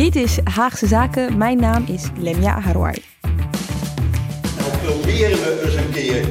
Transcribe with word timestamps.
Dit 0.00 0.16
is 0.16 0.38
Haagse 0.44 0.86
Zaken. 0.86 1.36
Mijn 1.36 1.60
naam 1.60 1.84
is 1.86 2.02
Lemja 2.18 2.60
Harouai. 2.60 3.02
Dan 3.20 4.80
proberen 4.82 5.38
we 5.38 5.62
eens 5.64 5.74
een 5.74 5.90
keer 5.90 6.24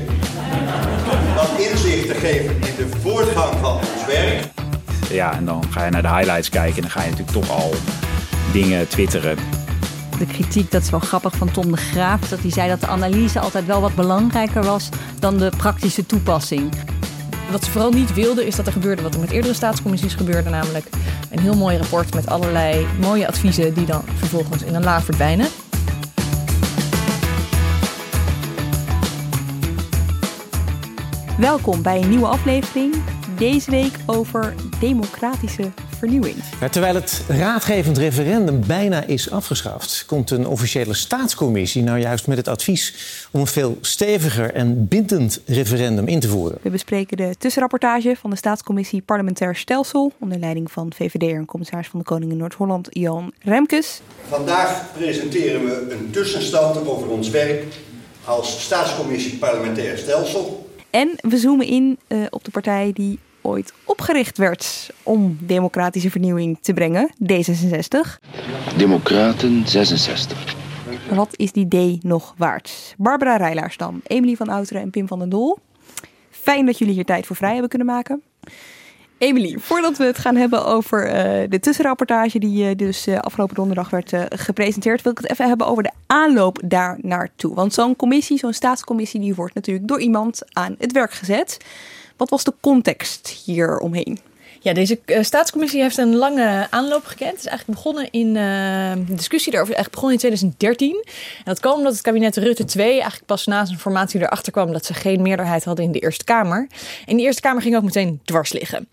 wat 1.35 1.49
inzicht 1.57 2.07
te 2.07 2.13
geven 2.13 2.55
in 2.55 2.75
de 2.77 2.87
voortgang 3.01 3.57
van 3.59 3.73
ons 3.73 4.05
werk. 4.07 4.45
Ja, 5.09 5.33
en 5.33 5.45
dan 5.45 5.63
ga 5.69 5.85
je 5.85 5.91
naar 5.91 6.01
de 6.01 6.07
highlights 6.07 6.49
kijken 6.49 6.75
en 6.75 6.81
dan 6.81 6.91
ga 6.91 7.03
je 7.03 7.09
natuurlijk 7.09 7.37
toch 7.37 7.49
al 7.49 7.73
dingen 8.51 8.87
twitteren. 8.87 9.37
De 10.20 10.25
kritiek, 10.25 10.71
dat 10.71 10.81
is 10.81 10.89
wel 10.89 10.99
grappig 10.99 11.35
van 11.35 11.51
Tom 11.51 11.71
de 11.71 11.77
Graaf, 11.77 12.29
dat 12.29 12.39
hij 12.39 12.51
zei 12.51 12.70
dat 12.70 12.79
de 12.79 12.87
analyse 12.87 13.39
altijd 13.39 13.65
wel 13.65 13.81
wat 13.81 13.95
belangrijker 13.95 14.63
was 14.63 14.89
dan 15.20 15.37
de 15.37 15.51
praktische 15.57 16.05
toepassing. 16.05 16.71
Wat 17.52 17.63
ze 17.63 17.71
vooral 17.71 17.91
niet 17.91 18.13
wilden 18.13 18.45
is 18.45 18.55
dat 18.55 18.66
er 18.66 18.71
gebeurde 18.71 19.02
wat 19.02 19.13
er 19.13 19.20
met 19.20 19.31
eerdere 19.31 19.53
staatscommissies 19.53 20.13
gebeurde, 20.13 20.49
namelijk 20.49 20.85
een 21.31 21.40
heel 21.40 21.55
mooi 21.55 21.77
rapport 21.77 22.13
met 22.13 22.27
allerlei 22.27 22.88
mooie 22.99 23.27
adviezen 23.27 23.73
die 23.73 23.85
dan 23.85 24.03
vervolgens 24.16 24.63
in 24.63 24.76
een 24.76 24.84
la 24.84 25.01
verdwijnen. 25.01 25.48
Welkom 31.38 31.82
bij 31.82 32.01
een 32.01 32.10
nieuwe 32.10 32.27
aflevering. 32.27 32.96
Deze 33.38 33.71
week 33.71 33.93
over 34.05 34.55
democratische 34.79 35.71
vernieuwing. 35.99 36.35
terwijl 36.71 36.95
het 36.95 37.23
raadgevend 37.27 37.97
referendum 37.97 38.63
bijna 38.67 39.03
is 39.03 39.31
afgeschaft, 39.31 40.03
komt 40.07 40.31
een 40.31 40.47
officiële 40.47 40.93
staatscommissie 40.93 41.83
nou 41.83 41.99
juist 41.99 42.27
met 42.27 42.37
het 42.37 42.47
advies 42.47 42.95
om 43.31 43.39
een 43.39 43.47
veel 43.47 43.77
steviger 43.81 44.53
en 44.53 44.87
bindend 44.87 45.41
referendum 45.45 46.07
in 46.07 46.20
te 46.20 46.27
voeren. 46.27 46.57
We 46.61 46.70
bespreken 46.70 47.17
de 47.17 47.35
tussenrapportage 47.37 48.15
van 48.20 48.29
de 48.29 48.35
staatscommissie 48.35 49.01
Parlementair 49.01 49.55
Stelsel 49.55 50.11
onder 50.20 50.39
leiding 50.39 50.71
van 50.71 50.93
VVD 50.95 51.33
en 51.33 51.45
commissaris 51.45 51.87
van 51.87 51.99
de 51.99 52.05
Koning 52.05 52.31
in 52.31 52.37
Noord-Holland 52.37 52.87
Jan 52.89 53.33
Remkes. 53.39 54.01
Vandaag 54.27 54.85
presenteren 54.97 55.65
we 55.65 55.87
een 55.91 56.09
tussenstand 56.11 56.87
over 56.87 57.09
ons 57.09 57.29
werk 57.29 57.63
als 58.23 58.63
staatscommissie 58.63 59.37
Parlementair 59.37 59.97
Stelsel. 59.97 60.70
En 60.89 61.09
we 61.15 61.37
zoomen 61.37 61.65
in 61.65 61.99
uh, 62.07 62.25
op 62.29 62.43
de 62.43 62.51
partij 62.51 62.91
die 62.93 63.20
ooit 63.41 63.73
opgericht 63.84 64.38
werd 64.38 64.90
om 65.03 65.38
democratische 65.41 66.12
vernieuwing 66.12 66.57
te 66.62 66.73
brengen, 66.73 67.09
D66. 67.23 68.19
Democraten 68.78 69.68
66. 69.68 70.56
Wat 71.09 71.29
is 71.31 71.51
die 71.51 71.67
D 71.67 72.03
nog 72.03 72.34
waard? 72.38 72.95
Barbara 72.97 73.35
Rijlaarsdam, 73.35 74.01
Emily 74.07 74.35
van 74.35 74.50
Outeren 74.50 74.81
en 74.81 74.90
Pim 74.90 75.07
van 75.07 75.19
den 75.19 75.29
Doel. 75.29 75.57
Fijn 76.29 76.66
dat 76.66 76.78
jullie 76.78 76.94
hier 76.94 77.06
tijd 77.06 77.25
voor 77.25 77.35
vrij 77.35 77.51
hebben 77.51 77.69
kunnen 77.69 77.88
maken. 77.88 78.22
Emily, 79.17 79.57
voordat 79.59 79.97
we 79.97 80.03
het 80.03 80.17
gaan 80.17 80.35
hebben 80.35 80.66
over 80.66 81.07
uh, 81.07 81.13
de 81.50 81.59
tussenrapportage 81.59 82.40
die 82.40 82.69
uh, 82.69 82.75
dus 82.75 83.07
uh, 83.07 83.19
afgelopen 83.19 83.56
donderdag 83.56 83.90
werd 83.90 84.13
gepresenteerd, 84.29 85.01
wil 85.01 85.12
ik 85.12 85.17
het 85.17 85.31
even 85.31 85.47
hebben 85.47 85.67
over 85.67 85.84
de 85.84 85.91
aanloop 86.07 86.62
daar 86.66 86.97
naartoe. 87.01 87.56
Want 87.56 87.73
zo'n 87.73 87.95
commissie, 87.95 88.38
zo'n 88.38 88.53
staatscommissie, 88.53 89.19
die 89.19 89.35
wordt 89.35 89.53
natuurlijk 89.53 89.88
door 89.88 90.00
iemand 90.00 90.41
aan 90.53 90.75
het 90.77 90.91
werk 90.91 91.11
gezet. 91.11 91.57
Wat 92.19 92.30
was 92.30 92.44
de 92.44 92.53
context 92.62 93.28
hier 93.46 93.78
omheen? 93.78 94.19
Ja, 94.62 94.74
deze 94.74 95.00
uh, 95.06 95.24
staatscommissie 95.24 95.81
heeft 95.81 95.97
een 95.97 96.16
lange 96.16 96.68
aanloop 96.69 97.06
gekend. 97.06 97.31
Het 97.31 97.40
is 97.40 97.46
eigenlijk 97.46 97.80
begonnen 97.80 98.12
in 98.12 98.34
de 99.07 99.16
discussie 99.16 99.52
daarover, 99.52 99.75
eigenlijk 99.75 99.91
begonnen 100.02 100.13
in 100.13 100.38
2013. 100.57 101.03
En 101.38 101.44
dat 101.44 101.59
kwam 101.59 101.78
omdat 101.78 101.94
het 101.94 102.02
kabinet 102.02 102.38
Rutte 102.38 102.66
2 102.66 102.91
eigenlijk 102.91 103.25
pas 103.25 103.46
na 103.46 103.66
zijn 103.66 103.80
formatie 103.80 104.22
erachter 104.22 104.52
kwam 104.52 104.72
dat 104.72 104.85
ze 104.85 104.94
geen 104.94 105.22
meerderheid 105.22 105.63
hadden 105.63 105.85
in 105.85 105.91
de 105.91 106.00
Eerste 106.00 106.24
Kamer. 106.24 106.68
En 107.06 107.18
die 107.18 107.25
Eerste 107.25 107.41
Kamer 107.41 107.62
ging 107.62 107.75
ook 107.75 107.84
meteen 107.84 108.19
dwars 108.25 108.51
liggen. 108.51 108.88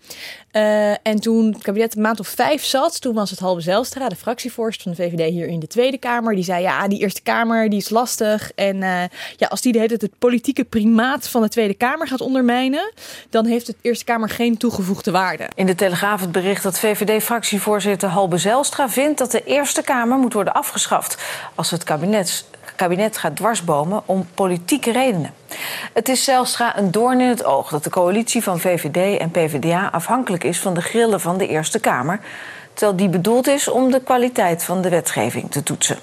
Uh, 0.57 0.89
en 0.89 1.19
toen 1.19 1.53
het 1.53 1.63
kabinet 1.63 1.95
een 1.95 2.01
maand 2.01 2.19
of 2.19 2.27
vijf 2.27 2.63
zat, 2.63 3.01
toen 3.01 3.13
was 3.13 3.29
het 3.29 3.39
Halbe 3.39 3.61
Zijlstra, 3.61 4.09
de 4.09 4.15
fractievoorzitter 4.15 4.95
van 4.95 5.05
de 5.05 5.09
VVD 5.11 5.29
hier 5.29 5.47
in 5.47 5.59
de 5.59 5.67
Tweede 5.67 5.97
Kamer. 5.97 6.35
Die 6.35 6.43
zei, 6.43 6.61
ja, 6.61 6.87
die 6.87 6.99
Eerste 6.99 7.21
Kamer 7.21 7.69
die 7.69 7.79
is 7.79 7.89
lastig. 7.89 8.51
En 8.55 8.75
uh, 8.75 9.03
ja, 9.37 9.47
als 9.47 9.61
die 9.61 9.71
de 9.71 9.79
het 9.79 10.09
politieke 10.19 10.63
primaat 10.63 11.27
van 11.27 11.41
de 11.41 11.49
Tweede 11.49 11.73
Kamer 11.73 12.07
gaat 12.07 12.21
ondermijnen, 12.21 12.93
dan 13.29 13.45
heeft 13.45 13.65
de 13.65 13.75
Eerste 13.81 14.05
Kamer 14.05 14.29
geen 14.29 14.57
toegevoegde 14.57 15.11
waarde. 15.11 15.49
In 15.55 15.65
de 15.65 15.75
Telegraaf 15.75 16.21
het 16.21 16.31
bericht 16.31 16.63
dat 16.63 16.79
VVD-fractievoorzitter 16.79 18.09
Halbe 18.09 18.37
Zijlstra 18.37 18.89
vindt 18.89 19.17
dat 19.17 19.31
de 19.31 19.43
Eerste 19.43 19.81
Kamer 19.81 20.17
moet 20.17 20.33
worden 20.33 20.53
afgeschaft 20.53 21.17
als 21.55 21.71
het 21.71 21.83
kabinet, 21.83 22.45
kabinet 22.77 23.17
gaat 23.17 23.35
dwarsbomen 23.35 24.01
om 24.05 24.27
politieke 24.33 24.91
redenen. 24.91 25.33
Het 25.93 26.09
is 26.09 26.23
Zijlstra 26.23 26.77
een 26.77 26.91
doorn 26.91 27.21
in 27.21 27.29
het 27.29 27.45
oog 27.45 27.69
dat 27.69 27.83
de 27.83 27.89
coalitie 27.89 28.43
van 28.43 28.59
VVD 28.59 29.19
en 29.19 29.31
PvdA 29.31 29.89
afhankelijk 29.91 30.43
is 30.43 30.59
van 30.59 30.73
de 30.73 30.81
grillen 30.81 31.19
van 31.19 31.37
de 31.37 31.47
Eerste 31.47 31.79
Kamer, 31.79 32.19
terwijl 32.73 32.97
die 32.97 33.09
bedoeld 33.09 33.47
is 33.47 33.67
om 33.67 33.91
de 33.91 34.01
kwaliteit 34.01 34.63
van 34.63 34.81
de 34.81 34.89
wetgeving 34.89 35.51
te 35.51 35.63
toetsen. 35.63 35.97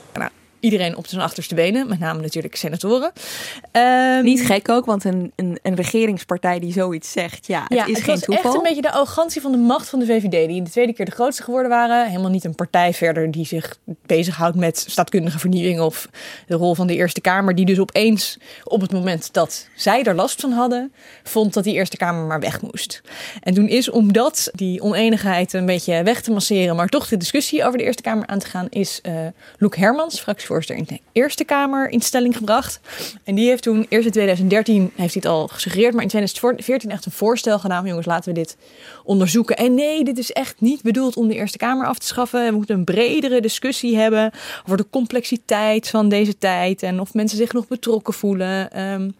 Iedereen 0.64 0.97
op 0.97 1.06
zijn 1.06 1.20
achterste 1.20 1.54
benen, 1.54 1.88
met 1.88 1.98
name 1.98 2.20
natuurlijk 2.20 2.56
senatoren. 2.56 3.12
Um, 3.72 4.25
Niet 4.25 4.47
gek 4.47 4.69
ook, 4.69 4.84
want 4.84 5.04
een, 5.04 5.32
een, 5.36 5.58
een, 5.62 5.75
regeringspartij 5.75 6.58
die 6.58 6.72
zoiets 6.72 7.12
zegt, 7.12 7.47
ja, 7.47 7.62
het 7.62 7.78
ja, 7.78 7.86
is 7.86 7.97
het 7.97 8.04
geen 8.04 8.20
toeval. 8.20 8.44
echt 8.44 8.54
een 8.54 8.62
beetje 8.62 8.82
de 8.82 8.92
arrogantie 8.92 9.41
van 9.41 9.52
de 9.52 9.58
macht 9.58 9.88
van 9.88 9.98
de 9.98 10.06
VVD, 10.06 10.30
die 10.30 10.56
in 10.56 10.64
de 10.64 10.70
tweede 10.70 10.92
keer 10.92 11.04
de 11.04 11.10
grootste 11.10 11.42
geworden 11.42 11.70
waren. 11.70 12.08
Helemaal 12.08 12.30
niet 12.30 12.44
een 12.44 12.54
partij 12.54 12.94
verder 12.94 13.30
die 13.30 13.47
zich 13.47 13.76
bezighoudt 14.06 14.56
met 14.56 14.84
staatkundige 14.88 15.38
vernieuwing 15.38 15.80
of 15.80 16.08
de 16.47 16.54
rol 16.54 16.75
van 16.75 16.86
de 16.86 16.94
Eerste 16.94 17.20
Kamer, 17.20 17.54
die 17.54 17.66
dus 17.66 17.78
opeens 17.78 18.38
op 18.64 18.81
het 18.81 18.92
moment 18.92 19.32
dat 19.32 19.69
zij 19.75 20.02
er 20.02 20.14
last 20.14 20.41
van 20.41 20.52
hadden, 20.52 20.92
vond 21.22 21.54
dat 21.54 21.64
die 21.64 21.75
Eerste 21.75 21.96
Kamer 21.96 22.25
maar 22.25 22.41
weg 22.41 22.60
moest. 22.60 23.00
En 23.42 23.54
toen 23.54 23.69
is, 23.69 23.91
omdat 23.91 24.50
die 24.52 24.82
oneenigheid 24.82 25.52
een 25.52 25.66
beetje 25.66 26.02
weg 26.02 26.20
te 26.20 26.31
masseren, 26.31 26.76
maar 26.76 26.88
toch 26.88 27.08
de 27.08 27.16
discussie 27.16 27.64
over 27.64 27.78
de 27.78 27.84
Eerste 27.84 28.02
Kamer 28.02 28.26
aan 28.26 28.38
te 28.38 28.46
gaan, 28.46 28.66
is 28.70 29.00
uh, 29.02 29.14
Loek 29.58 29.76
Hermans, 29.76 30.20
fractievoorzitter 30.62 30.76
in 30.76 30.84
de 31.12 31.20
Eerste 31.20 31.44
Kamer 31.44 31.88
in 31.88 32.00
stelling 32.00 32.37
gebracht. 32.37 32.81
En 33.25 33.34
die 33.34 33.48
heeft 33.48 33.62
toen, 33.62 33.87
eerst 33.88 34.06
in 34.06 34.12
2013 34.12 34.82
heeft 34.82 35.15
hij 35.15 35.22
het 35.22 35.26
al 35.26 35.47
gesuggereerd, 35.47 35.94
maar 35.94 36.03
in 36.03 36.09
2014 36.09 36.91
echt 36.91 37.06
een 37.06 37.12
voorstel 37.12 37.59
gedaan. 37.59 37.87
Jongens, 37.87 38.06
laten 38.06 38.32
we 38.32 38.38
dit 38.38 38.56
onderzoeken. 39.04 39.56
En 39.56 39.75
nee, 39.75 40.04
dit 40.04 40.19
is 40.19 40.32
echt 40.32 40.60
niet 40.60 40.82
bedoeld 40.82 41.16
om 41.16 41.28
de 41.28 41.34
Eerste 41.34 41.59
Kamer 41.59 41.87
af 41.87 41.98
te 41.98 42.06
schaffen. 42.06 42.47
We 42.47 42.56
moeten 42.56 42.76
een 42.76 42.84
bredere 42.84 43.41
discussie 43.41 43.97
hebben 43.97 44.32
over 44.64 44.76
de 44.76 44.87
complexiteit 44.91 45.88
van 45.88 46.09
deze 46.09 46.38
tijd. 46.38 46.82
En 46.82 47.00
of 47.00 47.14
mensen 47.14 47.38
zich 47.38 47.53
nog 47.53 47.69
betrokken 47.69 48.14
voelen. 48.14 48.81
Um, 48.82 49.14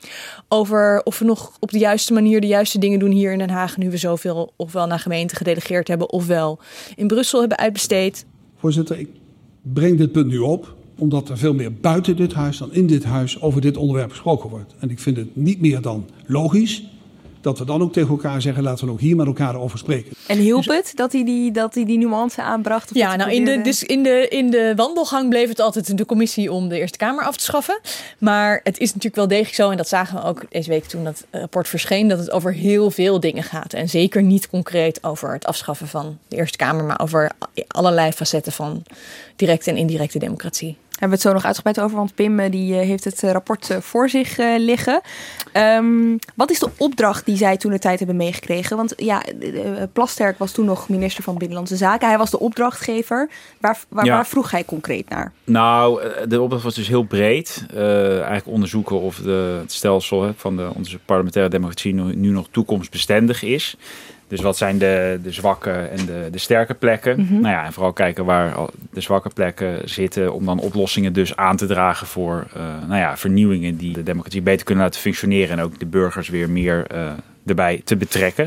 over 0.49 1.03
of 1.05 1.19
we 1.19 1.25
nog 1.25 1.57
op 1.61 1.71
de 1.71 1.79
juiste 1.79 2.13
manier 2.13 2.41
de 2.41 2.47
juiste 2.47 2.79
dingen 2.79 2.99
doen 2.99 3.11
hier 3.11 3.33
in 3.33 3.39
Den 3.39 3.51
Haag. 3.51 3.77
Nu 3.77 3.91
we 3.91 3.97
zoveel 3.97 4.53
ofwel 4.57 4.87
naar 4.87 4.99
gemeenten 4.99 5.37
gedelegeerd 5.37 5.89
hebben, 5.89 6.11
ofwel 6.11 6.59
in 6.97 7.07
Brussel 7.07 7.41
hebben 7.41 7.59
uitbesteed. 7.59 8.27
Voorzitter, 8.57 8.99
ik 8.99 9.09
breng 9.63 9.99
dit 9.99 10.13
punt 10.13 10.27
nu 10.27 10.39
op 10.39 10.75
omdat 10.99 11.29
er 11.29 11.39
veel 11.39 11.55
meer 11.55 11.75
buiten 11.75 12.17
dit 12.17 12.33
huis 12.33 12.59
dan 12.59 12.73
in 12.73 12.87
dit 12.87 13.05
huis 13.05 13.41
over 13.41 13.61
dit 13.61 13.77
onderwerp 13.77 14.11
gesproken 14.11 14.51
wordt. 14.51 14.75
En 14.79 14.91
ik 14.91 14.99
vind 14.99 15.17
het 15.17 15.37
niet 15.37 15.61
meer 15.61 15.81
dan 15.81 16.09
logisch 16.27 16.83
dat 17.45 17.59
we 17.59 17.65
dan 17.65 17.83
ook 17.83 17.93
tegen 17.93 18.11
elkaar 18.11 18.43
zeggen: 18.43 18.63
laten 18.63 18.87
we 18.87 18.93
ook 18.93 19.01
hier 19.01 19.17
met 19.17 19.27
elkaar 19.27 19.57
over 19.57 19.79
spreken. 19.79 20.13
En 20.27 20.39
hielp 20.39 20.65
het 20.65 20.93
dat 20.95 21.13
hij 21.13 21.25
die, 21.25 21.53
dat 21.53 21.75
hij 21.75 21.85
die 21.85 21.99
nuance 21.99 22.43
aanbracht? 22.43 22.91
Of 22.91 22.97
ja, 22.97 23.17
nou 23.17 23.33
in 23.33 23.45
de, 23.45 23.61
dus 23.61 23.83
in, 23.83 24.03
de, 24.03 24.29
in 24.29 24.51
de 24.51 24.73
wandelgang 24.77 25.29
bleef 25.29 25.49
het 25.49 25.61
altijd 25.61 25.99
de 25.99 26.07
commissie 26.07 26.53
om 26.53 26.69
de 26.69 26.79
Eerste 26.79 26.99
Kamer 26.99 27.25
af 27.25 27.37
te 27.37 27.45
schaffen. 27.45 27.81
Maar 28.19 28.61
het 28.63 28.79
is 28.79 28.87
natuurlijk 28.87 29.17
wel 29.17 29.29
degelijk 29.29 29.55
zo, 29.55 29.71
en 29.71 29.77
dat 29.77 29.89
zagen 29.89 30.17
we 30.17 30.25
ook 30.29 30.45
deze 30.51 30.69
week 30.69 30.85
toen 30.85 31.05
dat 31.05 31.27
rapport 31.31 31.69
verscheen, 31.69 32.09
dat 32.09 32.19
het 32.19 32.31
over 32.31 32.53
heel 32.53 32.91
veel 32.91 33.21
dingen 33.21 33.43
gaat. 33.43 33.73
En 33.73 33.89
zeker 33.89 34.23
niet 34.23 34.49
concreet 34.49 35.05
over 35.05 35.33
het 35.33 35.47
afschaffen 35.47 35.89
van 35.89 36.19
de 36.29 36.37
Eerste 36.37 36.57
Kamer, 36.57 36.85
maar 36.85 37.01
over 37.01 37.31
allerlei 37.67 38.13
facetten 38.13 38.53
van 38.53 38.83
directe 39.37 39.71
en 39.71 39.77
indirecte 39.77 40.19
democratie. 40.19 40.77
Hebben 41.05 41.23
we 41.23 41.29
het 41.29 41.35
zo 41.35 41.41
nog 41.41 41.47
uitgebreid 41.47 41.81
over, 41.81 41.97
want 41.97 42.15
Pim 42.15 42.51
die 42.51 42.75
heeft 42.75 43.05
het 43.05 43.21
rapport 43.21 43.77
voor 43.81 44.09
zich 44.09 44.37
liggen. 44.59 45.01
Um, 45.53 46.19
wat 46.35 46.51
is 46.51 46.59
de 46.59 46.71
opdracht 46.77 47.27
die 47.27 47.37
zij 47.37 47.57
toen 47.57 47.71
de 47.71 47.79
tijd 47.79 47.99
hebben 47.99 48.17
meegekregen? 48.17 48.77
Want 48.77 48.93
ja, 48.97 49.23
Plasterk 49.93 50.39
was 50.39 50.53
toen 50.53 50.65
nog 50.65 50.89
minister 50.89 51.23
van 51.23 51.39
Binnenlandse 51.39 51.77
Zaken. 51.77 52.09
Hij 52.09 52.19
was 52.19 52.31
de 52.31 52.39
opdrachtgever. 52.39 53.31
Waar, 53.61 53.79
waar, 53.89 54.05
ja. 54.05 54.15
waar 54.15 54.27
vroeg 54.27 54.51
hij 54.51 54.65
concreet 54.65 55.09
naar? 55.09 55.33
Nou, 55.45 56.03
de 56.29 56.41
opdracht 56.41 56.65
was 56.65 56.75
dus 56.75 56.89
heel 56.89 57.03
breed. 57.03 57.67
Uh, 57.75 58.17
eigenlijk 58.17 58.47
onderzoeken 58.47 59.01
of 59.01 59.17
de, 59.17 59.59
het 59.61 59.73
stelsel 59.73 60.23
hè, 60.23 60.31
van 60.37 60.57
de, 60.57 60.71
onze 60.75 60.99
parlementaire 60.99 61.51
democratie 61.51 61.95
nu, 61.95 62.15
nu 62.15 62.31
nog 62.31 62.47
toekomstbestendig 62.51 63.43
is. 63.43 63.77
Dus 64.35 64.43
wat 64.43 64.57
zijn 64.57 64.79
de, 64.79 65.19
de 65.23 65.33
zwakke 65.33 65.71
en 65.71 66.07
de, 66.07 66.29
de 66.31 66.39
sterke 66.39 66.75
plekken? 66.75 67.21
Mhm. 67.21 67.33
Nou 67.33 67.55
ja, 67.55 67.65
en 67.65 67.73
vooral 67.73 67.93
kijken 67.93 68.25
waar 68.25 68.55
de 68.93 69.01
zwakke 69.01 69.29
plekken 69.29 69.89
zitten. 69.89 70.33
Om 70.33 70.45
dan 70.45 70.59
oplossingen 70.59 71.13
dus 71.13 71.37
aan 71.37 71.57
te 71.57 71.67
dragen 71.67 72.07
voor 72.07 72.47
eh, 72.55 72.63
nou 72.89 73.01
ja, 73.01 73.17
vernieuwingen 73.17 73.77
die 73.77 73.93
de 73.93 74.03
democratie 74.03 74.43
beter 74.43 74.65
kunnen 74.65 74.85
laten 74.85 75.01
functioneren. 75.01 75.59
En 75.59 75.65
ook 75.65 75.79
de 75.79 75.87
burgers 75.87 76.29
weer 76.29 76.51
meer 76.51 76.87
eh, 76.87 77.13
erbij 77.47 77.81
te 77.85 77.97
betrekken. 77.97 78.45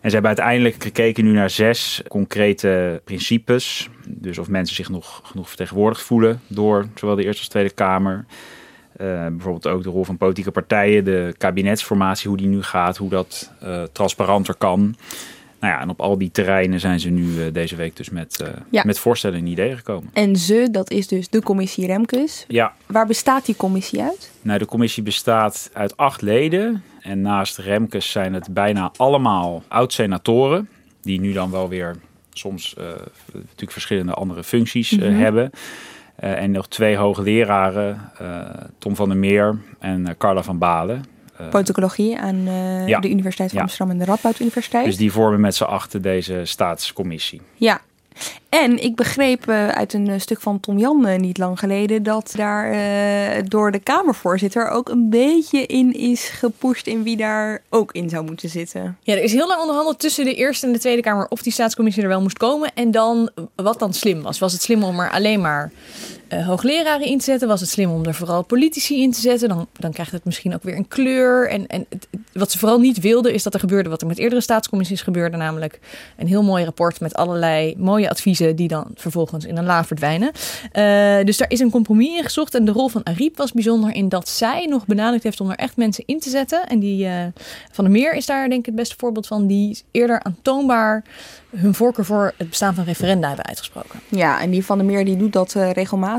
En 0.00 0.10
ze 0.10 0.10
hebben 0.10 0.26
uiteindelijk 0.26 0.82
gekeken 0.82 1.24
nu 1.24 1.32
naar 1.32 1.50
zes 1.50 2.02
concrete 2.08 3.00
principes. 3.04 3.88
Dus 4.06 4.38
of 4.38 4.48
mensen 4.48 4.76
zich 4.76 4.88
nog 4.88 5.20
genoeg 5.24 5.48
vertegenwoordigd 5.48 6.02
voelen 6.02 6.40
door 6.46 6.86
zowel 6.94 7.14
de 7.14 7.24
Eerste 7.24 7.40
als 7.40 7.48
Tweede 7.48 7.70
Kamer. 7.70 8.24
Eh, 8.96 9.06
bijvoorbeeld 9.26 9.66
ook 9.66 9.82
de 9.82 9.90
rol 9.90 10.04
van 10.04 10.16
politieke 10.16 10.50
partijen, 10.50 11.04
de 11.04 11.34
kabinetsformatie, 11.38 12.28
hoe 12.28 12.36
die 12.36 12.46
nu 12.46 12.62
gaat, 12.62 12.96
hoe 12.96 13.10
dat 13.10 13.52
eh, 13.60 13.82
transparanter 13.92 14.54
kan. 14.54 14.96
Nou 15.60 15.72
ja, 15.74 15.80
en 15.80 15.88
op 15.88 16.00
al 16.00 16.18
die 16.18 16.30
terreinen 16.30 16.80
zijn 16.80 17.00
ze 17.00 17.08
nu 17.08 17.42
eh, 17.44 17.52
deze 17.52 17.76
week 17.76 17.96
dus 17.96 18.10
met, 18.10 18.44
Ja. 18.70 18.82
met 18.86 18.98
voorstellen 18.98 19.38
en 19.38 19.46
ideeën 19.46 19.76
gekomen. 19.76 20.10
En 20.12 20.36
ze, 20.36 20.68
dat 20.70 20.90
is 20.90 21.06
dus 21.08 21.28
de 21.28 21.42
commissie 21.42 21.86
Remkes. 21.86 22.44
Ja, 22.48 22.72
Waar 22.86 23.06
bestaat 23.06 23.46
die 23.46 23.56
commissie 23.56 24.02
uit? 24.02 24.30
nou, 24.42 24.58
de 24.58 24.66
commissie 24.66 25.02
bestaat 25.02 25.70
uit 25.72 25.96
acht 25.96 26.22
leden. 26.22 26.82
En 27.00 27.20
naast 27.20 27.58
Remkes 27.58 28.10
zijn 28.10 28.34
het 28.34 28.48
bijna 28.54 28.92
allemaal 28.96 29.62
oud-senatoren. 29.68 30.68
Die 31.02 31.20
nu 31.20 31.32
dan 31.32 31.50
wel 31.50 31.68
weer 31.68 31.96
soms 32.32 32.74
natuurlijk 33.32 33.72
verschillende 33.72 34.12
andere 34.12 34.44
functies 34.44 34.90
Mhm. 34.90 35.12
hebben. 35.14 35.50
Eh, 36.16 36.42
en 36.42 36.50
nog 36.50 36.68
twee 36.68 36.96
hoogleraren, 36.96 38.10
eh, 38.18 38.40
Tom 38.78 38.96
van 38.96 39.08
der 39.08 39.18
Meer 39.18 39.58
en 39.78 40.06
eh, 40.06 40.14
Carla 40.18 40.42
van 40.42 40.58
Balen. 40.58 41.04
Politicologie 41.50 42.18
aan 42.18 42.42
Ja. 42.86 43.00
de 43.00 43.10
Universiteit 43.10 43.48
van 43.48 43.58
Ja. 43.58 43.64
Amsterdam 43.64 43.90
en 43.90 43.98
de 43.98 44.04
Radboud 44.04 44.40
Universiteit. 44.40 44.84
dus 44.84 44.96
die 44.96 45.12
vormen 45.12 45.40
met 45.40 45.54
z'n 45.54 45.64
achten 45.64 46.02
deze 46.02 46.40
staatscommissie. 46.44 47.40
Ja. 47.54 47.80
En 48.48 48.82
ik 48.82 48.96
begreep 48.96 49.48
eh, 49.48 49.68
uit 49.68 49.92
een 49.92 50.08
eh, 50.08 50.18
stuk 50.18 50.40
van 50.40 50.60
Tom 50.60 50.78
Jan 50.78 51.06
eh, 51.06 51.18
niet 51.18 51.38
lang 51.38 51.58
geleden 51.58 52.02
dat 52.02 52.32
daar 52.36 52.74
door 53.48 53.70
de 53.70 53.78
Kamervoorzitter 53.78 54.68
ook 54.68 54.88
een 54.88 55.10
beetje 55.10 55.66
in 55.66 55.92
is 55.92 56.28
gepusht 56.28 56.86
in 56.86 57.02
wie 57.02 57.16
daar 57.16 57.62
ook 57.70 57.92
in 57.92 58.08
zou 58.08 58.24
moeten 58.24 58.48
zitten. 58.48 58.98
Ja, 59.02 59.14
er 59.14 59.22
is 59.22 59.32
heel 59.32 59.46
lang 59.46 59.60
onderhandeld 59.60 59.98
tussen 59.98 60.24
de 60.24 60.34
Eerste 60.34 60.66
en 60.66 60.72
de 60.72 60.78
Tweede 60.78 61.02
Kamer 61.02 61.26
of 61.28 61.42
die 61.42 61.52
staatscommissie 61.52 62.02
er 62.02 62.08
wel 62.08 62.20
moest 62.20 62.38
komen. 62.38 62.70
En 62.74 62.90
dan 62.90 63.30
wat 63.54 63.78
dan 63.78 63.92
slim 63.92 64.22
was. 64.22 64.38
Was 64.38 64.52
het 64.52 64.62
slim 64.62 64.84
om 64.84 65.00
er 65.00 65.10
alleen 65.10 65.40
maar 65.40 65.70
eh, 66.28 66.46
hoogleraren 66.46 67.06
in 67.06 67.18
te 67.18 67.24
zetten? 67.24 67.48
Was 67.48 67.60
het 67.60 67.68
slim 67.68 67.90
om 67.90 68.04
er 68.04 68.14
vooral 68.14 68.42
politici 68.42 69.02
in 69.02 69.12
te 69.12 69.20
zetten? 69.20 69.48
Dan, 69.48 69.66
dan 69.72 69.92
krijgt 69.92 70.12
het 70.12 70.24
misschien 70.24 70.54
ook 70.54 70.62
weer 70.62 70.76
een 70.76 70.88
kleur. 70.88 71.48
En, 71.48 71.66
en 71.66 71.86
wat 72.32 72.52
ze 72.52 72.58
vooral 72.58 72.78
niet 72.78 73.00
wilden 73.00 73.32
is 73.32 73.42
dat 73.42 73.54
er 73.54 73.60
gebeurde 73.60 73.88
wat 73.88 74.00
er 74.00 74.06
met 74.06 74.18
eerdere 74.18 74.40
staatscommissies 74.40 75.02
gebeurde. 75.02 75.36
Namelijk 75.36 75.78
een 76.16 76.26
heel 76.26 76.42
mooi 76.42 76.64
rapport 76.64 77.00
met 77.00 77.14
allerlei 77.14 77.74
mooie 77.78 78.10
adviezen 78.10 78.56
die 78.56 78.68
dan 78.68 78.86
vervolgens 78.94 79.44
in 79.44 79.56
een 79.56 79.64
la 79.64 79.84
verdwijnen. 79.84 80.30
Eh, 80.72 81.24
dus 81.24 81.36
daar 81.36 81.50
is 81.50 81.60
een 81.60 81.70
compromis 81.70 82.16
in 82.16 82.24
gezocht. 82.24 82.54
En 82.54 82.64
de 82.64 82.72
rol 82.72 82.88
van 82.88 83.04
Ariep 83.04 83.36
was 83.36 83.52
bijzonder 83.52 83.94
in 83.94 84.08
dat 84.08 84.28
zij 84.28 84.66
nog 84.66 84.86
benadrukt 84.86 85.22
heeft 85.22 85.40
om 85.40 85.50
er 85.50 85.56
echt 85.56 85.76
mensen 85.76 86.04
in 86.06 86.20
te 86.20 86.30
zetten. 86.30 86.66
En 86.66 86.78
die 86.78 87.06
eh, 87.06 87.24
Van 87.72 87.84
der 87.84 87.92
Meer 87.92 88.14
is 88.14 88.26
daar 88.26 88.48
denk 88.48 88.60
ik 88.60 88.66
het 88.66 88.74
beste 88.74 88.94
voorbeeld 88.98 89.26
van. 89.26 89.46
Die 89.46 89.82
eerder 89.90 90.22
aantoonbaar 90.22 91.04
hun 91.56 91.74
voorkeur 91.74 92.04
voor 92.04 92.32
het 92.36 92.48
bestaan 92.48 92.74
van 92.74 92.84
referenda 92.84 93.26
hebben 93.26 93.46
uitgesproken. 93.46 94.00
Ja, 94.08 94.40
en 94.40 94.50
die 94.50 94.64
Van 94.64 94.78
der 94.78 94.86
Meer 94.86 95.04
die 95.04 95.16
doet 95.16 95.32
dat 95.32 95.54
eh, 95.54 95.70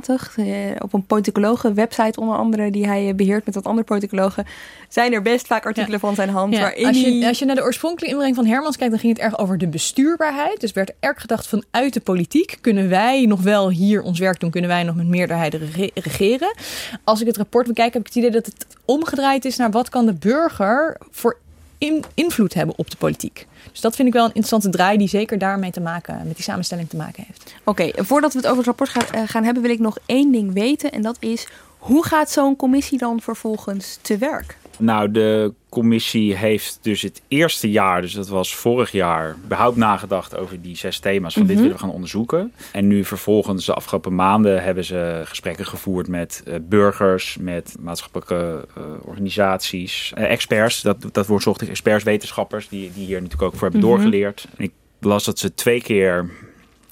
regelmatig. 0.06 0.38
Eh, 0.38 0.76
op 0.80 0.94
een 0.94 1.06
politicologe 1.06 1.74
website 1.74 2.20
onder 2.20 2.36
andere 2.38 2.72
die 2.72 2.88
hij 2.88 3.08
eh, 3.10 3.16
beheert 3.16 3.46
met 3.46 3.56
wat 3.56 3.66
andere 3.66 3.86
politicologen. 3.86 4.46
Zijn 4.90 5.14
er 5.14 5.22
best 5.22 5.48
vaak 5.48 5.66
artikelen 5.66 6.00
van 6.00 6.16
zijn 6.16 6.30
hand 6.30 6.54
Ja, 6.54 6.60
waarin 6.60 6.86
als, 6.88 7.02
je, 7.02 7.28
als 7.28 7.40
je 7.40 7.46
naar 7.46 7.56
de 7.56 7.62
oorspronkelijke 7.64 8.14
inbreng 8.16 8.36
van 8.36 8.46
Hermans 8.46 8.78
kijkt, 8.78 8.92
dan 8.92 9.02
ging 9.02 9.14
het 9.14 9.22
erg 9.22 9.40
over 9.40 9.58
de 9.58 9.68
bestuurbaarheid. 9.68 10.60
Dus 10.60 10.72
werd 10.72 10.90
er 10.90 10.96
erg 11.00 11.22
gedacht 11.22 11.48
vanuit 11.48 11.94
de 11.94 12.00
politiek. 12.02 12.58
Kunnen 12.62 12.90
wij 12.90 13.26
nog 13.26 13.42
wel 13.42 13.70
hier 13.70 14.02
ons 14.02 14.20
werk 14.20 14.40
doen? 14.40 14.50
Kunnen 14.52 14.70
wij 14.70 14.84
nog 14.84 14.96
met 14.96 15.08
meerderheid 15.08 15.54
rege- 15.54 15.92
regeren? 15.94 16.56
Als 17.04 17.22
ik 17.22 17.28
het 17.28 17.38
rapport 17.38 17.68
bekijk, 17.68 17.94
heb 17.94 18.02
ik 18.02 18.08
het 18.08 18.16
idee 18.18 18.32
dat 18.32 18.46
het 18.46 18.66
omgedraaid 18.86 19.46
is 19.46 19.58
naar 19.58 19.72
wat 19.72 19.90
kan 19.90 20.06
de 20.06 20.14
burger 20.14 20.98
voor 21.12 21.38
in- 21.78 22.04
invloed 22.14 22.54
hebben 22.54 22.78
op 22.78 22.90
de 22.90 22.98
politiek. 22.98 23.48
Dus 23.78 23.86
dat 23.86 23.96
vind 23.96 24.08
ik 24.08 24.14
wel 24.14 24.24
een 24.24 24.34
interessante 24.34 24.70
draai 24.70 24.98
die 24.98 25.08
zeker 25.08 25.38
daarmee 25.38 25.72
te 25.72 25.82
maken, 25.82 26.22
met 26.26 26.36
die 26.36 26.44
samenstelling 26.44 26.90
te 26.90 26.96
maken 26.96 27.24
heeft. 27.28 27.56
Oké, 27.64 27.92
voordat 27.96 28.34
we 28.34 28.38
het 28.38 28.48
over 28.48 28.58
het 28.58 28.66
rapport 28.66 28.90
gaan, 28.90 29.06
eh, 29.12 29.22
gaan 29.26 29.44
hebben, 29.44 29.64
wil 29.64 29.72
ik 29.72 29.80
nog 29.80 29.98
één 30.06 30.32
ding 30.32 30.54
weten. 30.54 30.92
En 30.92 31.02
dat 31.02 31.18
is, 31.20 31.48
hoe 31.78 32.06
gaat 32.06 32.30
zo'n 32.30 32.56
commissie 32.56 32.98
dan 32.98 33.22
vervolgens 33.22 34.00
te 34.02 34.18
werk? 34.18 34.58
Nou, 34.80 35.12
de 35.12 35.54
commissie 35.70 36.36
heeft 36.36 36.80
dus 36.82 37.02
het 37.02 37.22
eerste 37.28 37.72
jaar, 37.72 38.02
dus 38.02 38.14
dat 38.14 38.28
was 38.28 38.56
vorig 38.56 38.92
jaar, 38.92 39.36
überhaupt 39.46 39.78
nagedacht 39.78 40.38
over 40.38 40.62
die 40.62 40.76
zes 40.76 41.00
thema's 41.00 41.34
van 41.34 41.42
dit 41.46 41.52
Mhm. 41.52 41.62
willen 41.62 41.78
we 41.78 41.84
gaan 41.84 41.94
onderzoeken. 41.94 42.54
En 42.72 42.88
nu 42.88 43.04
vervolgens, 43.06 43.66
de 43.66 43.74
afgelopen 43.74 44.16
maanden, 44.16 44.64
hebben 44.64 44.84
ze 44.84 45.22
gesprekken 45.26 45.66
gevoerd 45.66 46.08
met 46.08 46.42
eh, 46.46 46.56
burgers, 46.62 47.38
met 47.40 47.76
maatschappelijke 47.80 48.66
eh, 48.76 48.84
organisaties, 49.02 50.12
eh, 50.16 50.32
experts. 50.32 50.82
Dat, 50.82 50.98
dat 51.12 51.28
wordt 51.28 51.44
zocht 51.44 51.70
experts, 51.70 52.04
wetenschappers, 52.04 52.70
die, 52.70 52.92
die 52.94 53.06
hier 53.06 53.22
natuurlijk 53.22 53.42
ook 53.44 53.54
voor 53.60 53.70
hebben 53.70 53.80
Mhm. 53.80 53.90
doorgeleerd. 53.90 54.48
En 54.58 54.64
ik 54.64 54.72
las 55.00 55.24
dat 55.26 55.40
ze 55.40 55.54
twee 55.54 55.82
keer, 55.82 56.30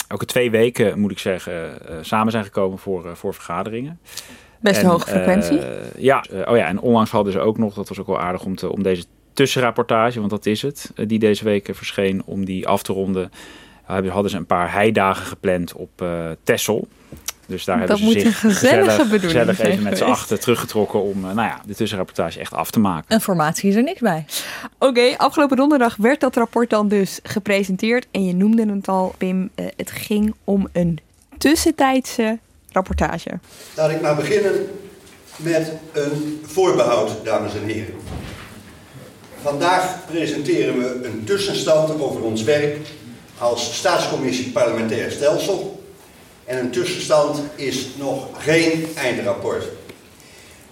elke 0.07 0.25
twee 0.25 0.51
weken 0.51 0.99
moet 0.99 1.11
ik 1.11 1.19
zeggen, 1.19 1.77
samen 2.01 2.31
zijn 2.31 2.43
gekomen 2.43 2.77
voor, 2.79 3.17
voor 3.17 3.33
vergaderingen. 3.33 3.99
Best 4.65 4.81
En, 4.81 4.87
hoge 4.87 5.07
frequentie. 5.07 5.59
eh, 5.59 5.67
ja, 5.97 6.25
eh, 6.31 6.51
oh 6.51 6.57
ja, 6.57 6.67
en 6.67 6.79
onlangs 6.79 7.11
hadden 7.11 7.33
ze 7.33 7.39
ook 7.39 7.57
nog, 7.57 7.73
dat 7.73 7.89
was 7.89 7.99
ook 7.99 8.07
wel 8.07 8.19
aardig 8.19 8.43
om, 8.43 8.55
te, 8.55 8.71
om 8.71 8.83
deze 8.83 9.03
tussenrapportage, 9.33 10.19
want 10.19 10.31
dat 10.31 10.45
is 10.45 10.61
het, 10.61 10.91
eh, 10.95 11.07
die 11.07 11.19
deze 11.19 11.43
week 11.43 11.69
verscheen, 11.71 12.21
om 12.25 12.45
die 12.45 12.67
af 12.67 12.83
te 12.83 12.93
ronden. 12.93 13.31
Hadden 13.85 14.31
ze 14.31 14.37
een 14.37 14.45
paar 14.45 14.71
heidagen 14.71 15.25
gepland 15.25 15.73
op 15.73 16.05
Texel. 16.43 16.87
Dus 17.45 17.65
daar 17.65 17.79
Dat 17.79 17.87
hebben 17.87 18.11
ze 18.11 18.19
zich 18.19 18.39
gezellig, 18.39 18.95
gezellig 19.09 19.59
even 19.59 19.83
met 19.83 19.97
z'n 19.97 20.03
achter 20.03 20.39
teruggetrokken 20.39 21.01
om 21.01 21.19
nou 21.21 21.35
ja, 21.35 21.61
de 21.65 21.75
tussenrapportage 21.75 22.39
echt 22.39 22.53
af 22.53 22.71
te 22.71 22.79
maken. 22.79 23.15
Een 23.15 23.21
formatie 23.21 23.69
is 23.69 23.75
er 23.75 23.83
niks 23.83 23.99
bij. 23.99 24.25
Oké, 24.79 25.17
afgelopen 25.17 25.57
donderdag 25.57 25.95
werd 25.95 26.19
dat 26.19 26.35
rapport 26.35 26.69
dan 26.69 26.87
dus 26.87 27.19
gepresenteerd. 27.23 28.07
En 28.11 28.25
je 28.25 28.33
noemde 28.33 28.65
het 28.73 28.87
al, 28.87 29.13
Pim. 29.17 29.49
het 29.75 29.91
ging 29.91 30.33
om 30.43 30.67
een 30.71 30.99
tussentijdse 31.37 32.39
rapportage. 32.75 33.39
Laat 33.75 33.89
ik 33.89 34.01
maar 34.01 34.15
beginnen 34.15 34.67
met 35.35 35.71
een 35.91 36.41
voorbehoud, 36.45 37.11
dames 37.23 37.53
en 37.53 37.63
heren. 37.63 37.93
Vandaag 39.41 40.05
presenteren 40.05 40.77
we 40.77 41.07
een 41.07 41.23
tussenstand 41.23 42.01
over 42.01 42.21
ons 42.23 42.43
werk 42.43 42.77
als 43.37 43.77
staatscommissie 43.77 44.51
parlementair 44.51 45.11
stelsel. 45.11 45.83
En 46.45 46.57
een 46.57 46.71
tussenstand 46.71 47.39
is 47.55 47.87
nog 47.97 48.27
geen 48.37 48.87
eindrapport. 48.95 49.65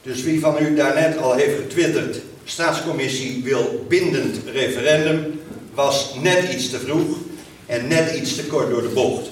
Dus 0.01 0.23
wie 0.23 0.39
van 0.39 0.55
u 0.59 0.75
daarnet 0.75 1.17
al 1.17 1.33
heeft 1.33 1.55
getwitterd, 1.55 2.21
staatscommissie 2.43 3.43
wil 3.43 3.85
bindend 3.87 4.37
referendum, 4.51 5.41
was 5.73 6.15
net 6.21 6.53
iets 6.53 6.69
te 6.69 6.79
vroeg 6.79 7.17
en 7.65 7.87
net 7.87 8.15
iets 8.15 8.35
te 8.35 8.45
kort 8.45 8.69
door 8.69 8.81
de 8.81 8.87
bocht. 8.87 9.29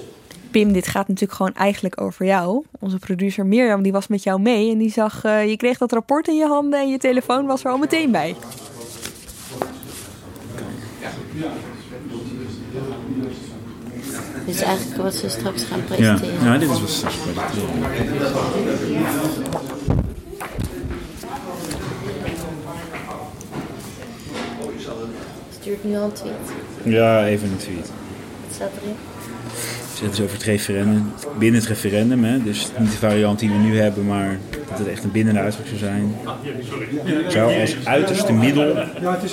Pim, 0.51 0.71
dit 0.71 0.87
gaat 0.87 1.07
natuurlijk 1.07 1.33
gewoon 1.33 1.53
eigenlijk 1.53 2.01
over 2.01 2.25
jou. 2.25 2.63
Onze 2.79 2.97
producer 2.97 3.45
Mirjam 3.45 3.81
die 3.81 3.91
was 3.91 4.07
met 4.07 4.23
jou 4.23 4.41
mee 4.41 4.71
en 4.71 4.77
die 4.77 4.91
zag, 4.91 5.23
eh, 5.23 5.49
je 5.49 5.57
kreeg 5.57 5.77
dat 5.77 5.91
rapport 5.91 6.27
in 6.27 6.35
je 6.35 6.47
handen 6.47 6.79
en 6.79 6.89
je 6.89 6.97
telefoon 6.97 7.45
was 7.45 7.63
er 7.63 7.71
al 7.71 7.77
meteen 7.77 8.11
bij. 8.11 8.35
Dit 14.45 14.55
is 14.55 14.61
eigenlijk 14.61 15.01
wat 15.01 15.15
ze 15.15 15.29
straks 15.29 15.63
gaan 15.63 15.83
presenteren. 15.83 16.43
ja, 16.43 16.57
dit 16.57 16.69
is 16.69 16.79
wat 16.79 16.89
straks 16.89 17.15
Stuurt 25.59 25.83
nu 25.83 25.95
al 25.97 26.03
een 26.03 26.11
tweet. 26.11 26.33
Ja, 26.83 27.25
even 27.25 27.49
een 27.49 27.57
tweet. 27.57 27.91
Wat 28.47 28.55
staat 28.55 28.71
erin? 28.81 28.95
Het 30.01 30.13
is 30.13 30.21
over 30.21 30.33
het 30.33 30.43
referendum. 30.43 31.11
Binnen 31.39 31.59
het 31.59 31.69
referendum, 31.69 32.23
hè? 32.23 32.43
dus 32.43 32.67
niet 32.77 32.91
de 32.91 32.97
variant 32.97 33.39
die 33.39 33.49
we 33.49 33.55
nu 33.55 33.79
hebben, 33.79 34.05
maar 34.05 34.37
dat 34.69 34.77
het 34.77 34.87
echt 34.87 35.03
een 35.03 35.11
bindende 35.11 35.39
uitspraak 35.39 35.67
zou 35.67 35.79
zijn. 35.79 36.15
Zou 37.27 37.59
als 37.59 37.75
uiterste 37.83 38.33
middel 38.33 38.73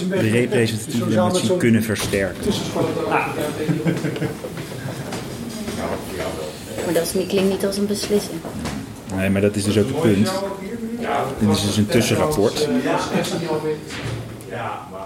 de 0.08 0.30
representatieve 0.30 1.08
democratie 1.08 1.56
kunnen 1.56 1.82
versterken. 1.82 2.52
Maar 6.84 6.94
dat 6.94 7.10
klinkt 7.28 7.50
niet 7.50 7.66
als 7.66 7.76
een 7.76 7.86
beslissing. 7.86 8.40
Nee, 9.14 9.30
maar 9.30 9.40
dat 9.40 9.56
is 9.56 9.64
dus 9.64 9.78
ook 9.78 9.86
het 9.86 10.00
punt. 10.00 10.30
Dit 11.38 11.48
is 11.48 11.62
dus 11.62 11.76
een 11.76 11.86
tussenrapport. 11.86 12.68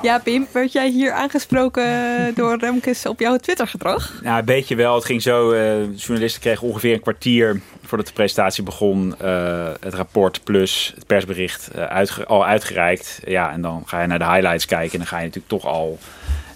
Ja, 0.02 0.18
Pim, 0.18 0.46
werd 0.52 0.72
jij 0.72 0.88
hier 0.90 1.12
aangesproken 1.12 1.84
door 2.34 2.56
Remkes 2.58 3.06
op 3.06 3.20
jouw 3.20 3.36
Twitter-gedrag? 3.36 4.20
Nou, 4.22 4.38
een 4.38 4.44
beetje 4.44 4.74
wel. 4.76 4.94
Het 4.94 5.04
ging 5.04 5.22
zo. 5.22 5.50
eh, 5.52 5.96
journalisten 5.96 6.40
kregen 6.40 6.66
ongeveer 6.68 6.92
een 6.94 7.00
kwartier 7.00 7.60
voordat 7.84 8.06
de 8.06 8.12
presentatie 8.12 8.62
begon. 8.62 9.14
eh, 9.18 9.68
het 9.80 9.94
rapport 9.94 10.44
plus 10.44 10.92
het 10.94 11.06
persbericht 11.06 11.68
eh, 11.70 11.84
uitge- 11.84 12.26
al 12.26 12.46
uitgereikt. 12.46 13.20
Ja, 13.24 13.52
en 13.52 13.62
dan 13.62 13.82
ga 13.86 14.00
je 14.00 14.06
naar 14.06 14.18
de 14.18 14.24
highlights 14.30 14.66
kijken. 14.66 14.92
En 14.92 14.98
dan 14.98 15.06
ga 15.06 15.16
je 15.18 15.24
natuurlijk 15.24 15.48
toch 15.62 15.66
al 15.72 15.98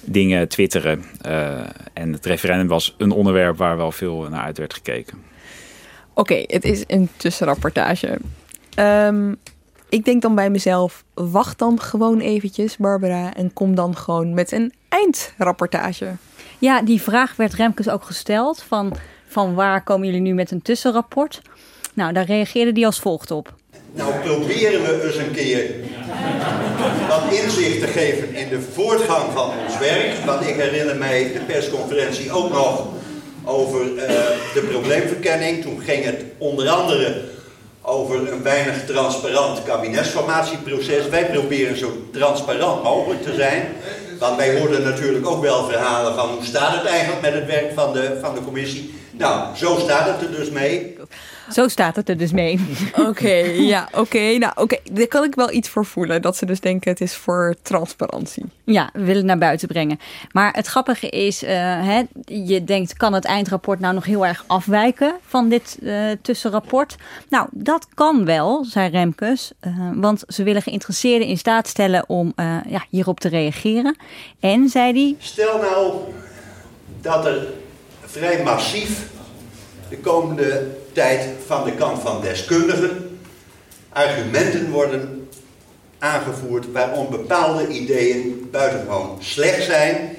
dingen 0.09 0.49
twitteren. 0.49 1.05
Uh, 1.27 1.51
en 1.93 2.13
het 2.13 2.27
referendum 2.27 2.67
was 2.67 2.95
een 2.99 3.11
onderwerp 3.11 3.57
waar 3.57 3.77
wel 3.77 3.93
veel 3.93 4.27
naar 4.31 4.45
uit 4.45 4.59
werd 4.59 4.75
gekeken. 4.75 5.23
Oké, 6.15 6.43
het 6.47 6.65
is 6.65 6.85
een 6.87 7.09
tussenrapportage. 7.17 8.19
Um, 8.79 9.37
ik 9.89 10.05
denk 10.05 10.23
dan 10.23 10.35
bij 10.35 10.51
mezelf, 10.51 11.05
wacht 11.15 11.59
dan 11.59 11.81
gewoon 11.81 12.21
eventjes, 12.21 12.77
Barbara, 12.77 13.35
en 13.35 13.53
kom 13.53 13.75
dan 13.75 13.97
gewoon 13.97 14.35
met 14.35 14.53
een 14.53 14.73
eindrapportage. 14.89 16.15
Ja, 16.59 16.83
die 16.83 17.03
vraag 17.03 17.37
werd 17.37 17.55
Remkes 17.55 17.89
ook 17.89 18.05
gesteld 18.05 18.63
van, 18.63 18.97
van 19.27 19.55
waar 19.55 19.83
komen 19.83 20.07
jullie 20.07 20.21
nu 20.21 20.35
met 20.35 20.51
een 20.51 20.63
tussenrapport? 20.63 21.43
Nou, 21.95 22.13
daar 22.13 22.25
reageerde 22.25 22.73
hij 22.73 22.87
als 22.87 22.99
volgt 22.99 23.31
op. 23.31 23.55
Nou, 23.93 24.13
proberen 24.15 24.83
we 24.83 25.03
eens 25.05 25.17
een 25.17 25.31
keer 25.31 25.71
wat 27.09 27.33
inzicht 27.33 27.81
te 27.81 27.87
geven 27.87 28.35
in 28.35 28.49
de 28.49 28.61
voortgang 28.61 29.33
van 29.33 29.51
ons 29.65 29.79
werk. 29.79 30.15
Want 30.25 30.47
ik 30.47 30.55
herinner 30.55 30.97
mij 30.97 31.33
de 31.33 31.41
persconferentie 31.47 32.33
ook 32.33 32.51
nog 32.51 32.87
over 33.45 33.87
uh, 33.87 33.99
de 34.55 34.67
probleemverkenning. 34.71 35.63
Toen 35.63 35.81
ging 35.81 36.05
het 36.05 36.25
onder 36.39 36.69
andere 36.69 37.23
over 37.87 38.33
een 38.33 38.43
weinig 38.43 38.85
transparant 38.87 39.63
kabinetsformatieproces. 39.63 41.09
Wij 41.09 41.27
proberen 41.27 41.79
zo 41.79 42.09
transparant 42.13 42.83
mogelijk 42.83 43.23
te 43.23 43.35
zijn. 43.35 43.67
Want 44.19 44.37
wij 44.37 44.59
hoorden 44.59 44.83
natuurlijk 44.83 45.27
ook 45.27 45.43
wel 45.43 45.69
verhalen 45.69 46.15
van 46.15 46.29
hoe 46.29 46.45
staat 46.45 46.75
het 46.75 46.85
eigenlijk 46.85 47.21
met 47.21 47.33
het 47.33 47.47
werk 47.47 47.73
van 47.75 47.93
de, 47.93 48.19
van 48.23 48.35
de 48.35 48.41
commissie. 48.45 48.95
Nou, 49.13 49.57
zo 49.57 49.79
staat 49.79 50.07
het 50.07 50.23
er 50.23 50.37
dus 50.37 50.51
mee. 50.51 50.97
Zo 51.53 51.69
staat 51.69 51.97
het 51.97 52.09
er 52.09 52.17
dus 52.17 52.33
mee. 52.33 52.61
Oké, 53.09 53.35
ja, 53.45 53.89
oké. 53.93 54.39
nou, 54.39 54.53
oké. 54.55 54.77
Daar 54.93 55.07
kan 55.07 55.25
ik 55.25 55.35
wel 55.35 55.53
iets 55.53 55.69
voor 55.69 55.85
voelen. 55.85 56.23
Dat 56.23 56.37
ze 56.37 56.47
dus 56.47 56.61
denken 56.61 56.91
het 56.91 57.01
is 57.01 57.15
voor 57.15 57.55
transparantie. 57.63 58.45
Ja, 58.65 58.91
we 58.93 59.01
willen 59.01 59.17
het 59.17 59.25
naar 59.25 59.39
buiten 59.39 59.69
brengen. 59.69 59.99
Maar 60.33 60.53
het 60.53 60.67
grappige 60.67 61.09
is, 61.09 61.43
uh, 61.43 61.51
hè, 61.85 62.03
je 62.25 62.65
denkt, 62.65 62.97
kan 62.97 63.13
het 63.13 63.25
eindrapport 63.25 63.81
nou 63.81 63.95
nog 63.95 64.05
heel 64.05 64.27
erg 64.27 64.45
afwijken 64.47 65.15
van 65.27 65.49
dit 65.49 65.79
uh, 65.83 66.11
tussenrapport? 66.23 66.97
Nou, 67.29 67.49
dat 67.51 67.87
kan 67.95 68.25
wel, 68.25 68.65
zei 68.65 68.91
Remkes. 68.91 69.53
Uh, 69.67 69.91
want 69.95 70.25
ze 70.29 70.43
willen 70.43 70.63
geïnteresseerden 70.63 71.29
in 71.29 71.39
staat 71.39 71.69
stellen 71.69 72.09
om 72.09 72.33
ja, 72.69 72.85
hierop 72.91 73.21
te 73.21 73.29
reageren. 73.29 73.97
En, 74.41 74.69
zei 74.69 74.93
hij... 74.93 75.17
Stel 75.19 75.59
nou 75.59 75.95
dat 77.01 77.27
er 77.27 77.47
vrij 78.01 78.43
massief 78.43 79.09
de 79.89 79.99
komende 79.99 80.67
tijd 80.97 81.29
van 81.47 81.65
de 81.65 81.73
kant 81.73 82.03
van 82.03 82.21
deskundigen 82.21 83.19
argumenten 83.89 84.71
worden 84.71 85.29
aangevoerd 85.99 86.73
waarom 86.73 87.11
bepaalde 87.11 87.69
ideeën 87.69 88.49
buitengewoon 88.51 89.17
slecht 89.19 89.65
zijn. 89.65 90.17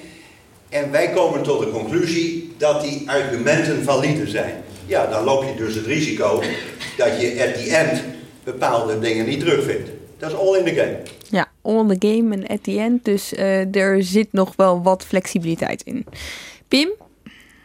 En 0.70 0.92
wij 0.92 1.10
komen 1.10 1.44
tot 1.44 1.60
de 1.60 1.72
conclusie 1.72 2.54
dat 2.58 2.82
die 2.82 3.10
argumenten 3.10 3.84
valide 3.84 4.28
zijn. 4.28 4.64
Ja, 4.86 5.08
dan 5.08 5.24
loop 5.24 5.44
je 5.44 5.56
dus 5.56 5.76
het 5.76 5.86
risico 5.86 6.42
dat 6.98 7.22
je 7.22 7.44
at 7.48 7.64
the 7.64 7.76
end 7.76 8.04
bepaalde 8.44 9.00
dingen 9.00 9.26
niet 9.26 9.40
terugvindt. 9.40 9.90
Dat 10.18 10.32
is 10.32 10.38
all 10.38 10.58
in 10.58 10.66
the 10.66 10.74
game. 10.74 10.98
Ja, 11.30 11.48
all 11.62 11.80
in 11.80 12.00
the 12.00 12.08
game 12.08 12.36
en 12.36 12.48
at 12.48 12.64
the 12.64 12.80
end. 12.80 13.06
Dus 13.06 13.34
uh, 13.34 13.76
er 13.76 14.04
zit 14.04 14.28
nog 14.32 14.54
wel 14.56 14.84
wat 14.84 15.06
flexibiliteit 15.06 15.82
in. 15.84 16.06
Pim, 16.68 16.90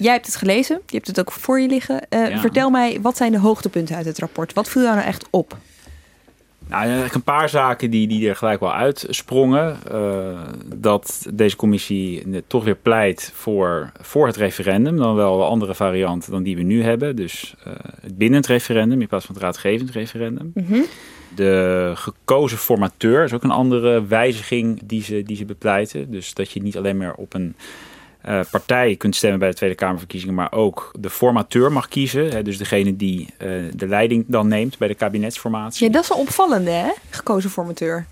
Jij 0.03 0.13
hebt 0.13 0.27
het 0.27 0.37
gelezen, 0.37 0.81
je 0.87 0.97
hebt 0.97 1.07
het 1.07 1.21
ook 1.21 1.33
voor 1.33 1.61
je 1.61 1.69
liggen. 1.69 2.07
Uh, 2.11 2.41
Vertel 2.41 2.71
mij, 2.71 2.99
wat 3.01 3.17
zijn 3.17 3.33
de 3.33 3.39
hoogtepunten 3.39 3.97
uit 3.97 4.07
het 4.07 4.19
rapport? 4.19 4.53
Wat 4.53 4.69
viel 4.69 4.83
jou 4.83 4.95
nou 4.95 5.07
echt 5.07 5.27
op? 5.31 5.57
Nou, 6.69 7.09
een 7.13 7.23
paar 7.23 7.49
zaken 7.49 7.91
die, 7.91 8.09
die 8.09 8.29
er 8.29 8.37
gelijk 8.37 8.61
wel 8.61 8.75
uitsprongen. 8.75 9.77
Uh, 9.93 10.41
dat 10.75 11.27
deze 11.33 11.57
commissie 11.57 12.27
toch 12.47 12.65
weer 12.65 12.75
pleit 12.75 13.31
voor, 13.35 13.93
voor 14.01 14.27
het 14.27 14.37
referendum. 14.37 14.97
Dan 14.97 15.15
wel 15.15 15.41
een 15.41 15.47
andere 15.47 15.75
variant 15.75 16.31
dan 16.31 16.43
die 16.43 16.57
we 16.57 16.63
nu 16.63 16.83
hebben. 16.83 17.17
Dus 17.17 17.55
uh, 17.67 17.73
het 18.01 18.19
bindend 18.19 18.47
referendum 18.47 19.01
in 19.01 19.09
plaats 19.09 19.27
van 19.27 19.35
het 19.35 19.45
raadgevend 19.45 19.91
referendum. 19.91 20.51
Mm 20.55 20.65
-hmm. 20.69 20.85
De 21.35 21.93
gekozen 21.95 22.59
formateur 22.59 23.25
is 23.25 23.33
ook 23.33 23.43
een 23.43 23.51
andere 23.51 24.07
wijziging 24.07 24.81
die 24.85 25.03
ze, 25.03 25.23
die 25.23 25.37
ze 25.37 25.45
bepleiten. 25.45 26.11
Dus 26.11 26.35
dat 26.35 26.51
je 26.51 26.63
niet 26.63 26.77
alleen 26.77 26.97
maar 26.97 27.15
op 27.15 27.35
een 27.35 27.55
uh, 28.29 28.41
partij 28.51 28.97
kunt 28.97 29.17
stemmen 29.17 29.39
bij 29.39 29.49
de 29.49 29.55
Tweede 29.55 29.77
Kamerverkiezingen, 29.77 30.35
maar 30.35 30.53
ook 30.53 30.95
de 30.99 31.11
formateur 31.11 31.73
mag 31.73 31.89
kiezen. 31.89 32.31
Hè, 32.31 32.43
dus 32.43 32.59
degene 32.59 32.97
die 32.97 33.29
uh, 33.39 33.49
de 33.75 33.87
leiding 33.87 34.25
dan 34.27 34.49
neemt 34.49 34.79
bij 34.79 34.89
de 34.89 34.95
kabinetsformatie. 34.95 35.87
Ja, 35.87 35.93
dat 35.93 36.03
is 36.03 36.09
wel 36.09 36.19
opvallende, 36.19 36.71
hè? 36.71 36.91
Gekozen 37.11 37.51
formateur. 37.51 38.07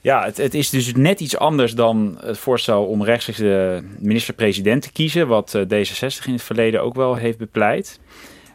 Ja, 0.00 0.24
het, 0.24 0.36
het, 0.36 0.54
is 0.54 0.70
dus 0.70 0.94
net 0.94 1.20
iets 1.20 1.36
anders 1.36 1.74
dan 1.74 2.18
het 2.24 2.38
voorstel 2.38 2.84
om 2.84 3.04
rechtstreeks 3.04 3.38
de 3.38 3.82
minister-president 3.98 4.82
te 4.82 4.92
kiezen, 4.92 5.28
wat 5.28 5.54
uh, 5.54 5.62
D66 5.62 6.24
in 6.26 6.32
het 6.32 6.42
verleden 6.42 6.82
ook 6.82 6.94
wel 6.94 7.14
heeft 7.14 7.38
bepleit. 7.38 8.00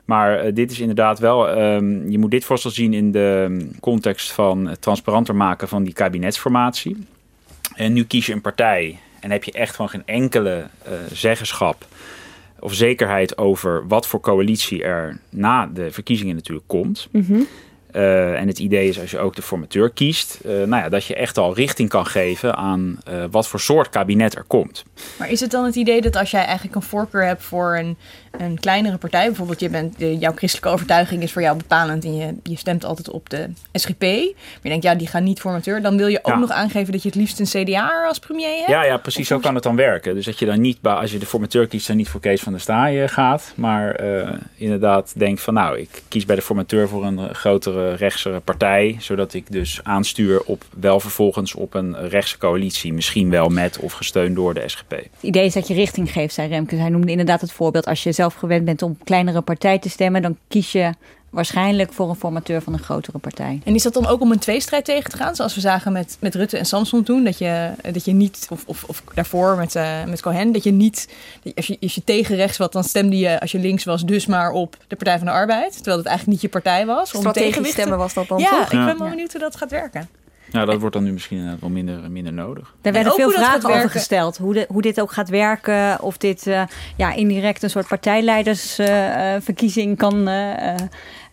Maar 0.05 0.53
dit 0.53 0.71
is 0.71 0.79
inderdaad 0.79 1.19
wel, 1.19 1.57
um, 1.57 2.09
je 2.09 2.17
moet 2.17 2.31
dit 2.31 2.45
voorstel 2.45 2.71
zien 2.71 2.93
in 2.93 3.11
de 3.11 3.57
context 3.79 4.31
van 4.31 4.67
het 4.67 4.81
transparanter 4.81 5.35
maken 5.35 5.67
van 5.67 5.83
die 5.83 5.93
kabinetsformatie. 5.93 7.07
En 7.75 7.93
nu 7.93 8.05
kies 8.05 8.25
je 8.25 8.33
een 8.33 8.41
partij 8.41 8.99
en 9.25 9.31
heb 9.31 9.43
je 9.43 9.51
echt 9.51 9.75
gewoon 9.75 9.89
geen 9.89 10.05
enkele 10.05 10.67
uh, 10.87 10.93
zeggenschap 11.11 11.85
of 12.59 12.73
zekerheid 12.73 13.37
over 13.37 13.87
wat 13.87 14.07
voor 14.07 14.19
coalitie 14.19 14.83
er 14.83 15.17
na 15.29 15.65
de 15.65 15.91
verkiezingen 15.91 16.35
natuurlijk 16.35 16.67
komt. 16.67 17.07
Mm 17.11 17.25
-hmm. 17.27 17.47
Uh, 17.95 18.39
en 18.39 18.47
het 18.47 18.59
idee 18.59 18.87
is 18.89 18.99
als 18.99 19.11
je 19.11 19.19
ook 19.19 19.35
de 19.35 19.41
formateur 19.41 19.89
kiest, 19.89 20.39
uh, 20.45 20.51
nou 20.51 20.83
ja, 20.83 20.89
dat 20.89 21.05
je 21.05 21.15
echt 21.15 21.37
al 21.37 21.55
richting 21.55 21.89
kan 21.89 22.05
geven 22.05 22.55
aan 22.55 22.99
wat 23.31 23.47
voor 23.47 23.59
soort 23.59 23.89
kabinet 23.89 24.35
er 24.35 24.43
komt. 24.43 24.83
Maar 25.19 25.31
is 25.31 25.39
het 25.39 25.51
dan 25.51 25.65
het 25.65 25.75
idee 25.75 26.01
dat 26.01 26.15
als 26.15 26.31
jij 26.31 26.43
eigenlijk 26.45 26.75
een 26.75 26.81
voorkeur 26.81 27.25
hebt 27.25 27.43
voor 27.43 27.77
een, 27.77 27.97
een 28.37 28.59
kleinere 28.59 28.97
partij, 28.97 29.25
bijvoorbeeld 29.25 29.59
je 29.59 29.69
bent, 29.69 29.99
de, 29.99 30.17
jouw 30.17 30.33
christelijke 30.35 30.69
overtuiging 30.69 31.23
is 31.23 31.31
voor 31.31 31.41
jou 31.41 31.57
bepalend 31.57 32.03
en 32.05 32.15
je, 32.15 32.35
je 32.43 32.57
stemt 32.57 32.85
altijd 32.85 33.09
op 33.09 33.29
de 33.29 33.49
SGP, 33.73 34.01
maar 34.01 34.61
je 34.61 34.69
denkt 34.69 34.83
ja, 34.83 34.95
die 34.95 35.07
gaan 35.07 35.23
niet 35.23 35.39
formateur, 35.39 35.81
dan 35.81 35.97
wil 35.97 36.07
je 36.07 36.19
ook 36.21 36.33
ja. 36.33 36.39
nog 36.39 36.51
aangeven 36.51 36.91
dat 36.91 37.01
je 37.01 37.07
het 37.07 37.17
liefst 37.17 37.39
een 37.39 37.63
CDA 37.65 38.05
als 38.07 38.19
premier 38.19 38.55
hebt? 38.55 38.69
Ja, 38.69 38.83
ja 38.83 38.97
precies, 38.97 39.27
zo 39.27 39.39
kan 39.39 39.55
het 39.55 39.63
dan 39.63 39.75
werken. 39.75 40.15
Dus 40.15 40.25
dat 40.25 40.39
je 40.39 40.45
dan 40.45 40.61
niet, 40.61 40.77
als 40.81 41.11
je 41.11 41.17
de 41.17 41.25
formateur 41.25 41.67
kiest, 41.67 41.87
dan 41.87 41.97
niet 41.97 42.09
voor 42.09 42.19
Kees 42.19 42.41
van 42.41 42.51
der 42.51 42.61
Staaij 42.61 43.07
gaat, 43.07 43.53
maar 43.55 44.03
inderdaad 44.55 45.13
denkt 45.17 45.41
van 45.41 45.53
nou, 45.53 45.79
ik 45.79 46.01
kies 46.07 46.25
bij 46.25 46.35
de 46.35 46.41
formateur 46.41 46.87
voor 46.87 47.05
een 47.05 47.35
grotere 47.35 47.93
rechtse 47.93 48.41
partij, 48.43 48.95
zodat 48.99 49.33
ik 49.33 49.51
dus 49.51 49.79
aanstuur 49.83 50.41
op 50.41 50.63
wel 50.79 50.99
vervolgens 50.99 51.53
op 51.53 51.73
een 51.73 52.07
rechtse 52.09 52.37
coalitie, 52.37 52.93
misschien 52.93 53.29
wel 53.29 53.49
met 53.49 53.79
of 53.79 53.93
gesteund 53.93 54.35
door 54.35 54.53
de 54.53 54.63
SGP. 54.65 54.89
Het 54.91 55.09
idee 55.21 55.45
is 55.45 55.53
dat 55.53 55.67
je 55.67 55.73
richting 55.73 56.11
geeft, 56.11 56.33
zei 56.33 56.47
Remke. 56.47 56.75
Hij 56.75 56.89
noemde 56.89 57.11
inderdaad 57.11 57.41
het 57.41 57.51
voorbeeld, 57.51 57.85
als 57.85 58.03
je 58.03 58.11
zelf 58.11 58.24
gewend 58.33 58.65
bent 58.65 58.81
om 58.81 58.97
kleinere 59.03 59.41
partij 59.41 59.79
te 59.79 59.89
stemmen, 59.89 60.21
dan 60.21 60.37
kies 60.47 60.71
je 60.71 60.91
waarschijnlijk 61.35 61.93
voor 61.93 62.09
een 62.09 62.15
formateur 62.15 62.61
van 62.61 62.73
een 62.73 62.79
grotere 62.79 63.17
partij. 63.17 63.61
En 63.63 63.75
is 63.75 63.83
dat 63.83 63.93
dan 63.93 64.07
ook 64.07 64.21
om 64.21 64.31
een 64.31 64.39
tweestrijd 64.39 64.85
tegen 64.85 65.09
te 65.09 65.17
gaan? 65.17 65.35
Zoals 65.35 65.55
we 65.55 65.61
zagen 65.61 65.91
met, 65.91 66.17
met 66.19 66.35
Rutte 66.35 66.57
en 66.57 66.65
Samson 66.65 67.03
toen. 67.03 67.23
Dat 67.23 67.37
je, 67.37 67.71
dat 67.91 68.05
je 68.05 68.11
niet, 68.11 68.47
of, 68.49 68.63
of, 68.65 68.83
of 68.83 69.03
daarvoor 69.13 69.55
met, 69.55 69.75
uh, 69.75 70.03
met 70.03 70.21
Cohen, 70.21 70.51
dat 70.51 70.63
je 70.63 70.71
niet, 70.71 71.09
als 71.55 71.67
je, 71.67 71.77
als 71.81 71.95
je 71.95 72.03
tegen 72.03 72.35
rechts 72.35 72.57
was, 72.57 72.69
dan 72.69 72.83
stemde 72.83 73.17
je 73.17 73.39
als 73.39 73.51
je 73.51 73.59
links 73.59 73.83
was 73.83 74.05
dus 74.05 74.25
maar 74.25 74.51
op 74.51 74.77
de 74.87 74.95
Partij 74.95 75.17
van 75.17 75.25
de 75.25 75.33
Arbeid. 75.33 75.73
Terwijl 75.73 75.97
het 75.97 76.05
eigenlijk 76.05 76.41
niet 76.41 76.51
je 76.51 76.59
partij 76.59 76.85
was. 76.85 77.09
Strategisch 77.09 77.69
stemmen 77.69 77.97
was 77.97 78.13
dat 78.13 78.27
dan 78.27 78.39
ja, 78.39 78.49
toch? 78.49 78.71
ik 78.71 78.85
ben 78.85 78.97
wel 78.97 79.09
benieuwd 79.09 79.31
hoe 79.31 79.41
dat 79.41 79.55
gaat 79.55 79.71
werken. 79.71 80.09
Ja, 80.55 80.65
dat 80.65 80.79
wordt 80.79 80.95
dan 80.95 81.03
nu 81.03 81.11
misschien 81.11 81.57
wel 81.59 81.69
minder, 81.69 82.11
minder 82.11 82.33
nodig. 82.33 82.73
Er 82.81 82.91
werden 82.91 83.13
veel 83.13 83.31
vragen 83.31 83.69
over 83.69 83.89
gesteld. 83.89 84.37
Hoe, 84.37 84.53
de, 84.53 84.65
hoe 84.67 84.81
dit 84.81 85.01
ook 85.01 85.11
gaat 85.11 85.29
werken. 85.29 86.01
Of 86.01 86.17
dit 86.17 86.47
uh, 86.47 86.61
ja, 86.95 87.13
indirect 87.13 87.63
een 87.63 87.69
soort 87.69 87.87
partijleidersverkiezing 87.87 89.91
uh, 89.91 89.97
kan 89.97 90.29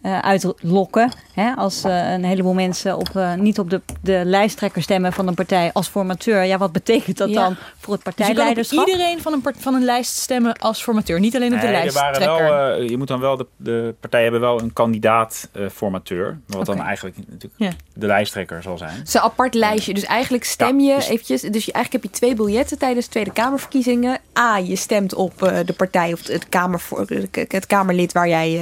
uh, 0.03 0.13
uh, 0.13 0.19
uitlokken. 0.19 1.11
Hè? 1.35 1.53
Als 1.55 1.85
uh, 1.85 2.13
een 2.13 2.25
heleboel 2.25 2.55
mensen 2.55 2.97
op, 2.97 3.09
uh, 3.17 3.35
niet 3.35 3.59
op 3.59 3.71
de, 3.71 3.81
de 4.01 4.23
lijsttrekker 4.25 4.83
stemmen 4.83 5.13
van 5.13 5.29
een 5.29 5.35
partij 5.35 5.71
als 5.73 5.89
formateur. 5.89 6.45
Ja, 6.45 6.59
wat 6.59 6.73
betekent 6.73 7.17
dat 7.17 7.29
ja. 7.29 7.43
dan 7.43 7.57
voor 7.79 7.95
het 7.95 8.03
partijleiderschap? 8.03 8.85
Dus 8.85 8.95
iedereen 8.95 9.21
van 9.21 9.33
een, 9.33 9.43
van 9.59 9.75
een 9.75 9.85
lijst 9.85 10.17
stemmen 10.17 10.59
als 10.59 10.83
formateur. 10.83 11.21
Niet 11.21 11.37
alleen 11.37 11.55
op 11.55 11.61
de 11.61 11.67
nee, 11.67 11.75
lijsttrekker. 11.75 12.45
Wel, 12.45 12.83
je 12.83 12.97
moet 12.97 13.09
dan 13.09 13.21
wel, 13.21 13.37
de, 13.37 13.47
de 13.57 13.95
partijen 14.01 14.31
hebben 14.31 14.49
wel 14.49 14.61
een 14.61 14.73
kandidaat 14.73 15.49
formateur. 15.73 16.39
Wat 16.47 16.61
okay. 16.61 16.77
dan 16.77 16.85
eigenlijk 16.87 17.17
natuurlijk 17.17 17.55
ja. 17.57 17.71
de 17.95 18.07
lijsttrekker 18.07 18.63
zal 18.63 18.79
zijn. 18.79 19.07
Zo'n 19.07 19.21
apart 19.21 19.55
lijstje. 19.55 19.95
Dus 19.95 20.05
eigenlijk 20.05 20.45
stem 20.45 20.81
je 20.81 20.95
dus, 20.95 21.09
eventjes. 21.09 21.41
Dus 21.41 21.65
je, 21.65 21.73
eigenlijk 21.73 22.05
heb 22.05 22.13
je 22.13 22.19
twee 22.19 22.35
biljetten 22.35 22.79
tijdens 22.79 23.05
de 23.05 23.11
Tweede 23.11 23.33
Kamerverkiezingen. 23.33 24.19
A, 24.39 24.57
je 24.57 24.77
stemt 24.77 25.15
op 25.15 25.39
de 25.39 25.75
partij 25.77 26.13
of 26.13 26.27
het, 26.27 26.49
kamer, 26.49 26.83
het 27.31 27.67
Kamerlid 27.67 28.13
waar 28.13 28.29
jij 28.29 28.61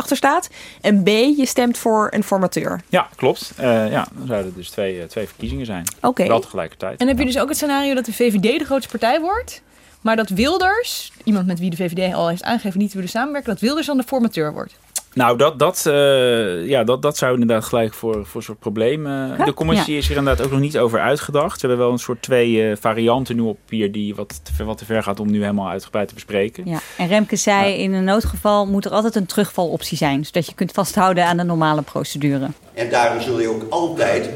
achter 0.00 0.16
staat. 0.16 0.48
En 0.80 1.02
B, 1.02 1.08
je 1.08 1.46
stemt 1.46 1.78
voor 1.78 2.08
een 2.10 2.24
formateur. 2.24 2.80
Ja, 2.88 3.08
klopt. 3.16 3.52
Uh, 3.60 3.90
ja, 3.90 4.06
dan 4.12 4.26
zouden 4.26 4.50
er 4.50 4.56
dus 4.56 4.70
twee, 4.70 4.96
uh, 4.96 5.04
twee 5.04 5.26
verkiezingen 5.26 5.66
zijn. 5.66 5.84
Oké. 5.96 6.06
Okay. 6.06 6.26
Wel 6.26 6.40
tegelijkertijd. 6.40 7.00
En 7.00 7.08
heb 7.08 7.18
je 7.18 7.24
dus 7.24 7.38
ook 7.38 7.48
het 7.48 7.56
scenario 7.56 7.94
dat 7.94 8.04
de 8.04 8.12
VVD 8.12 8.58
de 8.58 8.64
grootste 8.64 8.90
partij 8.90 9.20
wordt... 9.20 9.62
maar 10.00 10.16
dat 10.16 10.28
Wilders, 10.28 11.12
iemand 11.24 11.46
met 11.46 11.58
wie 11.58 11.70
de 11.70 11.76
VVD 11.76 12.14
al 12.14 12.28
heeft 12.28 12.42
aangegeven 12.42 12.78
niet 12.78 12.88
te 12.88 12.96
willen 12.96 13.10
samenwerken... 13.10 13.52
dat 13.52 13.60
Wilders 13.60 13.86
dan 13.86 13.96
de 13.96 14.02
formateur 14.02 14.52
wordt? 14.52 14.78
Nou, 15.14 15.38
dat, 15.38 15.58
dat, 15.58 15.84
uh, 15.86 16.68
ja, 16.68 16.84
dat, 16.84 17.02
dat 17.02 17.16
zou 17.16 17.32
inderdaad 17.32 17.64
gelijk 17.64 17.94
voor, 17.94 18.26
voor 18.26 18.36
een 18.36 18.46
soort 18.46 18.58
probleem. 18.58 19.06
Uh, 19.06 19.44
de 19.44 19.54
commissie 19.54 19.92
ja. 19.92 19.98
is 19.98 20.08
hier 20.08 20.16
inderdaad 20.16 20.46
ook 20.46 20.52
nog 20.52 20.60
niet 20.60 20.78
over 20.78 21.00
uitgedacht. 21.00 21.60
Ze 21.60 21.66
hebben 21.66 21.84
wel 21.84 21.92
een 21.92 21.98
soort 21.98 22.22
twee 22.22 22.50
uh, 22.50 22.76
varianten 22.80 23.36
nu 23.36 23.42
op 23.42 23.58
papier 23.58 23.92
die 23.92 24.14
wat 24.14 24.40
te, 24.44 24.54
ver, 24.54 24.64
wat 24.64 24.78
te 24.78 24.84
ver 24.84 25.02
gaat 25.02 25.20
om 25.20 25.30
nu 25.30 25.40
helemaal 25.40 25.68
uitgebreid 25.68 26.08
te 26.08 26.14
bespreken. 26.14 26.62
Ja. 26.66 26.78
En 26.96 27.08
Remke 27.08 27.36
zei, 27.36 27.74
in 27.74 27.92
een 27.92 28.04
noodgeval 28.04 28.66
moet 28.66 28.84
er 28.84 28.90
altijd 28.90 29.14
een 29.14 29.26
terugvaloptie 29.26 29.96
zijn. 29.96 30.24
Zodat 30.24 30.46
je 30.46 30.54
kunt 30.54 30.72
vasthouden 30.72 31.24
aan 31.24 31.36
de 31.36 31.44
normale 31.44 31.82
procedure. 31.82 32.48
En 32.74 32.90
daarom 32.90 33.20
zul 33.20 33.40
je 33.40 33.48
ook 33.48 33.66
altijd 33.70 34.30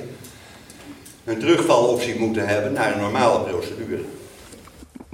een 1.25 1.39
terugvaloptie 1.39 2.19
moeten 2.19 2.47
hebben 2.47 2.73
naar 2.73 2.93
een 2.93 3.01
normale 3.01 3.41
procedure. 3.41 4.01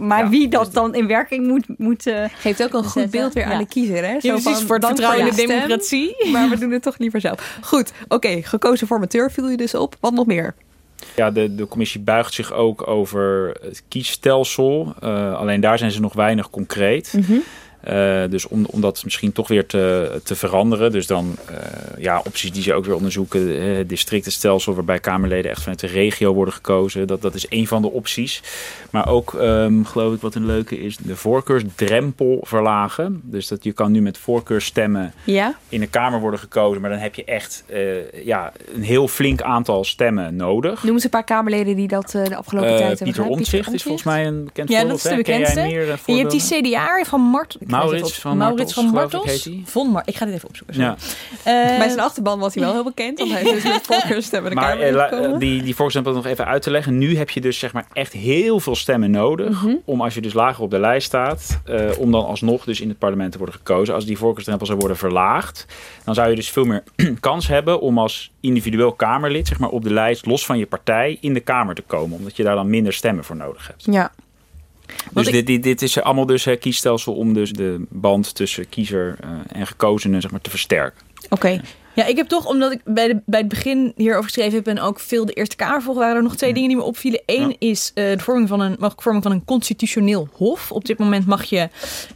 Maar 0.00 0.28
wie 0.28 0.48
dat 0.48 0.72
dan 0.72 0.94
in 0.94 1.06
werking 1.06 1.46
moet... 1.46 1.64
moet 1.78 2.06
uh, 2.06 2.24
Geeft 2.38 2.62
ook 2.62 2.72
een 2.72 2.82
goed 2.82 2.92
zetten. 2.92 3.10
beeld 3.10 3.32
weer 3.32 3.44
aan 3.44 3.58
de 3.58 3.66
kiezer. 3.66 4.04
Hè? 4.04 4.12
Ja, 4.12 4.20
Zo 4.20 4.28
precies, 4.28 4.44
van, 4.44 4.66
voor 4.66 4.76
het 4.76 4.86
vertrouwen 4.86 5.20
in 5.20 5.26
de 5.26 5.32
stem, 5.32 5.46
democratie. 5.48 6.30
Maar 6.32 6.48
we 6.48 6.58
doen 6.58 6.70
het 6.70 6.82
toch 6.82 6.98
liever 6.98 7.20
zelf. 7.20 7.58
Goed, 7.62 7.92
oké. 8.08 8.42
gekozen 8.42 8.86
formateur 8.86 9.30
viel 9.30 9.48
je 9.48 9.56
dus 9.56 9.74
op. 9.74 9.96
Wat 10.00 10.12
nog 10.12 10.26
meer? 10.26 10.54
Ja, 11.16 11.30
de, 11.30 11.54
de 11.54 11.68
commissie 11.68 12.00
buigt 12.00 12.34
zich 12.34 12.52
ook 12.52 12.86
over 12.86 13.56
het 13.62 13.82
kiesstelsel. 13.88 14.94
Uh, 15.04 15.34
alleen 15.38 15.60
daar 15.60 15.78
zijn 15.78 15.90
ze 15.90 16.00
nog 16.00 16.12
weinig 16.12 16.50
concreet. 16.50 17.12
Mhm. 17.16 17.38
Uh, 17.88 18.22
dus 18.30 18.48
om, 18.48 18.66
om 18.66 18.80
dat 18.80 19.04
misschien 19.04 19.32
toch 19.32 19.48
weer 19.48 19.66
te, 19.66 20.20
te 20.24 20.36
veranderen. 20.36 20.92
Dus 20.92 21.06
dan 21.06 21.36
uh, 21.50 21.56
ja, 21.98 22.22
opties 22.24 22.52
die 22.52 22.62
ze 22.62 22.74
ook 22.74 22.84
weer 22.84 22.94
onderzoeken. 22.94 23.62
Het 23.76 23.88
districtenstelsel 23.88 24.74
waarbij 24.74 24.98
Kamerleden 24.98 25.50
echt 25.50 25.60
vanuit 25.60 25.80
de 25.80 25.86
regio 25.86 26.34
worden 26.34 26.54
gekozen. 26.54 27.06
Dat, 27.06 27.22
dat 27.22 27.34
is 27.34 27.46
een 27.48 27.66
van 27.66 27.82
de 27.82 27.90
opties. 27.90 28.42
Maar 28.90 29.08
ook 29.08 29.32
um, 29.32 29.84
geloof 29.84 30.14
ik 30.14 30.20
wat 30.20 30.34
een 30.34 30.46
leuke 30.46 30.80
is. 30.80 30.96
De 30.96 31.16
voorkeursdrempel 31.16 32.38
verlagen. 32.42 33.20
Dus 33.24 33.48
dat 33.48 33.64
je 33.64 33.72
kan 33.72 33.92
nu 33.92 34.00
met 34.00 34.18
voorkeursstemmen 34.18 35.12
ja? 35.24 35.58
in 35.68 35.80
de 35.80 35.86
Kamer 35.86 36.20
worden 36.20 36.40
gekozen. 36.40 36.80
Maar 36.80 36.90
dan 36.90 36.98
heb 36.98 37.14
je 37.14 37.24
echt 37.24 37.64
ja, 38.24 38.52
een 38.74 38.82
heel 38.82 39.08
flink 39.08 39.42
aantal 39.42 39.84
stemmen 39.84 40.36
nodig. 40.36 40.82
Noem 40.82 40.94
eens 40.94 41.04
een 41.04 41.10
paar 41.10 41.24
Kamerleden 41.24 41.76
die 41.76 41.88
dat 41.88 42.10
de 42.10 42.36
afgelopen 42.36 42.76
tijd 42.76 42.98
hebben 42.98 43.06
Pieter 43.06 43.24
Omtzigt 43.24 43.72
is 43.72 43.82
volgens 43.82 44.04
mij 44.04 44.26
een 44.26 44.44
bekend 44.44 44.68
ja, 44.68 44.78
voorbeeld. 44.78 45.02
dat 45.02 45.12
is 45.12 45.16
de 45.18 45.22
bekendste. 45.22 45.60
Meer, 45.60 45.98
en 46.06 46.14
je 46.14 46.20
hebt 46.20 46.30
die 46.30 46.62
CDA 46.62 47.04
van 47.04 47.20
Mart... 47.20 47.56
Maurits 47.70 48.18
van 48.18 48.36
Maurits 48.36 48.72
van 48.72 48.84
Martels. 48.84 49.24
Martels. 49.24 49.70
Von 49.70 49.90
Mar 49.90 50.02
ik 50.04 50.16
ga 50.16 50.24
dit 50.24 50.34
even 50.34 50.48
opzoeken. 50.48 50.80
Ja. 50.80 50.96
Uh, 51.36 51.44
Bij 51.78 51.88
zijn 51.88 52.00
achterban 52.00 52.38
was 52.38 52.54
hij 52.54 52.62
wel 52.62 52.72
heel 52.72 52.84
bekend. 52.84 53.18
Want 53.18 53.30
hij 53.30 53.42
is 53.42 53.50
dus 53.50 53.62
met 53.62 53.86
voorkeurstemmen 53.90 54.50
de 54.50 54.56
maar, 54.56 54.76
Kamer 54.76 55.30
uh, 55.30 55.38
die, 55.38 55.62
die 55.62 55.74
nog 56.02 56.26
even 56.26 56.46
uit 56.46 56.62
te 56.62 56.70
leggen. 56.70 56.98
Nu 56.98 57.16
heb 57.16 57.30
je 57.30 57.40
dus 57.40 57.58
zeg 57.58 57.72
maar 57.72 57.86
echt 57.92 58.12
heel 58.12 58.60
veel 58.60 58.76
stemmen 58.76 59.10
nodig. 59.10 59.48
Mhm. 59.50 59.64
Mm 59.64 59.70
-hmm. 59.70 59.82
Om 59.84 60.00
als 60.00 60.14
je 60.14 60.20
dus 60.20 60.32
lager 60.32 60.62
op 60.62 60.70
de 60.70 60.78
lijst 60.78 61.06
staat. 61.06 61.60
Uh, 61.68 61.90
om 61.98 62.12
dan 62.12 62.26
alsnog 62.26 62.64
dus 62.64 62.80
in 62.80 62.88
het 62.88 62.98
parlement 62.98 63.32
te 63.32 63.38
worden 63.38 63.56
gekozen. 63.56 63.94
Als 63.94 64.04
die 64.04 64.18
voorkeursdrempel 64.18 64.66
zou 64.66 64.78
worden 64.78 64.96
verlaagd. 64.96 65.66
Dan 66.04 66.14
zou 66.14 66.28
je 66.28 66.34
dus 66.34 66.50
veel 66.50 66.64
meer 66.64 66.82
kans 67.20 67.48
hebben 67.48 67.80
om 67.80 67.98
als 67.98 68.32
individueel 68.40 68.92
Kamerlid. 68.92 69.48
Zeg 69.48 69.58
maar 69.58 69.68
op 69.68 69.82
de 69.82 69.92
lijst 69.92 70.26
los 70.26 70.46
van 70.46 70.58
je 70.58 70.66
partij 70.66 71.18
in 71.20 71.34
de 71.34 71.40
Kamer 71.40 71.74
te 71.74 71.82
komen. 71.82 72.18
Omdat 72.18 72.36
je 72.36 72.42
daar 72.42 72.54
dan 72.54 72.70
minder 72.70 72.92
stemmen 72.92 73.24
voor 73.24 73.36
nodig 73.36 73.66
hebt. 73.66 73.84
Ja. 73.84 74.10
Dus 75.12 75.26
ik... 75.26 75.32
dit, 75.32 75.46
dit, 75.46 75.62
dit, 75.62 75.82
is 75.82 76.00
allemaal 76.00 76.26
dus 76.26 76.46
uh, 76.46 76.58
kiesstelsel 76.58 77.14
om 77.14 77.34
dus 77.34 77.52
de 77.52 77.84
band 77.88 78.34
tussen 78.34 78.68
kiezer 78.68 79.16
uh, 79.24 79.30
en 79.52 79.66
gekozenen 79.66 80.20
zeg 80.20 80.30
maar, 80.30 80.40
te 80.40 80.50
versterken. 80.50 81.00
Oké. 81.24 81.34
Okay. 81.34 81.60
Ja, 81.94 82.06
ik 82.06 82.16
heb 82.16 82.28
toch, 82.28 82.46
omdat 82.46 82.72
ik 82.72 82.80
bij, 82.84 83.08
de, 83.08 83.20
bij 83.26 83.40
het 83.40 83.48
begin 83.48 83.92
hierover 83.96 84.24
geschreven 84.24 84.54
heb 84.54 84.66
en 84.66 84.80
ook 84.80 85.00
veel 85.00 85.26
de 85.26 85.32
Eerste 85.32 85.56
Kamer 85.56 85.82
volg, 85.82 85.96
waren 85.96 86.16
er 86.16 86.22
nog 86.22 86.36
twee 86.36 86.52
dingen 86.52 86.68
die 86.68 86.76
me 86.76 86.82
opvielen. 86.82 87.22
Eén 87.26 87.48
ja. 87.48 87.56
is 87.58 87.92
uh, 87.94 88.10
de 88.10 88.18
vorming 88.18 88.48
van, 88.48 88.60
een, 88.60 88.76
vorming 88.96 89.22
van 89.24 89.32
een 89.32 89.44
constitutioneel 89.44 90.28
hof. 90.32 90.72
Op 90.72 90.84
dit 90.84 90.98
moment 90.98 91.26
mag 91.26 91.44
je, 91.44 91.68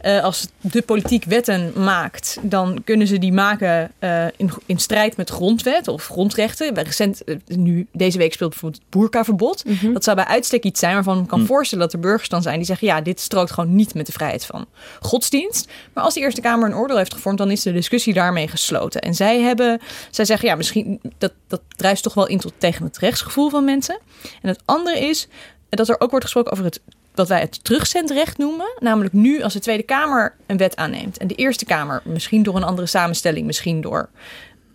uh, 0.05 0.23
als 0.23 0.47
de 0.61 0.81
politiek 0.81 1.23
wetten 1.23 1.73
maakt, 1.75 2.37
dan 2.41 2.81
kunnen 2.83 3.07
ze 3.07 3.17
die 3.17 3.33
maken 3.33 3.91
uh, 3.99 4.25
in, 4.37 4.49
in 4.65 4.79
strijd 4.79 5.17
met 5.17 5.29
grondwet 5.29 5.87
of 5.87 6.05
grondrechten. 6.05 6.73
Bij 6.73 6.83
recent, 6.83 7.21
nu, 7.47 7.87
deze 7.91 8.17
week 8.17 8.33
speelt 8.33 8.49
bijvoorbeeld 8.49 8.81
het 8.81 8.91
boerkaverbod. 8.91 9.63
Mhm. 9.63 9.73
Mm 9.73 9.79
-hmm. 9.79 9.93
Dat 9.93 10.03
zou 10.03 10.15
bij 10.15 10.25
uitstek 10.25 10.63
iets 10.63 10.79
zijn 10.79 10.93
waarvan 10.93 11.19
ik 11.21 11.27
kan 11.27 11.39
mm. 11.39 11.45
voorstellen 11.45 11.83
dat 11.83 11.93
er 11.93 11.99
burgers 11.99 12.29
dan 12.29 12.41
zijn 12.41 12.57
die 12.57 12.65
zeggen, 12.65 12.87
ja, 12.87 13.01
dit 13.01 13.19
strookt 13.19 13.51
gewoon 13.51 13.75
niet 13.75 13.93
met 13.93 14.05
de 14.05 14.11
vrijheid 14.11 14.45
van 14.45 14.65
godsdienst. 15.01 15.71
Maar 15.93 16.03
als 16.03 16.13
de 16.13 16.19
Eerste 16.19 16.41
Kamer 16.41 16.69
een 16.69 16.75
oordeel 16.75 16.97
heeft 16.97 17.13
gevormd, 17.13 17.37
dan 17.37 17.51
is 17.51 17.61
de 17.61 17.71
discussie 17.71 18.13
daarmee 18.13 18.47
gesloten. 18.47 19.01
En 19.01 19.13
zij 19.15 19.41
hebben 19.41 19.64
zij 20.09 20.25
zeggen, 20.25 20.47
ja, 20.49 20.55
misschien 20.55 21.01
dat, 21.17 21.33
dat 21.47 21.61
druist 21.75 22.03
toch 22.03 22.13
wel 22.13 22.27
in 22.27 22.39
tot 22.39 22.53
tegen 22.57 22.85
het 22.85 22.97
rechtsgevoel 22.97 23.49
van 23.49 23.65
mensen. 23.65 23.99
En 24.41 24.49
het 24.49 24.61
andere 24.65 24.99
is 24.99 25.27
dat 25.69 25.89
er 25.89 25.99
ook 25.99 26.09
wordt 26.09 26.25
gesproken 26.25 26.51
over 26.51 26.65
het 26.65 26.81
wat 27.15 27.27
wij 27.27 27.39
het 27.39 27.63
terugzendrecht 27.63 28.37
noemen. 28.37 28.73
Namelijk 28.79 29.13
nu 29.13 29.41
als 29.41 29.53
de 29.53 29.59
Tweede 29.59 29.83
Kamer 29.83 30.35
een 30.45 30.57
wet 30.57 30.75
aanneemt 30.75 31.17
en 31.17 31.27
de 31.27 31.35
Eerste 31.35 31.65
Kamer, 31.65 32.01
misschien 32.03 32.43
door 32.43 32.55
een 32.55 32.63
andere 32.63 32.87
samenstelling, 32.87 33.45
misschien 33.45 33.81
door 33.81 34.09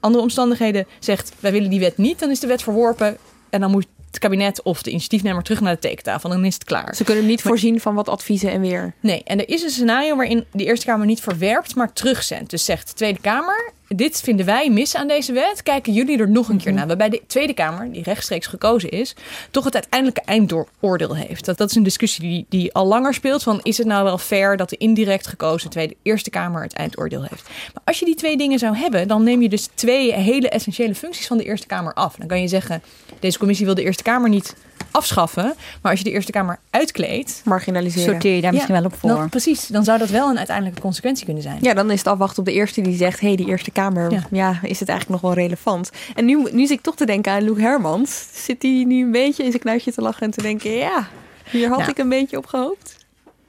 andere 0.00 0.22
omstandigheden, 0.22 0.86
zegt 0.98 1.32
wij 1.40 1.52
willen 1.52 1.70
die 1.70 1.80
wet 1.80 1.96
niet, 1.96 2.18
dan 2.18 2.30
is 2.30 2.40
de 2.40 2.46
wet 2.46 2.62
verworpen 2.62 3.16
en 3.50 3.60
dan 3.60 3.70
moet 3.70 3.86
het 4.06 4.18
kabinet 4.18 4.62
of 4.62 4.82
de 4.82 4.90
initiatiefnemer 4.90 5.42
terug 5.42 5.60
naar 5.60 5.74
de 5.74 5.80
tekentafel. 5.80 6.30
Dan 6.30 6.44
is 6.44 6.54
het 6.54 6.64
klaar. 6.64 6.94
Ze 6.94 7.04
kunnen 7.04 7.26
niet 7.26 7.36
maar, 7.36 7.46
voorzien 7.46 7.80
van 7.80 7.94
wat 7.94 8.08
adviezen 8.08 8.50
en 8.50 8.60
weer. 8.60 8.94
Nee, 9.00 9.22
en 9.24 9.38
er 9.38 9.48
is 9.48 9.62
een 9.62 9.70
scenario 9.70 10.16
waarin 10.16 10.44
de 10.52 10.64
Eerste 10.64 10.86
Kamer 10.86 11.06
niet 11.06 11.20
verwerpt, 11.20 11.74
maar 11.74 11.92
terugzendt. 11.92 12.50
Dus 12.50 12.64
zegt 12.64 12.88
de 12.88 12.94
Tweede 12.94 13.20
Kamer, 13.20 13.72
dit 13.96 14.20
vinden 14.20 14.46
wij 14.46 14.70
mis 14.70 14.94
aan 14.94 15.08
deze 15.08 15.32
wet. 15.32 15.62
Kijken 15.62 15.92
jullie 15.92 16.18
er 16.18 16.30
nog 16.30 16.48
een 16.48 16.58
keer 16.58 16.72
naar. 16.72 16.86
Waarbij 16.86 17.08
de 17.08 17.22
Tweede 17.26 17.54
Kamer, 17.54 17.92
die 17.92 18.02
rechtstreeks 18.02 18.46
gekozen 18.46 18.90
is, 18.90 19.14
toch 19.50 19.64
het 19.64 19.74
uiteindelijke 19.74 20.22
eindoordeel 20.24 21.16
heeft. 21.16 21.44
Dat, 21.44 21.58
dat 21.58 21.70
is 21.70 21.76
een 21.76 21.82
discussie 21.82 22.22
die, 22.22 22.46
die 22.48 22.74
al 22.74 22.86
langer 22.86 23.14
speelt. 23.14 23.42
Van 23.42 23.60
is 23.62 23.78
het 23.78 23.86
nou 23.86 24.04
wel 24.04 24.18
fair 24.18 24.56
dat 24.56 24.70
de 24.70 24.76
indirect 24.76 25.26
gekozen 25.26 25.70
Tweede 25.70 25.96
Eerste 26.02 26.30
Kamer 26.30 26.62
het 26.62 26.72
eindoordeel 26.72 27.22
heeft? 27.22 27.48
Maar 27.74 27.82
als 27.84 27.98
je 27.98 28.04
die 28.04 28.14
twee 28.14 28.36
dingen 28.36 28.58
zou 28.58 28.76
hebben, 28.76 29.08
dan 29.08 29.22
neem 29.22 29.42
je 29.42 29.48
dus 29.48 29.68
twee 29.74 30.12
hele 30.12 30.48
essentiële 30.48 30.94
functies 30.94 31.26
van 31.26 31.36
de 31.36 31.44
Eerste 31.44 31.66
Kamer 31.66 31.94
af. 31.94 32.16
Dan 32.16 32.28
kan 32.28 32.40
je 32.40 32.48
zeggen, 32.48 32.82
deze 33.20 33.38
commissie 33.38 33.66
wil 33.66 33.74
de 33.74 33.82
Eerste 33.82 34.02
Kamer 34.02 34.28
niet 34.28 34.54
afschaffen. 34.90 35.54
Maar 35.82 35.90
als 35.90 36.00
je 36.00 36.04
de 36.04 36.10
Eerste 36.10 36.32
Kamer 36.32 36.58
uitkleedt... 36.70 37.42
Marginaliseren. 37.44 38.10
Sorteer 38.10 38.34
je 38.34 38.40
daar 38.40 38.52
misschien 38.52 38.74
ja, 38.74 38.80
wel 38.80 38.90
op 38.90 38.98
voor. 38.98 39.10
Dan, 39.10 39.28
precies, 39.28 39.66
dan 39.66 39.84
zou 39.84 39.98
dat 39.98 40.08
wel 40.08 40.30
een 40.30 40.36
uiteindelijke 40.36 40.80
consequentie 40.80 41.24
kunnen 41.24 41.42
zijn. 41.42 41.58
Ja, 41.60 41.74
dan 41.74 41.90
is 41.90 41.98
het 41.98 42.06
afwachten 42.06 42.38
op 42.38 42.44
de 42.44 42.52
Eerste 42.52 42.80
die 42.80 42.96
zegt... 42.96 43.20
hé, 43.20 43.26
hey, 43.26 43.36
die 43.36 43.46
Eerste 43.46 43.70
Kamer, 43.70 44.12
ja. 44.12 44.26
ja. 44.30 44.58
is 44.62 44.80
het 44.80 44.88
eigenlijk 44.88 45.22
nog 45.22 45.34
wel 45.34 45.44
relevant? 45.44 45.90
En 46.14 46.24
nu, 46.24 46.48
nu 46.52 46.66
zit 46.66 46.78
ik 46.78 46.82
toch 46.82 46.96
te 46.96 47.06
denken 47.06 47.32
aan 47.32 47.44
Loek 47.44 47.58
Hermans. 47.58 48.26
Zit 48.32 48.62
hij 48.62 48.84
nu 48.86 49.02
een 49.02 49.12
beetje 49.12 49.42
in 49.42 49.50
zijn 49.50 49.62
knuitje 49.62 49.92
te 49.92 50.00
lachen 50.00 50.22
en 50.22 50.30
te 50.30 50.42
denken... 50.42 50.70
ja, 50.70 51.08
hier 51.50 51.68
had 51.68 51.78
nou, 51.78 51.90
ik 51.90 51.98
een 51.98 52.08
beetje 52.08 52.36
op 52.36 52.46
gehoopt? 52.46 52.96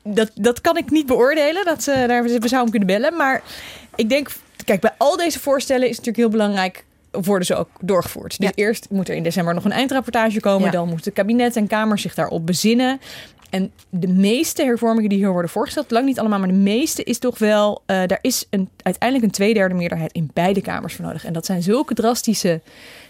Dat, 0.04 0.32
dat 0.36 0.62
kan 0.62 0.78
ik 0.78 0.92
niet 0.92 1.06
beoordelen. 1.06 1.66
Dat, 1.66 1.88
uh, 1.88 2.08
daar 2.08 2.24
we 2.24 2.48
zou 2.48 2.62
hem 2.62 2.70
kunnen 2.70 2.88
bellen. 2.88 3.16
Maar 3.16 3.42
ik 3.96 4.10
denk... 4.10 4.30
Kijk, 4.66 4.82
bij 4.82 4.94
al 4.98 5.18
deze 5.18 5.40
voorstellen 5.40 5.90
is 5.90 5.98
het 5.98 6.06
natuurlijk 6.06 6.34
heel 6.34 6.40
belangrijk 6.40 6.86
worden 7.12 7.46
ze 7.46 7.56
ook 7.56 7.70
doorgevoerd. 7.82 8.38
Dus 8.38 8.48
ja. 8.48 8.52
eerst 8.56 8.88
moet 8.90 9.10
er 9.10 9.16
in 9.16 9.24
december 9.24 9.54
nog 9.54 9.66
een 9.66 9.72
eindrapportage 9.72 10.40
komen. 10.40 10.66
Ja. 10.66 10.72
Dan 10.72 10.90
moet 10.90 11.06
het 11.06 11.14
kabinet 11.14 11.56
en 11.56 11.68
Kamer 11.68 12.00
zich 12.00 12.14
daarop 12.14 12.46
bezinnen. 12.46 13.00
En 13.52 13.72
de 13.90 14.08
meeste 14.08 14.64
hervormingen 14.64 15.10
die 15.10 15.18
hier 15.18 15.32
worden 15.32 15.52
voorgesteld, 15.52 15.92
lang 15.92 16.06
niet 16.06 16.20
allemaal, 16.20 16.40
maar 16.40 16.48
de 16.48 16.54
meeste 16.54 17.04
is 17.04 17.20
toch 17.20 17.38
wel, 17.38 17.82
uh, 17.88 17.98
daar 18.06 18.20
is 18.22 18.46
een, 18.50 18.70
uiteindelijk 18.82 19.28
een 19.28 19.36
tweederde 19.36 19.76
meerderheid 19.76 20.12
in 20.12 20.30
beide 20.34 20.62
kamers 20.62 20.94
voor 20.94 21.06
nodig. 21.06 21.26
En 21.26 21.34
dat 21.34 21.46
zijn 21.46 21.64
zulke 21.64 21.94
drastische 21.94 22.62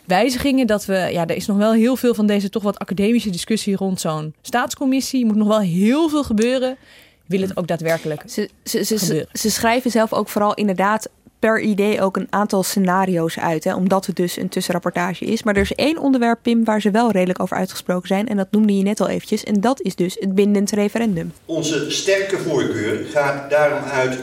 wijzigingen 0.06 0.68
dat 0.68 0.86
we, 0.86 1.10
ja, 1.12 1.28
er 1.28 1.36
is 1.36 1.46
nog 1.46 1.58
wel 1.58 1.74
heel 1.74 1.96
veel 1.96 2.14
van 2.14 2.26
deze 2.26 2.50
toch 2.50 2.64
wat 2.64 2.80
academische 2.80 3.30
discussie 3.30 3.76
rond 3.76 4.00
zo'n 4.00 4.34
staatscommissie. 4.42 5.22
Er 5.22 5.28
moet 5.28 5.36
nog 5.36 5.48
wel 5.48 5.60
heel 5.60 6.10
veel 6.10 6.24
gebeuren. 6.24 6.78
Wil 7.26 7.42
het 7.42 7.58
ook 7.58 7.68
daadwerkelijk 7.68 8.24
ze, 8.26 8.50
ze, 8.64 8.84
ze, 8.84 8.98
ze, 8.98 9.28
ze 9.34 9.52
schrijven 9.52 9.92
zelf 9.92 10.14
ook 10.14 10.30
vooral 10.30 10.54
inderdaad 10.54 11.10
per 11.42 11.60
idee 11.60 12.02
ook 12.02 12.18
een 12.18 12.28
aantal 12.30 12.64
scenario's 12.64 13.40
uit. 13.40 13.64
Hè, 13.64 13.76
omdat 13.76 14.06
het 14.06 14.16
dus 14.16 14.38
een 14.38 14.50
tussenrapportage 14.50 15.26
is. 15.26 15.44
Maar 15.44 15.56
er 15.56 15.62
is 15.62 15.74
één 15.74 15.98
onderwerp, 15.98 16.40
Pim, 16.42 16.64
waar 16.64 16.82
ze 16.82 16.92
wel 16.92 17.12
redelijk 17.12 17.42
over 17.42 17.58
uitgesproken 17.58 18.08
zijn. 18.08 18.28
En 18.28 18.38
dat 18.38 18.48
noemde 18.52 18.78
je 18.78 18.84
net 18.84 19.00
al 19.00 19.10
eventjes. 19.10 19.44
En 19.44 19.62
dat 19.62 19.82
is 19.82 19.96
dus 19.96 20.16
het 20.20 20.36
bindend 20.36 20.72
referendum. 20.72 21.34
Onze 21.46 21.92
sterke 21.92 22.38
voorkeur 22.38 23.06
gaat 23.06 23.50
daarom 23.50 23.84
uit 23.84 24.20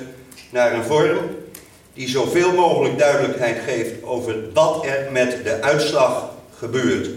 naar 0.51 0.73
een 0.73 0.85
vorm 0.85 1.19
die 1.95 2.09
zoveel 2.09 2.55
mogelijk 2.55 2.99
duidelijkheid 2.99 3.59
geeft 3.67 4.03
over 4.03 4.37
wat 4.55 4.85
er 4.85 5.13
met 5.13 5.41
de 5.45 5.63
uitslag 5.63 6.31
gebeurt. 6.59 7.09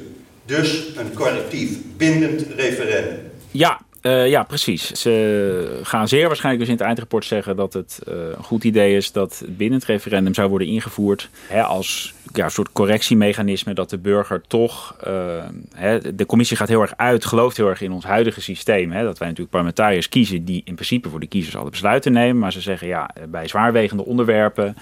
Dus 0.45 0.95
een 0.97 1.13
collectief 1.13 1.77
bindend 1.97 2.41
referendum. 2.55 3.19
Ja, 3.51 3.81
uh, 4.01 4.29
ja, 4.29 4.43
precies. 4.43 4.91
Ze 4.91 5.79
gaan 5.83 6.07
zeer 6.07 6.27
waarschijnlijk 6.27 6.59
dus 6.59 6.73
in 6.73 6.77
het 6.77 6.87
eindrapport 6.87 7.25
zeggen 7.25 7.55
dat 7.55 7.73
het 7.73 7.99
uh, 8.07 8.13
een 8.37 8.43
goed 8.43 8.63
idee 8.63 8.95
is 8.95 9.11
dat 9.11 9.43
binnen 9.47 9.79
het 9.79 9.87
referendum 9.87 10.33
zou 10.33 10.49
worden 10.49 10.67
ingevoerd 10.67 11.29
hè, 11.47 11.63
als 11.63 12.13
ja, 12.33 12.43
een 12.43 12.51
soort 12.51 12.71
correctiemechanisme 12.71 13.73
dat 13.73 13.89
de 13.89 13.97
burger 13.97 14.41
toch. 14.47 14.95
Uh, 15.07 15.43
hè, 15.73 16.15
de 16.15 16.25
commissie 16.25 16.57
gaat 16.57 16.67
heel 16.67 16.81
erg 16.81 16.93
uit, 16.97 17.25
gelooft 17.25 17.57
heel 17.57 17.69
erg 17.69 17.81
in 17.81 17.91
ons 17.91 18.05
huidige 18.05 18.41
systeem. 18.41 18.91
Hè, 18.91 19.03
dat 19.03 19.17
wij 19.17 19.27
natuurlijk 19.27 19.55
parlementariërs 19.55 20.09
kiezen 20.09 20.45
die 20.45 20.61
in 20.65 20.75
principe 20.75 21.09
voor 21.09 21.19
de 21.19 21.27
kiezers 21.27 21.55
alle 21.55 21.69
besluiten 21.69 22.11
nemen. 22.11 22.39
Maar 22.39 22.51
ze 22.51 22.61
zeggen 22.61 22.87
ja, 22.87 23.09
bij 23.29 23.47
zwaarwegende 23.47 24.05
onderwerpen 24.05 24.77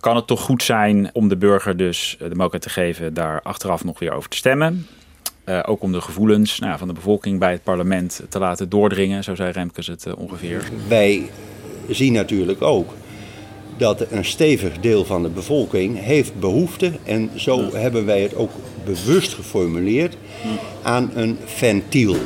kan 0.00 0.16
het 0.16 0.26
toch 0.26 0.40
goed 0.40 0.62
zijn 0.62 1.10
om 1.12 1.28
de 1.28 1.36
burger 1.36 1.76
dus 1.76 2.16
de 2.18 2.24
mogelijkheid 2.24 2.62
te 2.62 2.68
geven 2.68 3.14
daar 3.14 3.42
achteraf 3.42 3.84
nog 3.84 3.98
weer 3.98 4.12
over 4.12 4.30
te 4.30 4.36
stemmen. 4.36 4.86
Uh, 5.46 5.60
ook 5.66 5.82
om 5.82 5.92
de 5.92 6.00
gevoelens 6.00 6.58
nou 6.58 6.78
van 6.78 6.88
de 6.88 6.94
bevolking 6.94 7.38
bij 7.38 7.52
het 7.52 7.62
parlement 7.62 8.22
te 8.28 8.38
laten 8.38 8.68
doordringen, 8.68 9.24
zo 9.24 9.34
zei 9.34 9.50
Remkes 9.50 9.86
het 9.86 10.06
uh, 10.06 10.12
ongeveer. 10.18 10.70
Wij 10.88 11.30
zien 11.88 12.12
natuurlijk 12.12 12.62
ook 12.62 12.92
dat 13.76 14.10
een 14.10 14.24
stevig 14.24 14.80
deel 14.80 15.04
van 15.04 15.22
de 15.22 15.28
bevolking 15.28 16.00
heeft 16.00 16.40
behoefte, 16.40 16.92
en 17.04 17.30
zo 17.34 17.74
hebben 17.74 18.06
wij 18.06 18.22
het 18.22 18.34
ook 18.34 18.50
bewust 18.84 19.34
geformuleerd, 19.34 20.16
aan 20.82 21.10
een 21.14 21.38
ventiel. 21.44 22.16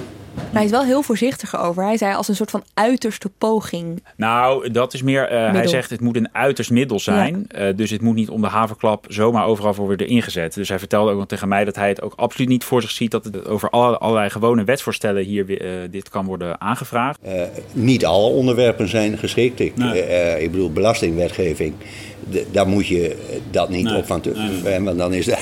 Maar 0.43 0.53
hij 0.53 0.65
is 0.65 0.71
wel 0.71 0.85
heel 0.85 1.03
voorzichtig 1.03 1.59
over. 1.61 1.85
Hij 1.85 1.97
zei 1.97 2.15
als 2.15 2.29
een 2.29 2.37
soort 2.37 2.51
van 2.51 2.63
uiterste 2.75 3.31
poging. 3.39 4.03
Nou, 4.17 4.71
dat 4.71 4.95
is 4.95 5.03
meer. 5.03 5.29
eh, 5.29 5.53
hij 5.53 5.67
zegt 5.67 5.91
het 5.91 6.01
moet 6.01 6.17
een 6.17 6.29
uiterst 6.33 6.71
middel 6.71 7.01
zijn. 7.01 7.45
Eh, 7.49 7.67
dus 7.77 7.91
het 7.91 8.01
moet 8.01 8.15
niet 8.15 8.29
om 8.29 8.41
de 8.41 8.47
haverklap 8.47 9.05
zomaar 9.09 9.45
overal 9.47 9.75
voor 9.75 9.85
worden 9.85 10.07
ingezet. 10.09 10.55
Dus 10.55 10.69
hij 10.69 10.79
vertelde 10.79 11.11
ook 11.11 11.19
nog 11.19 11.27
tegen 11.27 11.49
mij 11.49 11.65
dat 11.65 11.77
hij 11.77 11.89
het 11.89 12.03
ook 12.03 12.13
absoluut 12.17 12.49
niet 12.49 12.65
voor 12.65 12.81
zich 12.83 12.91
ziet 12.91 13.11
dat 13.11 13.25
het 13.25 13.47
over 13.47 13.71
alle, 13.71 13.99
allerlei 13.99 14.31
gewone 14.31 14.65
wetsvoorstellen 14.65 15.25
hier 15.25 15.61
eh, 15.61 15.71
dit 15.91 16.09
kan 16.09 16.27
worden 16.27 16.61
aangevraagd. 16.61 17.19
Eh, 17.23 17.43
niet 17.73 18.07
alle 18.07 18.29
onderwerpen 18.29 18.89
zijn 18.89 19.19
geschikt. 19.19 19.61
Ik, 19.61 19.73
ik 20.39 20.51
bedoel, 20.51 20.73
belastingwetgeving, 20.73 21.75
daar 22.51 22.69
moet 22.69 22.87
je 22.87 23.17
dat 23.51 23.69
niet 23.69 23.91
op 23.93 24.07
van 24.07 24.21
te, 24.21 24.33
eh, 24.65 24.83
Want 24.83 24.99
dan 24.99 25.13
is 25.15 25.25
de, 25.25 25.37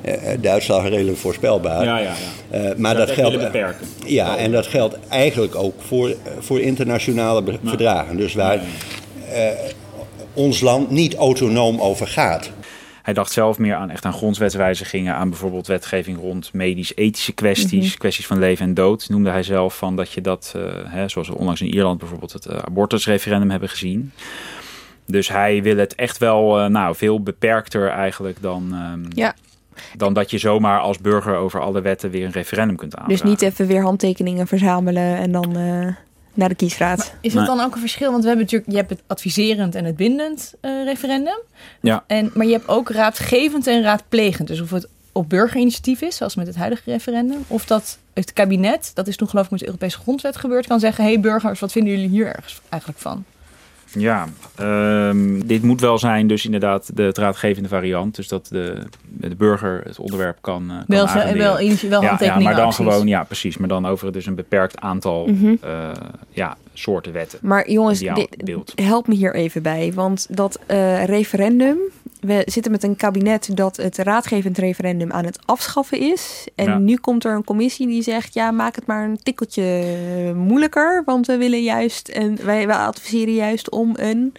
eh, 0.00 0.12
de 0.40 0.50
uitslag 0.50 0.88
redelijk 0.88 1.18
voorspelbaar. 1.18 1.84
Ja, 1.84 1.98
ja, 1.98 2.12
ja. 2.50 2.58
Eh, 2.70 2.76
maar 2.76 2.94
Dat 2.96 3.10
geldt. 3.10 3.38
beperken. 3.38 3.86
Ja, 4.06 4.36
en 4.36 4.52
dat 4.52 4.66
geldt 4.66 4.96
eigenlijk 5.08 5.54
ook 5.54 5.74
voor, 5.78 6.14
voor 6.38 6.60
internationale 6.60 7.42
verdragen. 7.64 8.16
Dus 8.16 8.34
waar 8.34 8.60
eh, 9.32 9.48
ons 10.34 10.60
land 10.60 10.90
niet 10.90 11.14
autonoom 11.14 11.80
over 11.80 12.06
gaat. 12.06 12.50
Hij 13.02 13.14
dacht 13.16 13.32
zelf 13.32 13.58
meer 13.58 13.74
aan 13.74 13.90
echt 13.90 14.04
aan 14.04 14.12
grondwetswijzigingen, 14.12 15.14
aan 15.14 15.28
bijvoorbeeld 15.28 15.66
wetgeving 15.66 16.18
rond 16.20 16.50
medisch-ethische 16.52 17.32
kwesties, 17.32 17.88
Mhm. 17.88 17.98
kwesties 17.98 18.26
van 18.26 18.38
leven 18.38 18.64
en 18.66 18.74
dood. 18.74 19.08
Noemde 19.08 19.30
hij 19.30 19.42
zelf 19.42 19.76
van 19.76 19.96
dat 19.96 20.12
je 20.12 20.20
dat, 20.20 20.52
eh, 20.56 20.62
hè, 20.84 21.08
zoals 21.08 21.28
we 21.28 21.34
onlangs 21.38 21.60
in 21.60 21.74
Ierland 21.74 21.98
bijvoorbeeld 21.98 22.32
het 22.32 22.46
eh, 22.46 22.56
abortusreferendum 22.58 23.50
hebben 23.50 23.68
gezien. 23.68 24.12
Dus 25.10 25.28
hij 25.28 25.62
wil 25.62 25.76
het 25.76 25.94
echt 25.94 26.18
wel 26.18 26.58
eh, 26.60 26.66
nou, 26.66 26.96
veel 26.96 27.22
beperkter 27.22 27.88
eigenlijk 27.88 28.42
dan, 28.42 28.68
ehm, 28.72 29.04
Ja. 29.20 29.34
dan 29.96 30.12
dat 30.12 30.30
je 30.30 30.38
zomaar 30.38 30.80
als 30.80 30.98
burger 30.98 31.34
over 31.36 31.60
alle 31.60 31.80
wetten 31.80 32.10
weer 32.10 32.24
een 32.24 32.32
referendum 32.32 32.76
kunt 32.76 32.90
Dus 32.90 33.00
aanvragen. 33.00 33.28
niet 33.28 33.42
even 33.42 33.66
weer 33.66 33.82
handtekeningen 33.82 34.46
verzamelen 34.46 35.16
en 35.16 35.32
dan 35.32 35.56
eh, 35.56 35.86
naar 36.34 36.48
de 36.48 36.54
kiesraad. 36.54 37.14
Is 37.20 37.32
dat 37.32 37.46
dan 37.46 37.60
ook 37.60 37.74
een 37.74 37.80
verschil? 37.80 38.10
Want 38.10 38.22
we 38.22 38.28
hebben 38.28 38.44
natuurlijk, 38.44 38.70
je 38.72 38.76
hebt 38.78 38.90
het 38.90 39.02
adviserend 39.06 39.74
en 39.74 39.84
het 39.84 39.96
bindend 39.96 40.54
eh, 40.60 40.84
referendum. 40.84 41.38
Ja. 41.80 42.04
En, 42.06 42.30
maar 42.34 42.46
je 42.46 42.52
hebt 42.52 42.68
ook 42.68 42.90
raadgevend 42.90 43.66
en 43.66 43.82
raadplegend. 43.82 44.48
Dus 44.48 44.60
of 44.60 44.70
het 44.70 44.88
op 45.12 45.28
burgerinitiatief 45.28 46.00
is, 46.02 46.16
zoals 46.16 46.34
met 46.34 46.46
het 46.46 46.56
huidige 46.56 46.90
referendum. 46.90 47.44
Of 47.46 47.66
dat 47.66 47.98
het 48.14 48.32
kabinet, 48.32 48.90
dat 48.94 49.06
is 49.06 49.16
toen 49.16 49.28
geloof 49.28 49.44
ik 49.44 49.50
met 49.50 49.60
de 49.60 49.66
Europese 49.66 49.98
grondwet 49.98 50.36
gebeurd, 50.36 50.66
kan 50.66 50.80
zeggen: 50.80 51.04
hé 51.04 51.10
hey 51.12 51.20
burgers, 51.20 51.60
wat 51.60 51.72
vinden 51.72 51.92
jullie 51.92 52.08
hier 52.08 52.26
ergens 52.26 52.60
eigenlijk 52.68 53.00
van? 53.00 53.24
Ja, 53.92 54.26
ehm, 54.56 55.40
dit 55.46 55.62
moet 55.62 55.80
wel 55.80 55.98
zijn 55.98 56.26
dus 56.26 56.44
inderdaad 56.44 56.96
de 56.96 57.02
het 57.02 57.18
raadgevende 57.18 57.68
variant. 57.68 58.14
Dus 58.16 58.28
dat 58.28 58.46
de, 58.50 58.82
de 59.08 59.34
burger 59.36 59.82
het 59.84 59.98
onderwerp 59.98 60.38
kan, 60.40 60.62
eh, 60.62 60.76
kan 60.76 60.84
Wel 60.86 61.06
wel 61.34 61.68
wel 61.88 62.02
ja, 62.02 62.16
ja, 62.20 62.38
maar 62.38 62.54
dan 62.54 62.66
acties. 62.66 62.86
gewoon, 62.86 63.06
ja 63.06 63.24
precies. 63.24 63.56
Maar 63.56 63.68
dan 63.68 63.86
over 63.86 64.12
dus 64.12 64.26
een 64.26 64.34
beperkt 64.34 64.78
aantal 64.80 65.26
Mhm. 65.26 65.54
eh, 65.60 65.90
ja, 66.30 66.56
soorten 66.72 67.12
wetten. 67.12 67.38
Maar 67.42 67.70
jongens, 67.70 67.98
dit, 67.98 68.28
help 68.74 69.06
me 69.08 69.14
hier 69.14 69.34
even 69.34 69.62
bij. 69.62 69.92
Want 69.94 70.26
dat 70.30 70.58
eh, 70.66 71.04
referendum, 71.04 71.76
we 72.20 72.42
zitten 72.44 72.72
met 72.72 72.82
een 72.82 72.96
kabinet 72.96 73.56
dat 73.56 73.76
het 73.76 73.98
raadgevend 73.98 74.58
referendum 74.58 75.12
aan 75.12 75.24
het 75.24 75.38
afschaffen 75.44 75.98
is. 76.00 76.46
En 76.54 76.64
Ja. 76.64 76.78
nu 76.78 76.96
komt 76.96 77.24
er 77.24 77.34
een 77.34 77.44
commissie 77.44 77.86
die 77.86 78.02
zegt, 78.02 78.34
ja, 78.34 78.50
maak 78.50 78.74
het 78.74 78.86
maar 78.86 79.04
een 79.04 79.18
tikkeltje 79.22 79.84
moeilijker. 80.36 81.02
Want 81.04 81.26
we 81.26 81.36
willen 81.36 81.62
juist, 81.62 82.08
en 82.08 82.44
wij, 82.44 82.66
wij 82.66 82.76
adviseren 82.76 83.34
juist 83.34 83.70
om 83.70 83.92
een 83.98 84.34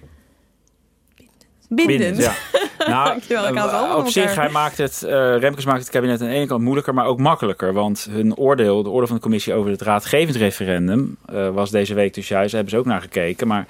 bindend. 1.69 2.17
ja. 2.17 2.33
Nou, 2.87 3.07
Dankjewel, 3.09 3.57
eh, 3.69 3.95
op 3.97 4.07
zich, 4.07 4.35
hij 4.35 4.49
maakt 4.49 4.77
het, 4.77 5.03
eh, 5.03 5.37
Remkes 5.37 5.65
maakt 5.65 5.79
het 5.79 5.89
kabinet 5.89 6.21
aan 6.21 6.27
de 6.27 6.33
ene 6.33 6.47
kant 6.47 6.61
moeilijker, 6.61 6.93
maar 6.93 7.05
ook 7.05 7.19
makkelijker. 7.19 7.73
Want 7.73 8.07
hun 8.11 8.35
oordeel, 8.35 8.83
de 8.83 8.89
oordeel 8.89 9.07
van 9.07 9.15
de 9.15 9.21
commissie 9.21 9.53
over 9.53 9.71
het 9.71 9.81
raadgevend 9.81 10.35
referendum, 10.35 11.17
eh, 11.25 11.49
was 11.49 11.71
deze 11.71 11.93
week 11.93 12.13
dus 12.13 12.27
juist, 12.27 12.51
daar 12.51 12.61
hebben 12.61 12.69
ze 12.71 12.77
ook 12.77 12.91
naar 12.93 13.01
gekeken, 13.01 13.47
maar 13.47 13.65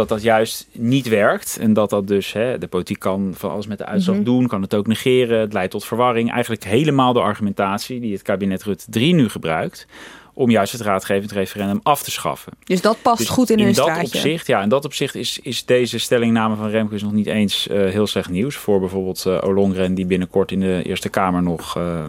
dat 0.00 0.08
dat 0.08 0.22
juist 0.22 0.68
niet 0.72 1.08
werkt. 1.08 1.58
En 1.60 1.72
dat 1.72 1.90
dat 1.90 2.06
dus, 2.06 2.32
hè, 2.32 2.58
de 2.58 2.66
politiek 2.66 2.98
kan 2.98 3.32
van 3.36 3.50
alles 3.50 3.66
met 3.66 3.78
de 3.78 3.84
uitslag 3.86 4.16
Mhm. 4.16 4.24
doen, 4.24 4.46
kan 4.46 4.62
het 4.62 4.74
ook 4.74 4.86
negeren, 4.86 5.40
het 5.40 5.52
leidt 5.52 5.70
tot 5.70 5.84
verwarring. 5.84 6.32
Eigenlijk 6.32 6.64
helemaal 6.64 7.12
de 7.12 7.20
argumentatie 7.20 8.00
die 8.00 8.12
het 8.12 8.22
kabinet 8.22 8.62
Rutte 8.62 8.84
3 8.90 9.14
nu 9.14 9.28
gebruikt, 9.28 9.86
om 10.34 10.50
juist 10.50 10.72
het 10.72 10.80
raadgevend 10.80 11.32
referendum 11.32 11.80
af 11.82 12.02
te 12.02 12.10
schaffen. 12.10 12.52
Dus 12.64 12.80
dat 12.80 13.02
past 13.02 13.18
Dus 13.18 13.28
goed 13.28 13.50
in, 13.50 13.58
hun 13.58 13.72
dat 13.72 13.84
straatje. 13.84 14.02
Opzicht, 14.02 14.46
ja, 14.46 14.62
in 14.62 14.68
dat 14.68 14.84
opzicht 14.84 15.14
is, 15.14 15.38
is 15.42 15.64
deze 15.64 15.98
stellingname 15.98 16.56
van 16.56 16.68
Remkes 16.68 17.02
nog 17.02 17.12
niet 17.12 17.26
eens 17.26 17.68
eh, 17.68 17.90
heel 17.90 18.06
slecht 18.06 18.30
nieuws. 18.30 18.56
Voor 18.56 18.80
bijvoorbeeld 18.80 19.26
eh 19.26 19.38
Olongren, 19.40 19.94
die 19.94 20.06
binnenkort 20.06 20.52
in 20.52 20.60
de 20.60 20.82
Eerste 20.82 21.08
Kamer 21.08 21.42
nog 21.42 21.76
eh, 21.76 22.04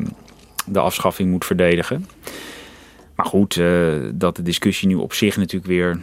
de 0.66 0.80
afschaffing 0.80 1.30
moet 1.30 1.46
verdedigen. 1.46 2.08
Maar 3.16 3.26
goed, 3.26 3.62
dat 4.14 4.36
de 4.36 4.42
discussie 4.42 4.88
nu 4.88 4.96
op 4.96 5.14
zich 5.14 5.38
natuurlijk 5.38 5.72
weer 5.72 6.00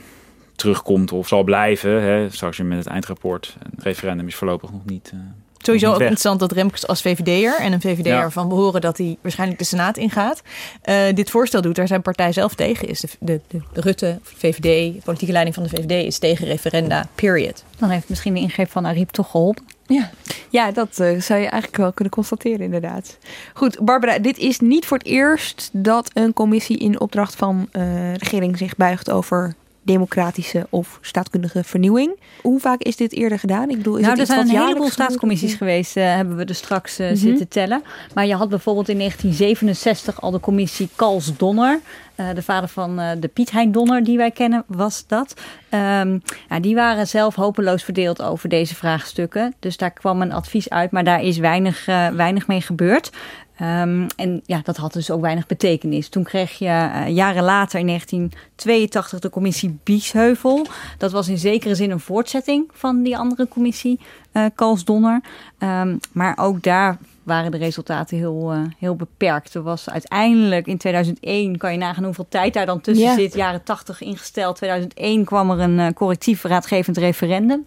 terugkomt 0.58 1.12
of 1.12 1.28
zal 1.28 1.42
blijven. 1.42 2.02
Hè, 2.02 2.30
straks 2.30 2.58
met 2.58 2.78
het 2.78 2.86
eindrapport. 2.86 3.56
Het 3.74 3.84
referendum 3.84 4.26
is 4.26 4.34
voorlopig 4.34 4.72
nog 4.72 4.84
niet. 4.84 5.10
eh, 5.14 5.18
Sowieso 5.62 5.86
nog 5.86 5.94
ook 5.94 6.00
niet 6.00 6.10
interessant 6.10 6.40
dat 6.40 6.52
Remkes 6.58 6.86
als 6.86 7.02
VVD'er 7.02 7.58
en 7.60 7.72
een 7.72 7.80
VVD'er 7.80 8.12
Ja. 8.12 8.30
van 8.30 8.48
behoren 8.48 8.80
dat 8.80 8.98
hij 8.98 9.16
waarschijnlijk 9.22 9.58
de 9.58 9.64
Senaat 9.66 9.96
ingaat, 9.96 10.42
eh, 10.82 10.96
dit 11.14 11.30
voorstel 11.30 11.60
doet 11.62 11.76
waar 11.76 11.86
zijn 11.86 12.02
partij 12.02 12.32
zelf 12.32 12.54
tegen 12.54 12.88
is. 12.88 13.00
De, 13.00 13.08
de, 13.20 13.40
de, 13.48 13.60
de 13.72 13.80
Rutte, 13.80 14.18
VVD, 14.22 14.62
de 14.94 15.00
politieke 15.04 15.32
leiding 15.32 15.54
van 15.54 15.64
de 15.64 15.68
VVD 15.68 16.06
is 16.06 16.18
tegen 16.18 16.46
referenda, 16.46 17.08
period. 17.14 17.64
Dan 17.78 17.90
heeft 17.90 18.08
misschien 18.08 18.34
de 18.34 18.40
ingreep 18.40 18.70
van 18.70 18.86
Ariep 18.86 19.10
toch 19.10 19.30
geholpen. 19.30 19.64
Ja. 19.86 20.10
Ja, 20.50 20.70
dat 20.72 20.88
eh, 20.88 21.20
zou 21.20 21.40
je 21.40 21.46
eigenlijk 21.46 21.76
wel 21.76 21.92
kunnen 21.92 22.12
constateren, 22.14 22.60
inderdaad. 22.60 23.18
Goed, 23.54 23.78
Barbara, 23.80 24.18
dit 24.18 24.38
is 24.38 24.60
niet 24.60 24.86
voor 24.86 24.98
het 24.98 25.06
eerst 25.06 25.70
dat 25.72 26.10
een 26.14 26.32
commissie 26.32 26.78
in 26.78 27.00
opdracht 27.00 27.34
van 27.36 27.68
eh, 27.72 27.82
de 27.82 28.14
regering 28.18 28.58
zich 28.58 28.76
buigt 28.76 29.10
over 29.10 29.54
democratische 29.88 30.66
of 30.70 30.98
staatkundige 31.00 31.64
vernieuwing. 31.64 32.20
Hoe 32.42 32.60
vaak 32.60 32.82
is 32.82 32.96
dit 32.96 33.12
eerder 33.12 33.38
gedaan? 33.38 33.70
Ik 33.70 33.76
bedoel, 33.76 33.96
is 33.96 34.00
nou, 34.00 34.12
het 34.18 34.20
er 34.20 34.34
zijn 34.34 34.48
een 34.48 34.56
heleboel 34.66 34.90
staatscommissies 34.90 35.54
geweest, 35.54 35.96
eh, 35.96 36.04
hebben 36.04 36.36
we 36.36 36.44
er 36.44 36.54
straks 36.54 36.98
eh, 36.98 37.06
Mhm. 37.06 37.16
zitten 37.16 37.48
tellen. 37.48 37.82
Maar 38.14 38.26
je 38.26 38.34
had 38.34 38.48
bijvoorbeeld 38.48 38.88
in 38.88 38.96
1967 38.96 40.20
al 40.20 40.30
de 40.30 40.40
commissie 40.40 40.88
Kals-Donner. 40.96 41.80
Eh, 42.14 42.26
de 42.34 42.42
vader 42.42 42.68
van 42.68 42.96
de 43.20 43.28
Piet 43.32 43.50
Hein 43.50 43.72
Donner, 43.72 44.04
die 44.04 44.16
wij 44.16 44.30
kennen, 44.30 44.64
was 44.66 45.04
dat. 45.06 45.34
Ehm, 45.68 46.18
ja, 46.48 46.60
die 46.60 46.74
waren 46.74 47.06
zelf 47.06 47.34
hopeloos 47.34 47.82
verdeeld 47.82 48.22
over 48.22 48.48
deze 48.48 48.74
vraagstukken. 48.74 49.54
Dus 49.60 49.76
daar 49.76 49.90
kwam 49.90 50.22
een 50.22 50.32
advies 50.32 50.70
uit, 50.70 50.90
maar 50.90 51.04
daar 51.04 51.22
is 51.22 51.38
weinig, 51.38 51.84
weinig 52.14 52.46
mee 52.46 52.60
gebeurd. 52.60 53.10
Ehm, 53.58 54.06
en 54.16 54.42
ja, 54.46 54.60
dat 54.64 54.76
had 54.76 54.92
dus 54.92 55.10
ook 55.10 55.20
weinig 55.20 55.46
betekenis. 55.46 56.08
Toen 56.08 56.22
kreeg 56.22 56.58
je 56.58 56.66
eh, 56.66 57.08
jaren 57.08 57.42
later, 57.42 57.80
in 57.80 57.86
1982, 57.86 59.20
de 59.20 59.30
commissie 59.30 59.78
Biesheuvel. 59.84 60.66
Dat 60.98 61.12
was 61.12 61.28
in 61.28 61.38
zekere 61.38 61.74
zin 61.74 61.90
een 61.90 62.00
voortzetting 62.00 62.70
van 62.72 63.02
die 63.02 63.16
andere 63.16 63.48
commissie, 63.48 64.00
eh 64.32 64.44
Kalsdonner. 64.54 65.20
Ehm, 65.58 65.96
maar 66.12 66.38
ook 66.40 66.62
daar 66.62 66.98
waren 67.22 67.50
de 67.50 67.56
resultaten 67.56 68.16
heel, 68.16 68.52
eh, 68.52 68.60
heel 68.78 68.96
beperkt. 68.96 69.54
Er 69.54 69.62
was 69.62 69.90
uiteindelijk 69.90 70.66
in 70.66 70.78
2001, 70.78 71.56
kan 71.56 71.72
je 71.72 71.78
nagaan 71.78 72.04
hoeveel 72.04 72.26
tijd 72.28 72.54
daar 72.54 72.66
dan 72.66 72.80
tussen 72.80 73.06
Ja. 73.06 73.14
zit, 73.14 73.34
jaren 73.34 73.62
80 73.62 74.00
ingesteld. 74.00 74.56
2001 74.56 75.24
kwam 75.24 75.50
er 75.50 75.60
een 75.60 75.94
correctief 75.94 76.42
raadgevend 76.42 76.96
referendum. 76.96 77.66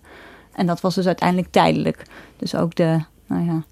En 0.54 0.65
dat 0.65 0.82
was 0.82 0.95
dus 0.95 1.06
uiteindelijk 1.06 1.51
tijdelijk. 1.51 2.04
Dus 2.38 2.56
ook 2.56 2.75
de 2.75 2.99
nou 3.27 3.45
ja, 3.45 3.63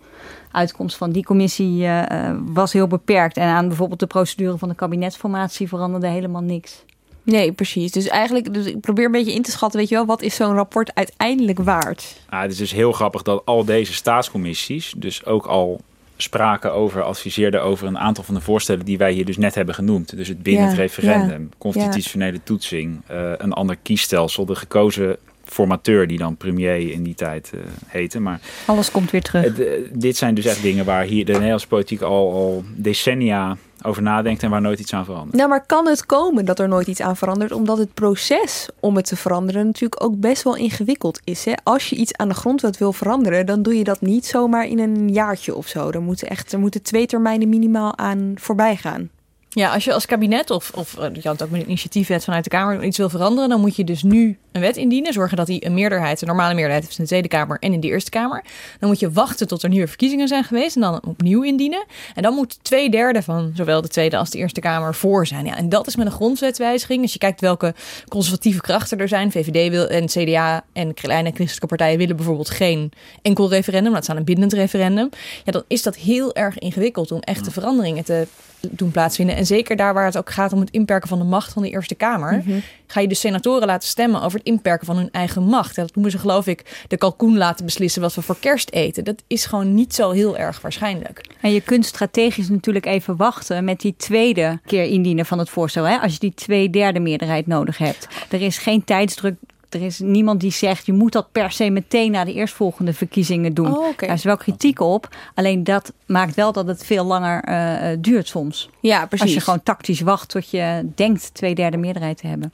uitkomst 0.51 0.95
van 0.95 1.11
die 1.11 1.23
commissie 1.23 1.83
eh, 1.83 2.29
eh, 2.29 2.37
was 2.45 2.73
heel 2.73 2.87
beperkt. 2.87 3.37
En 3.37 3.47
aan 3.47 3.67
bijvoorbeeld 3.67 3.99
de 3.99 4.07
procedure 4.07 4.57
van 4.57 4.69
de 4.69 4.75
kabinetsformatie 4.75 5.67
veranderde 5.67 6.07
helemaal 6.07 6.41
niks. 6.41 6.83
Nee, 7.23 7.51
precies. 7.51 7.91
Dus 7.91 8.07
eigenlijk, 8.07 8.53
dus 8.53 8.65
ik 8.65 8.79
probeer 8.79 9.05
een 9.05 9.11
beetje 9.11 9.33
in 9.33 9.41
te 9.41 9.51
schatten, 9.51 9.79
weet 9.79 9.89
je 9.89 9.95
wel, 9.95 10.05
wat 10.05 10.21
is 10.21 10.35
zo'n 10.35 10.53
rapport 10.53 10.95
uiteindelijk 10.95 11.59
waard? 11.59 12.15
Ah, 12.29 12.41
het 12.41 12.51
is 12.51 12.57
dus 12.57 12.71
heel 12.71 12.91
grappig 12.91 13.21
dat 13.21 13.41
al 13.45 13.65
deze 13.65 13.93
staatscommissies 13.93 14.93
dus 14.97 15.25
ook 15.25 15.45
al 15.45 15.81
spraken 16.17 16.73
over, 16.73 17.01
adviseerden 17.01 17.63
over 17.63 17.87
een 17.87 17.97
aantal 17.97 18.23
van 18.23 18.35
de 18.35 18.41
voorstellen 18.41 18.85
die 18.85 18.97
wij 18.97 19.11
hier 19.11 19.25
dus 19.25 19.37
net 19.37 19.55
hebben 19.55 19.75
genoemd. 19.75 20.17
Dus 20.17 20.27
het 20.27 20.43
bindend 20.43 20.71
Ja, 20.71 20.77
referendum, 20.77 21.41
ja, 21.41 21.57
constitutionele 21.57 22.39
toetsing, 22.43 23.01
eh, 23.07 23.31
een 23.37 23.53
ander 23.53 23.75
kiesstelsel, 23.75 24.45
de 24.45 24.55
gekozen 24.55 25.17
formateur 25.51 26.07
die 26.07 26.17
dan 26.17 26.37
premier 26.37 26.91
in 26.91 27.03
die 27.03 27.15
tijd 27.15 27.51
eh, 27.53 27.59
heette. 27.85 28.19
Maar 28.19 28.39
Alles 28.65 28.91
komt 28.91 29.11
weer 29.11 29.21
terug. 29.21 29.43
het, 29.43 29.59
eh, 29.59 29.71
dit 29.93 30.17
zijn 30.17 30.33
dus 30.35 30.45
echt 30.45 30.61
dingen 30.61 30.85
waar 30.85 31.03
hier 31.03 31.25
de 31.25 31.31
Nederlandse 31.31 31.67
politiek 31.67 32.01
al, 32.01 32.31
al 32.31 32.63
decennia 32.75 33.57
over 33.81 34.01
nadenkt 34.01 34.43
en 34.43 34.49
waar 34.49 34.61
nooit 34.61 34.79
iets 34.79 34.93
aan 34.93 35.05
verandert. 35.05 35.35
Nou, 35.35 35.49
maar 35.49 35.65
kan 35.65 35.87
het 35.87 36.05
komen 36.05 36.45
dat 36.45 36.59
er 36.59 36.67
nooit 36.67 36.87
iets 36.87 37.01
aan 37.01 37.17
verandert? 37.17 37.51
Omdat 37.51 37.77
het 37.77 37.93
proces 37.93 38.69
om 38.79 38.95
het 38.95 39.05
te 39.05 39.15
veranderen 39.15 39.65
natuurlijk 39.65 40.03
ook 40.03 40.19
best 40.19 40.43
wel 40.43 40.55
ingewikkeld 40.55 41.19
is. 41.23 41.45
Hè? 41.45 41.53
Als 41.63 41.89
je 41.89 41.95
iets 41.95 42.13
aan 42.13 42.27
de 42.27 42.33
grondwet 42.35 42.77
wil 42.77 42.93
veranderen, 42.93 43.45
dan 43.45 43.61
doe 43.61 43.77
je 43.77 43.83
dat 43.83 44.01
niet 44.01 44.25
zomaar 44.25 44.67
in 44.67 44.79
een 44.79 45.09
jaartje 45.09 45.55
of 45.55 45.67
zo. 45.67 45.89
Er 45.89 46.01
moeten 46.01 46.29
echt 46.29 46.53
er 46.53 46.59
moeten 46.59 46.81
twee 46.81 47.05
termijnen 47.05 47.49
minimaal 47.49 47.97
aan 47.97 48.33
voorbij 48.35 48.75
gaan. 48.75 49.09
Ja, 49.51 49.73
als 49.73 49.83
je 49.83 49.93
als 49.93 50.05
kabinet 50.05 50.49
of, 50.49 50.71
of 50.75 50.97
eh, 50.97 51.07
je 51.13 51.21
kan 51.21 51.31
het 51.31 51.43
ook 51.43 51.49
met 51.49 51.61
een 51.61 51.67
initiatiefwet 51.67 52.23
vanuit 52.23 52.43
de 52.43 52.49
Kamer 52.49 52.83
iets 52.83 52.97
wil 52.97 53.09
veranderen, 53.09 53.49
dan 53.49 53.59
moet 53.59 53.75
je 53.75 53.83
dus 53.83 54.03
nu 54.03 54.37
een 54.51 54.61
wet 54.61 54.77
indienen. 54.77 55.13
Zorgen 55.13 55.37
dat 55.37 55.47
hij 55.47 55.65
een 55.65 55.73
meerderheid, 55.73 56.21
een 56.21 56.27
normale 56.27 56.53
meerderheid 56.53 56.83
heeft 56.83 56.97
in 56.97 57.03
de 57.03 57.09
Tweede 57.09 57.27
Kamer 57.27 57.57
en 57.59 57.73
in 57.73 57.79
de 57.79 57.87
Eerste 57.87 58.09
Kamer. 58.09 58.43
Dan 58.79 58.89
moet 58.89 58.99
je 58.99 59.11
wachten 59.11 59.47
tot 59.47 59.63
er 59.63 59.69
nieuwe 59.69 59.87
verkiezingen 59.87 60.27
zijn 60.27 60.43
geweest 60.43 60.75
en 60.75 60.81
dan 60.81 61.01
opnieuw 61.05 61.43
indienen. 61.43 61.85
En 62.15 62.23
dan 62.23 62.33
moet 62.33 62.59
twee 62.61 62.89
derde 62.89 63.21
van 63.21 63.51
zowel 63.53 63.81
de 63.81 63.87
Tweede 63.87 64.17
als 64.17 64.29
de 64.29 64.37
Eerste 64.37 64.59
Kamer 64.59 64.95
voor 64.95 65.27
zijn. 65.27 65.45
Ja, 65.45 65.57
en 65.57 65.69
dat 65.69 65.87
is 65.87 65.95
met 65.95 66.05
een 66.05 66.11
grondwetswijziging. 66.11 67.01
Als 67.01 67.13
je 67.13 67.19
kijkt 67.19 67.41
welke 67.41 67.73
conservatieve 68.07 68.61
krachten 68.61 68.99
er 68.99 69.07
zijn, 69.07 69.31
VVD 69.31 69.69
wil 69.69 69.87
en 69.87 70.05
CDA 70.05 70.63
en 70.73 70.93
kleine 70.93 71.31
christelijke 71.31 71.67
partijen 71.67 71.97
willen 71.97 72.15
bijvoorbeeld 72.15 72.49
geen 72.49 72.91
enkel 73.21 73.49
referendum, 73.49 73.91
laat 73.91 74.03
staan 74.03 74.17
een 74.17 74.23
bindend 74.23 74.53
referendum. 74.53 75.09
Ja, 75.43 75.51
dan 75.51 75.63
is 75.67 75.83
dat 75.83 75.95
heel 75.95 76.35
erg 76.35 76.59
ingewikkeld 76.59 77.11
om 77.11 77.19
echte 77.19 77.51
veranderingen 77.51 78.03
te 78.03 78.27
doen 78.61 78.91
plaatsvinden. 78.91 79.35
En 79.35 79.45
zeker 79.45 79.75
daar 79.75 79.93
waar 79.93 80.05
het 80.05 80.17
ook 80.17 80.29
gaat 80.29 80.53
om 80.53 80.59
het 80.59 80.69
inperken 80.69 81.09
van 81.09 81.17
de 81.17 81.23
macht 81.23 81.53
van 81.53 81.61
de 81.61 81.69
Eerste 81.69 81.95
Kamer, 81.95 82.43
ga 82.87 82.99
je 82.99 83.07
de 83.07 83.15
senatoren 83.15 83.67
laten 83.67 83.87
stemmen 83.87 84.21
over 84.21 84.37
het 84.37 84.47
inperken 84.47 84.85
van 84.85 84.97
hun 84.97 85.09
eigen 85.11 85.43
macht. 85.43 85.75
Dat 85.75 85.95
noemen 85.95 86.11
ze 86.11 86.17
geloof 86.17 86.47
ik 86.47 86.85
de 86.87 86.97
kalkoen 86.97 87.37
laten 87.37 87.65
beslissen 87.65 88.01
wat 88.01 88.15
we 88.15 88.21
voor 88.21 88.39
kerst 88.39 88.71
eten. 88.71 89.03
Dat 89.03 89.23
is 89.27 89.45
gewoon 89.45 89.73
niet 89.73 89.95
zo 89.95 90.11
heel 90.11 90.37
erg 90.37 90.61
waarschijnlijk. 90.61 91.25
En 91.41 91.53
je 91.53 91.61
kunt 91.61 91.85
strategisch 91.85 92.49
natuurlijk 92.49 92.85
even 92.85 93.15
wachten 93.15 93.63
met 93.63 93.79
die 93.79 93.95
tweede 93.97 94.59
keer 94.65 94.83
indienen 94.83 95.25
van 95.25 95.39
het 95.39 95.49
voorstel. 95.49 95.83
Hè? 95.83 95.97
Als 95.97 96.13
je 96.13 96.19
die 96.19 96.33
twee 96.33 96.69
derde 96.69 96.99
meerderheid 96.99 97.47
nodig 97.47 97.77
hebt. 97.77 98.07
Er 98.29 98.41
is 98.41 98.57
geen 98.57 98.83
tijdsdruk. 98.83 99.35
Er 99.69 99.81
is 99.81 99.99
niemand 99.99 100.39
die 100.39 100.51
zegt 100.51 100.85
je 100.85 100.93
moet 100.93 101.11
dat 101.11 101.31
per 101.31 101.51
se 101.51 101.69
meteen 101.69 102.11
na 102.11 102.23
de 102.23 102.33
eerstvolgende 102.33 102.93
verkiezingen 102.93 103.53
doen. 103.53 103.77
Oh. 103.77 103.97
Daar 103.97 104.13
is 104.13 104.23
wel 104.23 104.37
kritiek 104.37 104.79
op. 104.79 105.15
Alleen 105.33 105.63
dat 105.63 105.93
maakt 106.05 106.35
wel 106.35 106.51
dat 106.51 106.67
het 106.67 106.85
veel 106.85 107.05
langer 107.05 107.43
eh, 107.43 107.91
eh, 107.91 107.97
duurt 108.01 108.27
soms. 108.27 108.69
Ja, 108.79 109.05
precies. 109.05 109.25
Als 109.25 109.33
je 109.33 109.41
gewoon 109.41 109.63
tactisch 109.63 110.01
wacht 110.01 110.29
tot 110.29 110.49
je 110.49 110.89
denkt 110.95 111.33
twee 111.33 111.55
derde 111.55 111.77
meerderheid 111.77 112.17
te 112.17 112.27
hebben. 112.27 112.51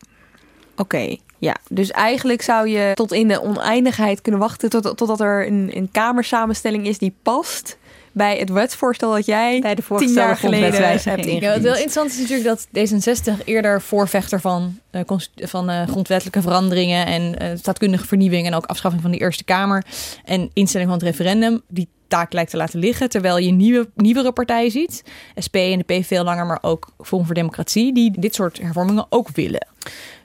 Oké, 0.75 1.15
ja. 1.37 1.55
Dus 1.69 1.91
eigenlijk 1.91 2.41
zou 2.41 2.67
je 2.69 2.91
tot 2.93 3.11
in 3.11 3.27
de 3.27 3.41
oneindigheid 3.41 4.21
kunnen 4.21 4.41
wachten 4.41 4.69
tot, 4.69 4.97
totdat 4.97 5.19
er 5.19 5.47
een, 5.47 5.69
een 5.73 5.89
kamersamenstelling 5.91 6.87
is 6.87 6.97
die 6.97 7.15
past 7.21 7.77
bij 8.15 8.37
het 8.37 8.49
wetsvoorstel 8.49 9.13
dat 9.13 9.25
jij 9.25 9.59
Bij 9.59 9.75
de 9.75 9.83
tien 9.97 10.13
jaar 10.13 10.37
geleden 10.37 10.81
hebt 10.81 11.03
Ja, 11.03 11.15
wat 11.15 11.25
ingediend. 11.25 11.63
wel 11.63 11.73
interessant 11.73 12.11
is 12.11 12.17
natuurlijk 12.19 12.47
dat 12.47 12.67
D66 12.67 13.43
eerder 13.45 13.81
voorvechter 13.81 14.39
van, 14.39 14.79
eh, 14.91 15.01
van 15.35 15.69
eh, 15.69 15.87
grondwettelijke 15.87 16.41
veranderingen 16.41 17.05
en 17.05 17.39
eh, 17.39 17.57
staatkundige 17.57 18.07
vernieuwing 18.07 18.47
en 18.47 18.53
ook 18.53 18.65
afschaffing 18.65 19.01
van 19.01 19.11
de 19.11 19.17
Eerste 19.17 19.43
Kamer 19.43 19.85
en 20.25 20.49
instelling 20.53 20.89
van 20.89 20.99
het 20.99 21.07
referendum 21.07 21.61
die 21.67 21.87
taak 22.07 22.33
lijkt 22.33 22.51
te 22.51 22.57
laten 22.57 22.79
liggen. 22.79 23.09
Terwijl 23.09 23.37
je 23.37 23.51
nieuwe, 23.51 23.89
nieuwere 23.95 24.31
partijen 24.31 24.71
ziet, 24.71 25.03
SP 25.45 25.55
en 25.55 25.83
de 25.85 25.99
P 25.99 26.05
veel 26.05 26.23
langer, 26.23 26.45
maar 26.45 26.59
ook 26.61 26.89
Forum 26.99 27.25
voor 27.25 27.35
Democratie, 27.35 27.93
die 27.93 28.19
dit 28.19 28.35
soort 28.35 28.61
hervormingen 28.61 29.05
ook 29.09 29.29
willen. 29.33 29.67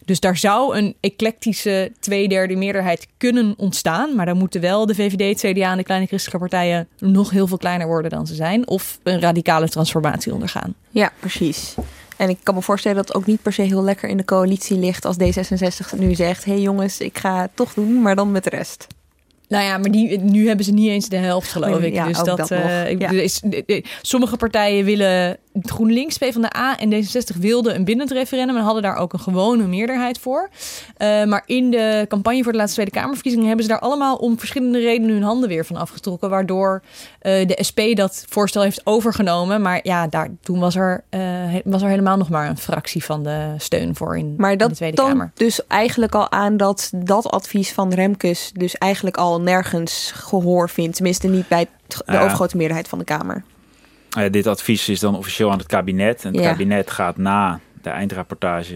Dus 0.05 0.21
daar 0.21 0.37
zou 0.37 0.77
een 0.77 0.95
eclectische 1.01 1.93
tweederde 2.01 2.57
meerderheid 2.57 3.07
kunnen 3.17 3.55
ontstaan. 3.57 4.15
Maar 4.17 4.27
dan 4.27 4.37
moeten 4.37 4.61
wel 4.61 4.87
de 4.87 4.95
VVD, 4.95 5.43
het 5.43 5.53
CDA 5.53 5.71
en 5.71 5.77
de 5.77 5.83
kleine 5.83 6.07
christelijke 6.07 6.49
partijen 6.49 6.89
nog 6.99 7.31
heel 7.31 7.47
veel 7.47 7.57
kleiner 7.59 7.87
worden 7.87 8.11
dan 8.11 8.27
ze 8.27 8.35
zijn. 8.35 8.69
Of 8.69 8.99
een 9.03 9.21
radicale 9.21 9.69
transformatie 9.69 10.33
ondergaan. 10.33 10.75
Ja, 10.91 11.13
precies. 11.21 11.75
En 12.17 12.29
ik 12.29 12.39
kan 12.43 12.55
me 12.55 12.63
voorstellen 12.63 12.97
dat 12.97 13.09
het 13.09 13.17
ook 13.17 13.27
niet 13.27 13.43
per 13.43 13.53
se 13.53 13.63
heel 13.63 13.83
lekker 13.83 14.09
in 14.09 14.17
de 14.17 14.25
coalitie 14.25 14.79
ligt 14.79 15.05
als 15.05 15.17
D66 15.23 15.99
nu 15.99 16.15
zegt: 16.15 16.45
hé 16.45 16.53
hey 16.53 16.61
jongens, 16.61 17.01
ik 17.01 17.19
ga 17.19 17.41
het 17.41 17.51
toch 17.55 17.75
doen, 17.75 18.03
maar 18.03 18.17
dan 18.17 18.31
met 18.33 18.45
de 18.45 18.51
rest. 18.51 18.87
Nou 19.49 19.65
ja, 19.65 19.79
maar 19.79 19.91
die, 19.91 20.19
nu 20.19 20.47
hebben 20.47 20.65
ze 20.65 20.73
niet 20.73 20.89
eens 20.89 21.09
de 21.09 21.17
helft, 21.17 21.53
geloof 21.53 21.81
ik. 21.81 21.93
ja, 21.93 22.07
dus 22.07 22.17
dat, 22.23 22.37
dat 22.37 22.51
eh, 22.51 22.91
ik- 22.91 23.01
Ja. 23.01 23.13
eh, 23.13 23.63
eh, 23.77 23.85
sommige 24.03 24.37
partijen 24.37 24.85
willen 24.85 25.37
GroenLinks, 25.63 26.19
PvdA 26.19 26.79
en 26.79 26.91
D66 26.93 27.37
wilden 27.39 27.75
een 27.75 27.85
bindend 27.85 28.11
referendum 28.11 28.57
en 28.57 28.63
hadden 28.63 28.83
daar 28.83 28.97
ook 28.97 29.13
een 29.13 29.21
gewone 29.21 29.67
meerderheid 29.67 30.19
voor. 30.19 30.49
Eh, 30.97 31.25
maar 31.25 31.43
in 31.47 31.71
de 31.71 32.05
campagne 32.09 32.43
voor 32.43 32.53
de 32.53 32.59
laatste 32.59 32.75
Tweede 32.81 32.99
Kamerverkiezingen 33.01 33.47
hebben 33.47 33.65
ze 33.67 33.71
daar 33.71 33.81
allemaal 33.81 34.17
om 34.17 34.39
verschillende 34.39 34.79
redenen 34.79 35.11
hun 35.15 35.23
handen 35.23 35.49
weer 35.49 35.65
van 35.67 35.77
afgetrokken, 35.77 36.31
waardoor 36.31 36.83
eh, 37.21 37.47
de 37.49 37.59
SP 37.69 37.81
dat 37.95 38.25
voorstel 38.29 38.63
heeft 38.63 38.81
overgenomen. 38.85 39.63
Maar 39.63 39.81
ja, 39.83 40.07
daar, 40.07 40.29
toen 40.43 40.59
was 40.59 40.75
er, 40.77 41.05
eh, 41.09 41.21
was 41.65 41.83
er 41.83 41.89
helemaal 41.89 42.17
nog 42.17 42.29
maar 42.29 42.49
een 42.49 42.59
fractie 42.59 43.05
van 43.05 43.23
de 43.23 43.55
steun 43.59 43.97
voor 43.97 44.19
in, 44.19 44.35
Maar 44.37 44.53
in 44.53 44.59
de 44.59 44.65
dat 44.67 44.75
Tweede 44.77 44.97
toont 44.97 45.09
Kamer. 45.09 45.31
dus 45.35 45.67
eigenlijk 45.67 46.15
al 46.15 46.31
aan 46.31 46.57
dat 46.57 46.91
dat 46.97 47.31
advies 47.31 47.73
van 47.73 47.93
Remkes 47.95 48.51
dus 48.55 48.75
eigenlijk 48.79 49.17
al 49.17 49.41
nergens 49.41 50.13
gehoor 50.15 50.69
vindt. 50.71 50.95
Tenminste 50.97 51.29
niet 51.29 51.49
bij 51.49 51.59
het- 51.89 52.03
de 52.07 52.19
overgrote 52.19 52.57
meerderheid 52.57 52.89
van 52.89 52.99
de 52.99 53.05
Kamer. 53.05 53.45
Ja, 54.11 54.29
dit 54.29 54.47
advies 54.47 54.89
is 54.89 55.01
dan 55.01 55.17
officieel 55.17 55.51
aan 55.53 55.59
het 55.59 55.67
kabinet. 55.67 56.25
En 56.25 56.33
het 56.35 56.43
Ja. 56.45 56.51
kabinet 56.51 56.91
gaat 56.91 57.17
na 57.17 57.61
de 57.83 57.91
eindrapportage 57.91 58.75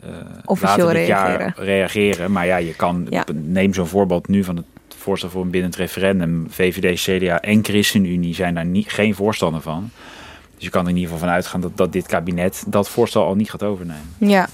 eh, 0.00 0.08
Officieel 0.44 0.86
later 0.86 1.00
dit 1.00 1.06
reageren. 1.08 1.38
jaar 1.56 1.64
reageren. 1.66 2.32
Maar 2.32 2.46
ja, 2.46 2.56
je 2.56 2.74
kan, 2.74 3.06
Ja. 3.10 3.24
neem 3.34 3.74
zo'n 3.74 3.86
voorbeeld 3.86 4.28
nu 4.28 4.44
van 4.44 4.56
het 4.56 4.64
voorstel 4.98 5.30
voor 5.30 5.42
een 5.42 5.50
bindend 5.50 5.76
referendum. 5.76 6.46
VVD, 6.50 7.00
CDA 7.00 7.40
en 7.40 7.64
ChristenUnie 7.64 8.34
zijn 8.34 8.54
daar 8.54 8.64
niet, 8.66 8.88
geen 8.92 9.14
voorstander 9.14 9.60
van. 9.60 9.90
Dus 10.54 10.64
je 10.64 10.70
kan 10.70 10.84
er 10.84 10.90
in 10.90 10.96
ieder 10.96 11.10
geval 11.12 11.26
van 11.26 11.34
uitgaan 11.36 11.60
dat, 11.60 11.76
dat 11.76 11.92
dit 11.92 12.06
kabinet 12.06 12.64
dat 12.66 12.88
voorstel 12.88 13.24
al 13.24 13.34
niet 13.34 13.50
gaat 13.50 13.62
overnemen. 13.62 14.14
Ja. 14.18 14.48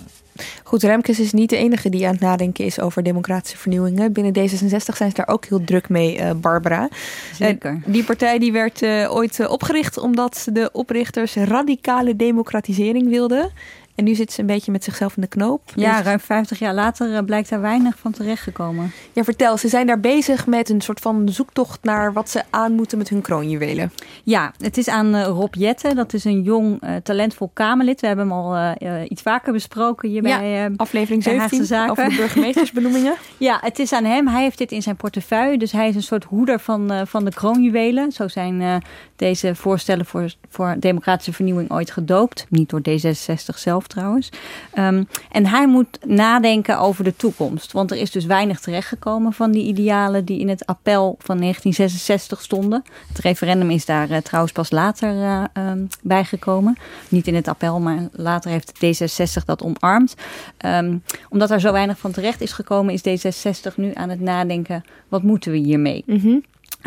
Goed, 0.64 0.82
Remkes 0.82 1.20
is 1.20 1.32
niet 1.32 1.50
de 1.50 1.56
enige 1.56 1.88
die 1.88 2.06
aan 2.06 2.12
het 2.12 2.20
nadenken 2.20 2.64
is 2.64 2.80
over 2.80 3.02
democratische 3.02 3.58
vernieuwingen. 3.58 4.12
Binnen 4.12 4.32
D66 4.32 4.96
zijn 4.96 5.10
ze 5.10 5.14
daar 5.14 5.28
ook 5.28 5.44
heel 5.44 5.64
druk 5.64 5.88
mee, 5.88 6.18
eh, 6.18 6.30
Barbara. 6.36 6.88
Zeker. 7.34 7.70
Eh, 7.70 7.92
die 7.92 8.04
partij 8.04 8.38
die 8.38 8.52
werd 8.52 8.82
eh, 8.82 9.14
ooit 9.14 9.48
opgericht 9.48 9.98
omdat 9.98 10.48
de 10.52 10.70
oprichters 10.72 11.34
radicale 11.34 12.16
democratisering 12.16 13.08
wilden. 13.08 13.50
En 13.94 14.04
nu 14.04 14.14
zit 14.14 14.32
ze 14.32 14.40
een 14.40 14.46
beetje 14.46 14.72
met 14.72 14.84
zichzelf 14.84 15.16
in 15.16 15.22
de 15.22 15.28
knoop. 15.28 15.60
Ja, 15.74 15.96
Dus- 15.96 16.04
ruim 16.04 16.20
50 16.20 16.58
jaar 16.58 16.74
later 16.74 17.14
eh, 17.14 17.24
blijkt 17.24 17.48
daar 17.48 17.60
weinig 17.60 17.98
van 17.98 18.12
terechtgekomen. 18.12 18.92
ja, 19.12 19.24
vertel, 19.24 19.56
ze 19.56 19.68
zijn 19.68 19.86
daar 19.86 20.00
bezig 20.00 20.46
met 20.46 20.68
een 20.68 20.80
soort 20.80 21.00
van 21.00 21.28
zoektocht 21.28 21.78
naar 21.82 22.12
wat 22.12 22.30
ze 22.30 22.42
aan 22.50 22.72
moeten 22.72 22.98
met 22.98 23.08
hun 23.08 23.20
kroonjuwelen. 23.20 23.92
Ja, 24.24 24.52
het 24.58 24.76
is 24.78 24.88
aan 24.88 25.14
eh, 25.14 25.24
Rob 25.26 25.54
Jette. 25.54 25.94
Dat 25.94 26.12
is 26.12 26.24
een 26.24 26.42
jong, 26.42 26.80
eh, 26.80 26.94
talentvol 27.02 27.50
Kamerlid. 27.54 28.00
We 28.00 28.06
hebben 28.06 28.28
hem 28.28 28.34
al 28.36 28.74
iets 29.08 29.22
vaker 29.22 29.52
besproken 29.52 30.08
hier 30.08 30.26
Ja, 30.26 30.38
bij 30.38 30.70
Aflevering 30.76 31.22
de 31.24 31.30
Haagse 31.30 31.48
17 31.48 31.66
Zaken. 31.66 31.90
over 31.90 32.08
de 32.08 32.16
burgemeestersbenoemingen. 32.16 33.14
Ja, 33.38 33.58
het 33.60 33.78
is 33.78 33.92
aan 33.92 34.04
hem. 34.04 34.28
Hij 34.28 34.42
heeft 34.42 34.58
dit 34.58 34.72
in 34.72 34.82
zijn 34.82 34.96
portefeuille. 34.96 35.58
Dus 35.58 35.72
hij 35.72 35.88
is 35.88 35.94
een 35.94 36.02
soort 36.02 36.24
hoeder 36.24 36.60
van, 36.60 37.06
van 37.06 37.24
de 37.24 37.30
kroonjuwelen. 37.30 38.12
Zo 38.12 38.28
zijn 38.28 38.82
deze 39.16 39.54
voorstellen 39.54 40.06
voor, 40.06 40.32
voor 40.48 40.76
democratische 40.78 41.32
vernieuwing 41.32 41.70
ooit 41.70 41.90
gedoopt. 41.90 42.46
Niet 42.48 42.68
door 42.70 42.80
D66 42.88 43.54
zelf 43.58 43.81
trouwens. 43.86 44.28
Ehm, 44.72 45.04
en 45.30 45.46
hij 45.46 45.66
moet 45.66 45.98
nadenken 46.06 46.78
over 46.78 47.04
de 47.04 47.16
toekomst. 47.16 47.72
Want 47.72 47.90
er 47.90 47.96
is 47.96 48.10
dus 48.10 48.24
weinig 48.24 48.60
terechtgekomen 48.60 49.32
van 49.32 49.50
die 49.50 49.64
idealen 49.64 50.24
die 50.24 50.40
in 50.40 50.48
het 50.48 50.66
appel 50.66 51.16
van 51.18 51.38
1966 51.38 52.42
stonden. 52.42 52.82
Het 53.08 53.18
referendum 53.18 53.70
is 53.70 53.84
daar 53.84 54.10
eh, 54.10 54.18
trouwens 54.18 54.52
pas 54.52 54.70
later 54.70 55.08
eh, 55.08 55.44
ehm, 55.52 55.84
bijgekomen. 56.02 56.76
Niet 57.08 57.26
in 57.26 57.34
het 57.34 57.48
appel, 57.48 57.80
maar 57.80 58.08
later 58.12 58.50
heeft 58.50 58.72
D66 58.74 59.44
dat 59.44 59.62
omarmd. 59.62 60.14
Ehm, 60.56 60.96
omdat 61.28 61.50
er 61.50 61.60
zo 61.60 61.72
weinig 61.72 61.98
van 61.98 62.12
terecht 62.12 62.40
is 62.40 62.52
gekomen, 62.52 62.94
is 62.94 63.00
D66 63.00 63.74
nu 63.76 63.90
aan 63.94 64.08
het 64.08 64.20
nadenken: 64.20 64.84
wat 65.08 65.22
moeten 65.22 65.52
we 65.52 65.58
hiermee? 65.58 66.04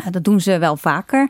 Ja, 0.04 0.10
dat 0.10 0.24
doen 0.24 0.40
ze 0.40 0.58
wel 0.58 0.76
vaker. 0.76 1.28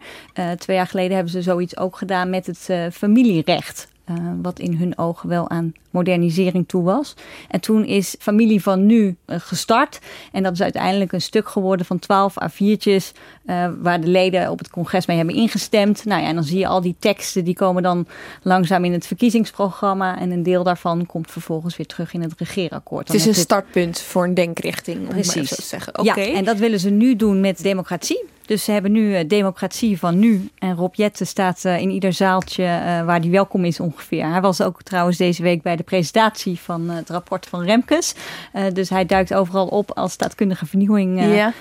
Twee 0.58 0.76
jaar 0.76 0.86
geleden 0.86 1.14
hebben 1.14 1.32
ze 1.32 1.42
zoiets 1.42 1.76
ook 1.76 1.96
gedaan 1.96 2.30
met 2.30 2.46
het 2.46 2.92
familierecht. 2.92 3.88
Eh, 4.06 4.14
wat 4.42 4.58
in 4.58 4.76
hun 4.76 4.98
ogen 4.98 5.28
wel 5.28 5.50
aan 5.50 5.72
modernisering 5.96 6.68
toe 6.68 6.82
was. 6.82 7.14
En 7.48 7.60
toen 7.60 7.84
is 7.84 8.16
Familie 8.18 8.62
van 8.62 8.86
Nu 8.86 9.16
eh, 9.24 9.36
gestart. 9.40 9.98
En 10.32 10.42
dat 10.42 10.52
is 10.52 10.62
uiteindelijk 10.62 11.12
een 11.12 11.20
stuk 11.22 11.48
geworden 11.48 11.86
van 11.86 11.98
12 11.98 12.34
A4'tjes. 12.44 13.12
eh, 13.46 13.68
waar 13.82 14.00
de 14.00 14.06
leden 14.06 14.50
op 14.50 14.58
het 14.58 14.70
congres 14.70 15.06
mee 15.06 15.16
hebben 15.16 15.34
ingestemd. 15.34 16.04
Nou 16.04 16.22
ja, 16.22 16.28
en 16.28 16.34
dan 16.34 16.44
zie 16.44 16.58
je 16.58 16.66
al 16.66 16.80
die 16.80 16.96
teksten. 16.98 17.44
Die 17.44 17.54
komen 17.54 17.82
dan 17.82 18.06
langzaam 18.42 18.84
in 18.84 18.92
het 18.92 19.06
verkiezingsprogramma. 19.06 20.18
En 20.18 20.30
een 20.30 20.42
deel 20.42 20.62
daarvan 20.62 21.06
komt 21.06 21.30
vervolgens 21.30 21.76
weer 21.76 21.86
terug 21.86 22.12
in 22.12 22.22
het 22.22 22.32
regeerakkoord. 22.36 23.08
Het 23.08 23.16
is 23.16 23.26
een 23.26 23.34
startpunt 23.34 24.00
voor 24.00 24.24
een 24.24 24.34
denkrichting, 24.34 24.96
om 24.96 25.02
het 25.06 25.12
maar 25.14 25.20
Precies. 25.22 25.48
zo 25.48 25.54
te 25.54 25.62
zeggen. 25.62 25.98
Oké. 25.98 26.20
Ja, 26.20 26.34
en 26.34 26.44
dat 26.44 26.56
willen 26.58 26.80
ze 26.80 26.90
nu 26.90 27.16
doen 27.16 27.40
met 27.40 27.62
democratie. 27.62 28.24
Dus 28.46 28.64
ze 28.64 28.72
hebben 28.72 28.92
nu 28.92 29.14
eh, 29.14 29.28
democratie 29.28 29.98
van 29.98 30.18
nu. 30.18 30.48
En 30.58 30.74
Rob 30.74 30.94
Jette 30.94 31.24
staat 31.24 31.64
in 31.64 31.90
ieder 31.90 32.12
zaaltje 32.12 32.62
waar 33.06 33.20
hij 33.20 33.30
welkom 33.30 33.64
is 33.64 33.80
ongeveer. 33.80 34.30
Hij 34.30 34.40
was 34.40 34.60
ook 34.60 34.82
trouwens 34.82 35.16
deze 35.16 35.42
week 35.42 35.62
bij 35.62 35.76
de 35.76 35.82
presentatie 35.86 36.60
van 36.60 36.90
eh, 36.90 36.96
het 36.96 37.10
rapport 37.10 37.46
van 37.46 37.62
Remkes. 37.62 38.14
Eh, 38.52 38.64
dus 38.72 38.90
hij 38.90 39.06
duikt 39.06 39.34
overal 39.34 39.66
op 39.66 39.90
als 39.98 40.12
staatkundige 40.12 40.66
vernieuwing 40.66 41.18
eh, 41.18 41.36
Ja. 41.36 41.52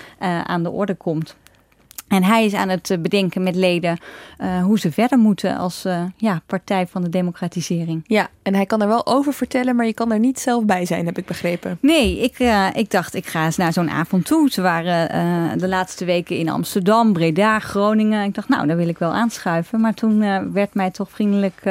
aan 0.44 0.62
de 0.62 0.70
orde 0.70 0.94
komt. 0.94 1.36
En 2.08 2.24
hij 2.24 2.44
is 2.44 2.54
aan 2.54 2.68
het 2.68 2.90
eh, 2.90 2.98
bedenken 2.98 3.42
met 3.42 3.54
leden 3.54 3.98
uh, 4.40 4.62
hoe 4.62 4.78
ze 4.78 4.92
verder 4.92 5.18
moeten 5.18 5.56
als 5.56 5.84
uh, 5.86 6.02
ja, 6.16 6.42
partij 6.46 6.86
van 6.86 7.02
de 7.02 7.08
democratisering. 7.08 8.04
Ja, 8.06 8.28
en 8.42 8.54
hij 8.54 8.66
kan 8.66 8.82
er 8.82 8.88
wel 8.88 9.06
over 9.06 9.32
vertellen, 9.32 9.76
maar 9.76 9.86
je 9.86 9.92
kan 9.92 10.12
er 10.12 10.18
niet 10.18 10.40
zelf 10.40 10.64
bij 10.64 10.84
zijn, 10.84 11.06
heb 11.06 11.18
ik 11.18 11.26
begrepen. 11.26 11.78
Nee, 11.80 12.20
ik, 12.20 12.38
uh, 12.38 12.66
ik 12.74 12.90
dacht 12.90 13.14
ik 13.14 13.26
ga 13.26 13.44
eens 13.44 13.56
naar 13.56 13.72
zo'n 13.72 13.90
avond 13.90 14.24
toe. 14.26 14.50
Ze 14.50 14.62
waren 14.62 15.58
de 15.58 15.68
laatste 15.68 16.04
weken 16.04 16.36
in 16.36 16.48
Amsterdam, 16.48 17.12
Breda, 17.12 17.58
Groningen. 17.58 18.24
Ik 18.24 18.34
dacht, 18.34 18.48
nou, 18.48 18.66
daar 18.66 18.76
wil 18.76 18.88
ik 18.88 18.98
wel 18.98 19.12
aanschuiven. 19.12 19.80
Maar 19.80 19.94
toen 19.94 20.18
werd 20.52 20.74
mij 20.74 20.90
toch 20.90 21.10
vriendelijk, 21.10 21.62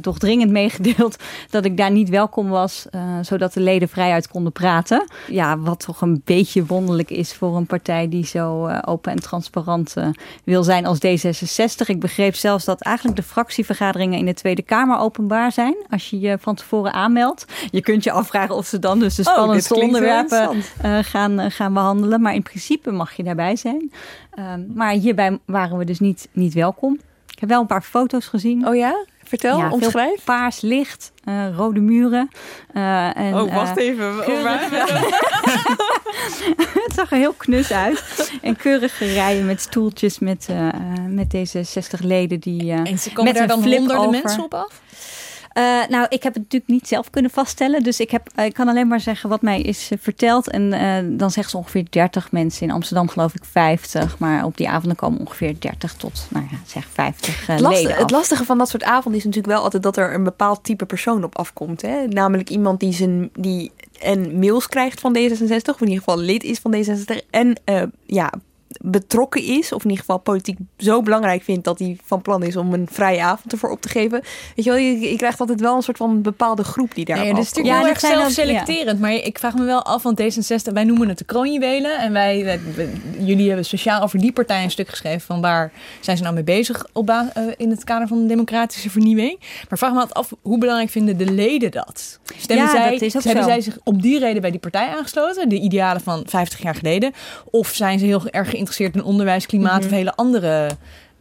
toch 0.00 0.18
dringend 0.18 0.50
meegedeeld 0.60 1.16
dat 1.50 1.64
ik 1.64 1.76
daar 1.76 1.90
niet 1.90 2.08
welkom 2.08 2.48
was, 2.48 2.86
zodat 3.20 3.52
de 3.52 3.60
leden 3.60 3.88
vrijuit 3.88 4.28
konden 4.28 4.52
praten. 4.52 5.04
Ja, 5.28 5.58
wat 5.58 5.80
toch 5.80 6.00
een 6.00 6.22
beetje 6.24 6.66
wonderlijk 6.66 7.10
is 7.10 7.34
voor 7.34 7.56
een 7.56 7.66
partij 7.66 8.08
die 8.08 8.26
zo 8.26 8.68
open 8.84 9.12
en 9.12 9.20
transparant 9.20 9.79
uh, 9.98 10.08
wil 10.44 10.62
zijn 10.62 10.86
als 10.86 10.98
D66. 10.98 11.86
Ik 11.86 12.00
begreep 12.00 12.34
zelfs 12.34 12.64
dat 12.64 12.80
eigenlijk 12.80 13.16
de 13.16 13.22
fractievergaderingen 13.22 14.18
in 14.18 14.24
de 14.24 14.34
Tweede 14.34 14.62
Kamer 14.62 14.98
openbaar 14.98 15.52
zijn. 15.52 15.76
Als 15.90 16.10
je 16.10 16.20
je 16.20 16.38
van 16.40 16.54
tevoren 16.54 16.92
aanmeldt. 16.92 17.44
Je 17.70 17.80
kunt 17.80 18.04
je 18.04 18.10
afvragen 18.10 18.54
of 18.54 18.66
ze 18.66 18.78
dan 18.78 18.98
dus 18.98 19.14
de 19.14 19.22
spannendste 19.22 19.74
oh, 19.74 19.82
onderwerpen 19.82 20.56
uh, 20.84 20.98
gaan, 21.02 21.40
uh, 21.40 21.46
gaan 21.48 21.74
behandelen. 21.74 22.20
Maar 22.20 22.34
in 22.34 22.42
principe 22.42 22.90
mag 22.90 23.12
je 23.12 23.22
daarbij 23.22 23.56
zijn. 23.56 23.92
Ehm, 24.30 24.60
maar 24.74 24.92
hierbij 24.92 25.38
waren 25.44 25.78
we 25.78 25.84
dus 25.84 26.00
niet, 26.00 26.28
niet 26.32 26.54
welkom. 26.54 26.98
Ik 27.32 27.38
heb 27.38 27.48
wel 27.48 27.60
een 27.60 27.66
paar 27.66 27.82
foto's 27.82 28.26
gezien. 28.26 28.66
Oh 28.66 28.74
ja? 28.74 29.04
Vertel, 29.30 29.58
ja, 29.58 29.70
omschrijf. 29.70 30.24
Paars 30.24 30.60
licht, 30.60 31.12
uh, 31.24 31.56
rode 31.56 31.80
muren. 31.80 32.30
Uh, 32.74 33.16
en, 33.16 33.34
oh, 33.34 33.54
wacht 33.54 33.78
uh, 33.78 33.84
even. 33.84 34.16
het 36.84 36.92
zag 36.94 37.10
er 37.10 37.16
heel 37.16 37.32
knus 37.32 37.72
uit. 37.72 38.32
En 38.42 38.56
keurige 38.56 39.04
rijen 39.04 39.46
met 39.46 39.60
stoeltjes 39.60 40.18
met, 40.18 40.48
met 41.08 41.30
deze 41.30 41.62
60 41.62 42.00
leden 42.00 42.40
die. 42.40 42.72
en 42.72 42.98
ze 42.98 43.12
komen 43.12 43.24
met 43.24 43.34
daar 43.34 43.46
dan 43.46 43.62
honderden 43.62 43.98
over. 43.98 44.10
mensen 44.10 44.42
op 44.42 44.54
af? 44.54 44.80
Uh, 45.54 45.86
nou, 45.88 46.06
ik 46.08 46.22
heb 46.22 46.34
het 46.34 46.42
natuurlijk 46.42 46.70
niet 46.70 46.88
zelf 46.88 47.10
kunnen 47.10 47.30
vaststellen. 47.30 47.82
Dus 47.82 48.00
ik, 48.00 48.10
heb, 48.10 48.28
uh, 48.36 48.44
ik 48.44 48.54
kan 48.54 48.68
alleen 48.68 48.88
maar 48.88 49.00
zeggen 49.00 49.28
wat 49.28 49.42
mij 49.42 49.60
is 49.60 49.90
uh, 49.90 49.98
verteld. 50.02 50.50
En 50.50 50.70
dan 51.16 51.30
zeggen 51.30 51.50
ze 51.50 51.56
ongeveer 51.56 51.86
30 51.90 52.32
mensen. 52.32 52.66
In 52.66 52.72
Amsterdam 52.72 53.08
geloof 53.08 53.34
ik 53.34 53.44
50. 53.44 54.18
Maar 54.18 54.44
op 54.44 54.56
die 54.56 54.68
avonden 54.68 54.96
komen 54.96 55.20
ongeveer 55.20 55.60
30 55.60 55.94
tot, 55.94 56.26
nou 56.28 56.46
ja, 56.50 56.56
zeg 56.66 56.86
50 56.92 57.46
het 57.46 57.60
leden. 57.60 57.96
Het 57.96 58.10
lastige 58.10 58.44
van 58.44 58.58
dat 58.58 58.68
soort 58.68 58.82
avonden 58.82 59.20
is 59.20 59.26
natuurlijk 59.26 59.52
wel 59.54 59.62
altijd 59.62 59.82
dat 59.82 59.96
er 59.96 60.14
een 60.14 60.24
bepaald 60.24 60.64
type 60.64 60.86
persoon 60.86 61.24
op 61.24 61.38
afkomt. 61.38 61.82
Hè? 61.82 62.06
Namelijk 62.06 62.50
iemand 62.50 62.80
die, 62.80 62.92
zijn, 62.92 63.30
die 63.32 63.72
en 64.00 64.38
mails 64.38 64.68
krijgt 64.68 65.00
van 65.00 65.16
D66. 65.16 65.64
Of 65.64 65.80
in 65.80 65.88
ieder 65.88 66.04
geval 66.04 66.18
lid 66.18 66.44
is 66.44 66.58
van 66.58 66.74
D66. 66.74 67.30
En 67.30 67.56
ja, 68.06 68.32
betrokken 68.82 69.42
is, 69.42 69.72
of 69.72 69.84
in 69.84 69.90
ieder 69.90 70.04
geval 70.04 70.18
politiek 70.18 70.58
zo 70.78 71.02
belangrijk 71.02 71.42
vindt 71.42 71.64
dat 71.64 71.78
hij 71.78 71.98
van 72.04 72.22
plan 72.22 72.42
is 72.42 72.56
om 72.56 72.72
een 72.72 72.88
vrije 72.90 73.22
avond 73.22 73.52
ervoor 73.52 73.70
op 73.70 73.80
te 73.80 73.88
geven. 73.88 74.22
Weet 74.56 74.64
je 74.64 74.70
wel, 74.70 74.78
je, 74.78 75.00
je 75.00 75.16
krijgt 75.16 75.40
altijd 75.40 75.60
wel 75.60 75.76
een 75.76 75.82
soort 75.82 75.96
van 75.96 76.22
bepaalde 76.22 76.64
groep 76.64 76.94
die 76.94 77.04
daar. 77.04 77.18
Nee, 77.18 77.34
dat 77.34 77.42
is 77.42 77.48
natuurlijk 77.48 77.74
ja, 77.74 77.80
heel 77.80 77.88
erg 77.88 78.00
zelfselecterend. 78.00 78.98
Ja. 78.98 79.06
Maar 79.06 79.12
ik 79.12 79.38
vraag 79.38 79.54
me 79.54 79.64
wel 79.64 79.84
af, 79.84 80.02
want 80.02 80.20
D66, 80.20 80.72
wij 80.72 80.84
noemen 80.84 81.08
het 81.08 81.18
de 81.18 81.24
kroonjuwelen. 81.24 81.98
En 81.98 82.12
wij, 82.12 82.44
wij, 82.44 82.60
jullie 83.18 83.46
hebben 83.46 83.64
speciaal 83.64 84.02
over 84.02 84.18
die 84.18 84.32
partij 84.32 84.64
een 84.64 84.70
stuk 84.70 84.88
geschreven 84.88 85.20
van 85.20 85.40
waar 85.40 85.72
zijn 86.00 86.16
ze 86.16 86.22
nou 86.22 86.34
mee 86.34 86.44
bezig 86.44 86.86
op 86.92 87.08
uh, 87.10 87.22
in 87.56 87.70
het 87.70 87.84
kader 87.84 88.08
van 88.08 88.20
de 88.20 88.26
democratische 88.26 88.90
vernieuwing. 88.90 89.38
Maar 89.68 89.78
vraag 89.78 89.92
me 89.92 89.98
altijd 89.98 90.14
af, 90.14 90.32
hoe 90.42 90.58
belangrijk 90.58 90.90
vinden 90.90 91.16
de 91.16 91.32
leden 91.32 91.70
dat? 91.70 92.18
Stemmen 92.36 92.64
ja, 92.64 92.70
zij, 92.70 92.90
dat 92.90 93.00
is 93.00 93.16
ook 93.16 93.22
hebben 93.22 93.44
zo. 93.44 93.50
zij 93.50 93.60
zich 93.60 93.78
om 93.84 94.00
die 94.00 94.18
reden 94.18 94.40
bij 94.40 94.50
die 94.50 94.60
partij 94.60 94.88
aangesloten, 94.88 95.48
de 95.48 95.60
idealen 95.60 96.00
van 96.00 96.22
50 96.26 96.62
jaar 96.62 96.74
geleden? 96.74 97.12
Of 97.50 97.68
zijn 97.68 97.98
ze 97.98 98.04
heel 98.04 98.28
erg 98.28 98.54
geïnteresseerd 98.60 98.94
in 98.94 99.04
onderwijs, 99.04 99.46
klimaat 99.46 99.72
mm 99.72 99.78
-hmm. 99.78 99.86
of 99.86 99.96
hele 99.96 100.14
andere 100.14 100.70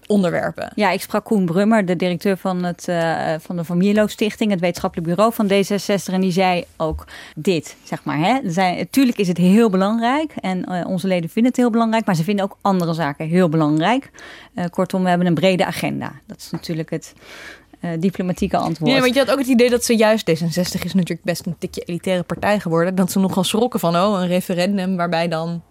onderwerpen. 0.08 0.72
Ja, 0.76 0.92
ik 0.92 1.02
sprak 1.02 1.26
Koen 1.26 1.46
Brummer, 1.46 1.86
de 1.86 1.96
directeur 1.96 2.38
van, 2.38 2.64
het, 2.64 2.86
uh, 2.90 3.34
van 3.40 3.56
de 3.56 3.64
Van 3.64 3.78
Mierlo 3.78 4.08
Stichting, 4.08 4.52
het 4.52 4.60
wetenschappelijk 4.60 5.08
bureau 5.08 5.34
van 5.34 5.48
D66. 5.48 6.14
En 6.14 6.22
die 6.22 6.32
zei 6.32 6.66
ook 6.78 7.06
dit, 7.36 7.76
zeg 7.84 8.04
maar. 8.04 8.18
Hè. 8.18 8.52
Zij, 8.52 8.88
tuurlijk 8.90 9.18
is 9.18 9.28
het 9.28 9.38
heel 9.38 9.70
belangrijk 9.70 10.34
en 10.42 10.66
uh, 10.70 10.88
onze 10.88 11.08
leden 11.08 11.30
vinden 11.30 11.52
het 11.52 11.62
heel 11.62 11.70
belangrijk, 11.70 12.06
maar 12.06 12.16
ze 12.16 12.24
vinden 12.24 12.46
ook 12.46 12.58
andere 12.62 12.94
zaken 12.94 13.28
heel 13.28 13.50
belangrijk. 13.50 14.12
Uh, 14.56 14.66
kortom, 14.70 15.04
we 15.04 15.10
hebben 15.10 15.28
een 15.28 15.34
brede 15.34 15.66
agenda. 15.66 16.12
Dat 16.26 16.38
is 16.38 16.50
natuurlijk 16.52 16.90
het 16.90 17.14
uh, 17.82 17.92
diplomatieke 18.00 18.58
antwoord. 18.58 18.92
Ja, 18.92 19.00
want 19.00 19.14
je 19.14 19.20
had 19.20 19.32
ook 19.32 19.40
het 19.40 19.48
idee 19.48 19.70
dat 19.70 19.86
ze 19.86 19.96
juist, 19.96 20.30
D66 20.30 20.84
is 20.84 20.94
natuurlijk 20.94 21.24
best 21.24 21.46
een 21.46 21.56
tikje 21.58 21.82
elitaire 21.82 22.24
partij 22.24 22.60
geworden, 22.60 22.96
dat 22.96 23.12
ze 23.12 23.20
nogal 23.20 23.44
schrokken 23.44 23.80
van, 23.80 23.96
oh, 23.96 24.20
een 24.20 24.28
referendum 24.28 24.96
waarbij 24.96 25.28
dan 25.28 25.62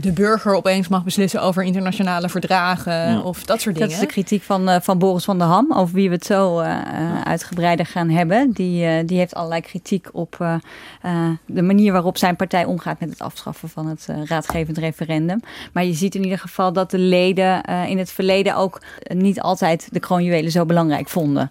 de 0.00 0.12
burger 0.12 0.54
opeens 0.54 0.88
mag 0.88 1.04
beslissen 1.04 1.42
over 1.42 1.62
internationale 1.62 2.28
verdragen 2.28 2.92
ja. 2.92 3.20
of 3.20 3.44
dat 3.44 3.60
soort 3.60 3.74
dingen. 3.74 3.90
Dat 3.90 3.98
is 3.98 4.06
de 4.06 4.12
kritiek 4.12 4.42
van, 4.42 4.68
uh, 4.68 4.76
van 4.80 4.98
Boris 4.98 5.24
van 5.24 5.38
der 5.38 5.46
Ham, 5.46 5.72
over 5.72 5.94
wie 5.94 6.08
we 6.08 6.14
het 6.14 6.24
zo 6.24 6.60
uh, 6.60 7.20
uitgebreider 7.22 7.86
gaan 7.86 8.08
hebben. 8.08 8.50
Die, 8.50 9.04
die 9.04 9.18
heeft 9.18 9.34
allerlei 9.34 9.60
kritiek 9.60 10.08
op 10.12 10.60
de 11.46 11.62
manier 11.62 11.92
waarop 11.92 12.18
zijn 12.18 12.36
partij 12.36 12.64
omgaat 12.64 13.00
met 13.00 13.10
het 13.10 13.18
afschaffen 13.18 13.68
van 13.68 13.86
het 13.86 14.08
raadgevend 14.24 14.78
referendum. 14.78 15.40
Maar 15.72 15.84
je 15.84 15.92
ziet 15.92 16.14
in 16.14 16.22
ieder 16.22 16.38
geval 16.38 16.72
dat 16.72 16.90
de 16.90 16.98
leden 16.98 17.62
in 17.62 17.98
het 17.98 18.10
verleden 18.10 18.56
ook 18.56 18.82
niet 19.14 19.40
altijd 19.40 19.88
de 19.92 20.00
kroonjuwelen 20.00 20.50
zo 20.50 20.66
belangrijk 20.66 21.08
vonden. 21.08 21.50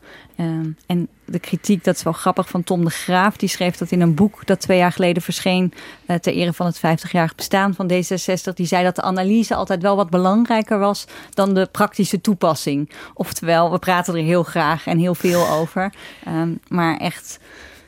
en 0.85 1.07
de 1.25 1.39
kritiek, 1.39 1.83
dat 1.83 1.95
is 1.95 2.03
wel 2.03 2.13
grappig, 2.13 2.49
van 2.49 2.63
Tom 2.63 2.83
de 2.83 2.89
Graaf. 2.89 3.37
Die 3.37 3.49
schreef 3.49 3.77
dat 3.77 3.91
in 3.91 4.01
een 4.01 4.15
boek 4.15 4.45
dat 4.45 4.59
twee 4.59 4.77
jaar 4.77 4.91
geleden 4.91 5.23
verscheen... 5.23 5.73
Uh, 6.07 6.15
ter 6.15 6.33
ere 6.33 6.53
van 6.53 6.65
het 6.65 6.77
50-jarig 6.77 7.35
bestaan 7.35 7.73
van 7.73 7.91
D66. 7.91 8.53
Die 8.53 8.65
zei 8.65 8.83
dat 8.83 8.95
de 8.95 9.01
analyse 9.01 9.55
altijd 9.55 9.81
wel 9.81 9.95
wat 9.95 10.09
belangrijker 10.09 10.79
was... 10.79 11.05
dan 11.29 11.53
de 11.53 11.67
praktische 11.71 12.21
toepassing. 12.21 12.89
Oftewel, 13.13 13.71
we 13.71 13.79
praten 13.79 14.15
er 14.15 14.23
heel 14.23 14.43
graag 14.43 14.87
en 14.87 14.97
heel 14.97 15.15
veel 15.15 15.47
over. 15.49 15.93
Um, 16.27 16.59
maar 16.67 16.97
echt, 16.97 17.39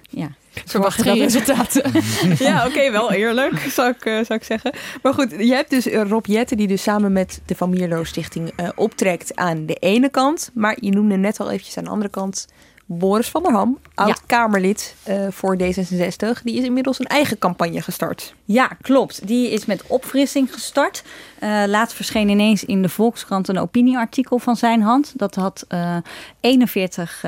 ja... 0.09 0.29
Verwacht 0.65 1.01
geen 1.01 1.17
resultaten. 1.17 1.91
ja, 2.45 2.65
oké, 2.65 2.67
okay, 2.67 2.91
wel 2.91 3.11
eerlijk, 3.11 3.59
zou 3.59 3.89
ik, 3.89 4.05
uh, 4.05 4.13
zou 4.13 4.39
ik 4.39 4.43
zeggen. 4.43 4.73
Maar 5.01 5.13
goed, 5.13 5.31
je 5.31 5.53
hebt 5.53 5.69
dus 5.69 5.85
Rob 5.85 6.25
Jetten 6.25 6.57
die 6.57 6.67
dus 6.67 6.83
samen 6.83 7.11
met 7.11 7.41
de 7.45 7.55
Van 7.55 7.69
Mierlo 7.69 8.03
Stichting 8.03 8.51
uh, 8.59 8.69
optrekt 8.75 9.35
aan 9.35 9.65
de 9.65 9.73
ene 9.73 10.09
kant. 10.09 10.51
Maar 10.53 10.77
je 10.79 10.91
noemde 10.91 11.15
net 11.15 11.39
al 11.39 11.49
eventjes 11.51 11.77
aan 11.77 11.83
de 11.83 11.89
andere 11.89 12.09
kant 12.09 12.47
Boris 12.87 13.29
van 13.29 13.43
der 13.43 13.51
Ham, 13.51 13.77
oud-Kamerlid 13.93 14.95
uh, 15.09 15.27
voor 15.29 15.57
D66, 15.57 16.43
die 16.43 16.57
is 16.57 16.63
inmiddels 16.63 16.99
een 16.99 17.05
eigen 17.05 17.37
campagne 17.37 17.81
gestart. 17.81 18.33
Ja, 18.43 18.67
klopt. 18.81 19.27
Die 19.27 19.51
is 19.51 19.65
met 19.65 19.83
opfrissing 19.87 20.53
gestart. 20.53 21.03
Uh, 21.39 21.63
laatst 21.67 21.95
verscheen 21.95 22.29
ineens 22.29 22.65
in 22.65 22.81
de 22.81 22.89
Volkskrant 22.89 23.47
een 23.47 23.57
opinieartikel 23.57 24.39
van 24.39 24.55
zijn 24.55 24.81
hand. 24.81 25.13
Dat 25.15 25.35
had 25.35 25.65
uh, 25.69 25.97
41 26.39 27.23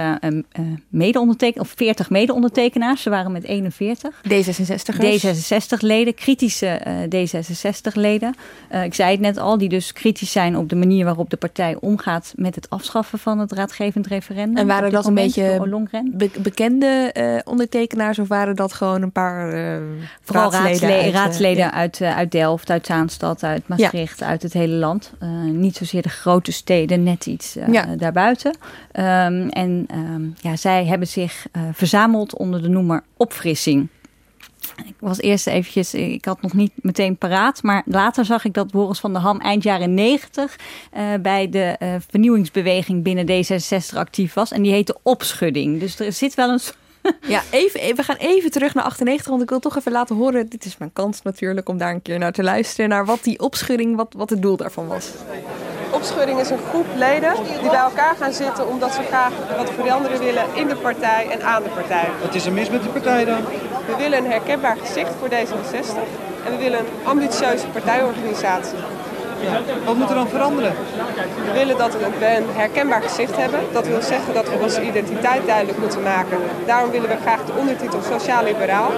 mede-ondertekenaars, 0.89 1.69
of 1.69 1.77
40 1.77 2.09
mede-ondertekenaars. 2.09 3.01
Ze 3.01 3.09
waren 3.09 3.31
met 3.31 3.43
41. 3.43 4.21
D66'ers. 4.27 4.97
D66-leden, 4.97 6.13
kritische 6.13 6.81
D66-leden. 7.15 8.35
ik 8.83 8.93
zei 8.93 9.11
het 9.11 9.19
net 9.19 9.37
al, 9.37 9.57
die 9.57 9.69
dus 9.69 9.93
kritisch 9.93 10.31
zijn 10.31 10.57
op 10.57 10.69
de 10.69 10.75
manier 10.75 11.05
waarop 11.05 11.29
de 11.29 11.37
partij 11.37 11.77
omgaat 11.79 12.33
met 12.35 12.55
het 12.55 12.69
afschaffen 12.69 13.19
van 13.19 13.39
het 13.39 13.51
raadgevend 13.51 14.07
referendum. 14.07 14.57
En 14.57 14.67
waren 14.67 14.91
dat 14.91 15.05
een 15.05 15.13
beetje 15.13 15.46
be 16.03 16.29
bekende 16.39 17.13
uh, 17.17 17.39
ondertekenaars 17.43 18.19
of 18.19 18.27
waren 18.27 18.55
dat 18.55 18.73
gewoon 18.73 19.01
een 19.01 19.11
paar 19.11 19.53
uh, 19.53 19.77
Vooral 20.21 20.51
raadsleden, 20.51 21.03
uit, 21.03 21.13
raadsleden 21.13 21.63
ja. 21.63 21.73
uit, 21.73 22.01
uit 22.01 22.31
Delft, 22.31 22.69
uit 22.69 22.85
Zaanstad, 22.85 23.43
uit 23.43 23.67
Maastricht, 23.67 24.19
ja. 24.19 24.25
uit 24.25 24.43
het 24.43 24.53
hele 24.53 24.75
land. 24.75 25.11
niet 25.51 25.75
zozeer 25.75 26.01
de 26.01 26.09
grote 26.09 26.51
steden, 26.51 27.03
net 27.03 27.25
iets 27.25 27.57
ja. 27.71 27.95
daarbuiten. 27.95 28.51
Um, 28.93 29.49
en 29.49 29.87
um, 29.93 30.33
ja, 30.41 30.55
zij 30.55 30.85
hebben 30.85 31.07
zich 31.07 31.47
verzameld 31.71 32.37
onder 32.37 32.61
de 32.61 32.69
noemer 32.69 33.03
opfrissing. 33.17 33.87
Ik 34.85 34.95
was 34.99 35.19
eerst 35.19 35.47
eventjes, 35.47 35.93
ik 35.93 36.25
had 36.25 36.41
nog 36.41 36.53
niet 36.53 36.71
meteen 36.75 37.17
paraat, 37.17 37.63
maar 37.63 37.83
later 37.85 38.25
zag 38.25 38.45
ik 38.45 38.53
dat 38.53 38.71
Boris 38.71 38.99
van 38.99 39.13
der 39.13 39.21
Ham 39.21 39.39
eind 39.39 39.63
jaren 39.63 39.93
90 39.93 40.55
uh, 40.97 41.13
bij 41.21 41.49
de 41.49 41.75
uh, 41.79 41.95
vernieuwingsbeweging 42.09 43.03
binnen 43.03 43.25
D66 43.25 43.97
actief 43.97 44.33
was. 44.33 44.51
En 44.51 44.61
die 44.61 44.71
heette 44.71 44.97
Opschudding. 45.03 45.79
Dus 45.79 45.99
er 45.99 46.13
zit 46.13 46.35
wel 46.35 46.49
een. 46.49 46.59
Ja, 47.27 47.43
even, 47.51 47.95
we 47.95 48.03
gaan 48.03 48.15
even 48.15 48.51
terug 48.51 48.73
naar 48.73 48.83
98, 48.83 49.27
want 49.27 49.41
ik 49.41 49.49
wil 49.49 49.59
toch 49.59 49.77
even 49.77 49.91
laten 49.91 50.15
horen. 50.15 50.49
Dit 50.49 50.65
is 50.65 50.77
mijn 50.77 50.93
kans 50.93 51.21
natuurlijk 51.21 51.69
om 51.69 51.77
daar 51.77 51.93
een 51.93 52.01
keer 52.01 52.19
naar 52.19 52.31
te 52.31 52.43
luisteren. 52.43 52.89
Naar 52.89 53.05
wat 53.05 53.23
die 53.23 53.39
opschudding, 53.39 53.95
wat, 53.95 54.13
wat 54.17 54.29
het 54.29 54.41
doel 54.41 54.57
daarvan 54.57 54.87
was. 54.87 55.11
Opschudding 55.97 56.39
is 56.39 56.49
een 56.49 56.65
groep 56.69 56.85
leden 56.95 57.33
die 57.61 57.69
bij 57.69 57.79
elkaar 57.79 58.15
gaan 58.19 58.33
zitten 58.33 58.67
omdat 58.67 58.93
ze 58.93 59.01
graag 59.01 59.31
wat 59.57 59.69
veranderen 59.75 60.19
willen 60.19 60.43
in 60.53 60.67
de 60.67 60.75
partij 60.75 61.27
en 61.29 61.43
aan 61.43 61.63
de 61.63 61.69
partij. 61.69 62.09
Wat 62.21 62.35
is 62.35 62.45
er 62.45 62.51
mis 62.51 62.69
met 62.69 62.81
die 62.81 62.91
partij 62.91 63.25
dan? 63.25 63.41
We 63.85 63.95
willen 63.97 64.17
een 64.17 64.31
herkenbaar 64.31 64.77
gezicht 64.77 65.11
voor 65.19 65.27
D66 65.27 65.97
en 66.45 66.51
we 66.51 66.57
willen 66.57 66.79
een 66.79 66.85
ambitieuze 67.03 67.67
partijorganisatie. 67.67 68.77
Ja. 69.41 69.61
Wat 69.85 69.95
moet 69.95 70.09
er 70.09 70.15
dan 70.15 70.27
veranderen? 70.27 70.73
We 71.45 71.51
willen 71.51 71.77
dat 71.77 71.93
we 71.93 72.05
een 72.05 72.45
herkenbaar 72.53 73.01
gezicht 73.01 73.35
hebben. 73.35 73.59
Dat 73.71 73.87
wil 73.87 74.01
zeggen 74.01 74.33
dat 74.33 74.49
we 74.49 74.57
onze 74.61 74.81
identiteit 74.81 75.45
duidelijk 75.45 75.77
moeten 75.77 76.03
maken. 76.03 76.37
Daarom 76.65 76.91
willen 76.91 77.09
we 77.09 77.15
graag 77.21 77.45
de 77.45 77.53
ondertitel 77.57 77.99
Sociaal-Liberaal. 78.11 78.91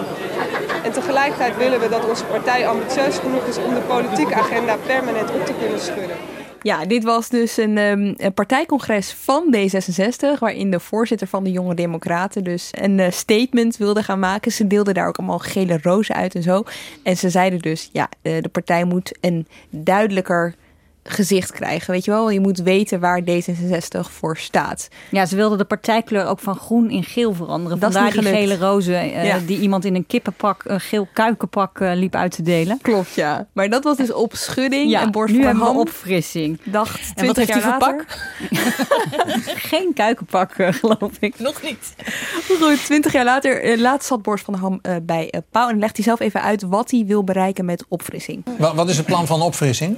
En 0.84 0.92
tegelijkertijd 0.92 1.58
willen 1.58 1.80
we 1.80 1.90
dat 1.90 2.10
onze 2.10 2.26
partij 2.26 2.68
ambitieus 2.68 3.18
genoeg 3.18 3.46
is 3.46 3.58
om 3.58 3.74
de 3.74 3.82
politieke 3.82 4.36
agenda 4.36 4.76
permanent 4.86 5.32
op 5.32 5.46
te 5.46 5.54
kunnen 5.54 5.80
schudden. 5.80 6.39
Ja, 6.62 6.86
dit 6.86 7.04
was 7.04 7.30
dus 7.30 7.58
een, 7.58 7.78
um, 7.78 8.14
een, 8.18 8.34
partijcongres 8.34 9.14
van 9.14 9.56
D66, 9.56 10.40
waarin 10.40 10.72
de 10.72 10.80
voorzitter 10.80 11.28
van 11.28 11.44
de 11.44 11.52
Jonge 11.52 11.76
Democraten 11.76 12.44
dus 12.44 12.70
een 12.72 12.98
uh, 12.98 13.12
statement 13.12 13.78
wilde 13.78 14.04
gaan 14.04 14.20
maken. 14.20 14.52
Ze 14.52 14.68
deelden 14.68 14.94
daar 14.94 15.08
ook 15.08 15.18
allemaal 15.18 15.40
gele 15.40 15.80
rozen 15.82 16.16
uit 16.16 16.36
en 16.36 16.44
zo. 16.44 16.64
En 17.04 17.18
ze 17.18 17.30
zeiden 17.30 17.60
dus, 17.60 17.90
ja, 17.94 18.10
uh, 18.24 18.42
de 18.42 18.50
partij 18.50 18.84
moet 18.84 19.18
een 19.22 19.48
duidelijker 19.70 20.56
gezicht 21.10 21.52
krijgen. 21.52 21.92
Weet 21.92 22.06
je 22.06 22.12
wel, 22.12 22.30
je 22.30 22.40
moet 22.40 22.58
weten 22.58 23.00
waar 23.00 23.22
D66 23.22 24.00
voor 24.00 24.38
staat. 24.38 24.88
Ja, 25.12 25.26
ze 25.26 25.36
wilden 25.36 25.58
de 25.58 25.66
partijkleur 25.66 26.26
ook 26.26 26.40
van 26.40 26.56
groen 26.56 26.90
in 26.90 27.04
geel 27.04 27.34
veranderen. 27.34 27.80
Dat 27.80 27.94
Vandaar 27.94 28.12
die 28.12 28.24
gele 28.24 28.58
rozen 28.58 29.06
uh, 29.06 29.26
ja. 29.26 29.40
die 29.46 29.60
iemand 29.60 29.86
in 29.86 29.96
een 29.96 30.06
kippenpak, 30.06 30.64
een 30.66 30.80
geel 30.80 31.08
kuikenpak 31.14 31.80
uh, 31.80 31.92
liep 31.94 32.16
uit 32.16 32.32
te 32.32 32.42
delen. 32.42 32.80
Klopt, 32.82 33.14
ja. 33.14 33.48
Maar 33.54 33.70
dat 33.70 33.84
was 33.84 33.98
dus 33.98 34.14
op 34.14 34.36
schudding 34.36 34.90
ja, 34.90 35.02
en 35.02 35.12
borst 35.12 35.34
nu 35.34 35.38
voor 35.38 35.46
hebben 35.46 35.64
we 35.64 35.70
ham. 35.70 35.80
opfrissing. 35.80 36.60
Dacht 36.64 37.12
En 37.16 37.26
wat 37.26 37.36
heeft 37.36 37.54
hij 37.54 37.62
voor 37.62 37.78
pak? 37.78 38.06
Geen 39.70 39.92
kuikenpak, 39.94 40.58
uh, 40.58 40.74
geloof 40.74 41.12
ik. 41.20 41.40
Nog 41.40 41.62
niet. 41.62 41.94
Goed, 42.60 42.86
twintig 42.86 43.12
jaar 43.12 43.26
later, 43.26 43.78
laatst 43.78 44.08
zat 44.08 44.22
Borst 44.22 44.46
van 44.46 44.54
Ham 44.54 44.82
bij 45.02 45.32
Pauw. 45.52 45.70
En 45.70 45.80
legt 45.80 45.96
hij 45.96 46.06
zelf 46.06 46.20
even 46.20 46.42
uit 46.42 46.62
wat 46.62 46.92
hij 46.92 47.04
wil 47.08 47.24
bereiken 47.24 47.66
met 47.66 47.86
opfrissing. 47.88 48.44
Wat, 48.58 48.74
wat 48.74 48.90
is 48.90 48.98
het 48.98 49.06
plan 49.06 49.28
van 49.28 49.42
opfrissing? 49.42 49.98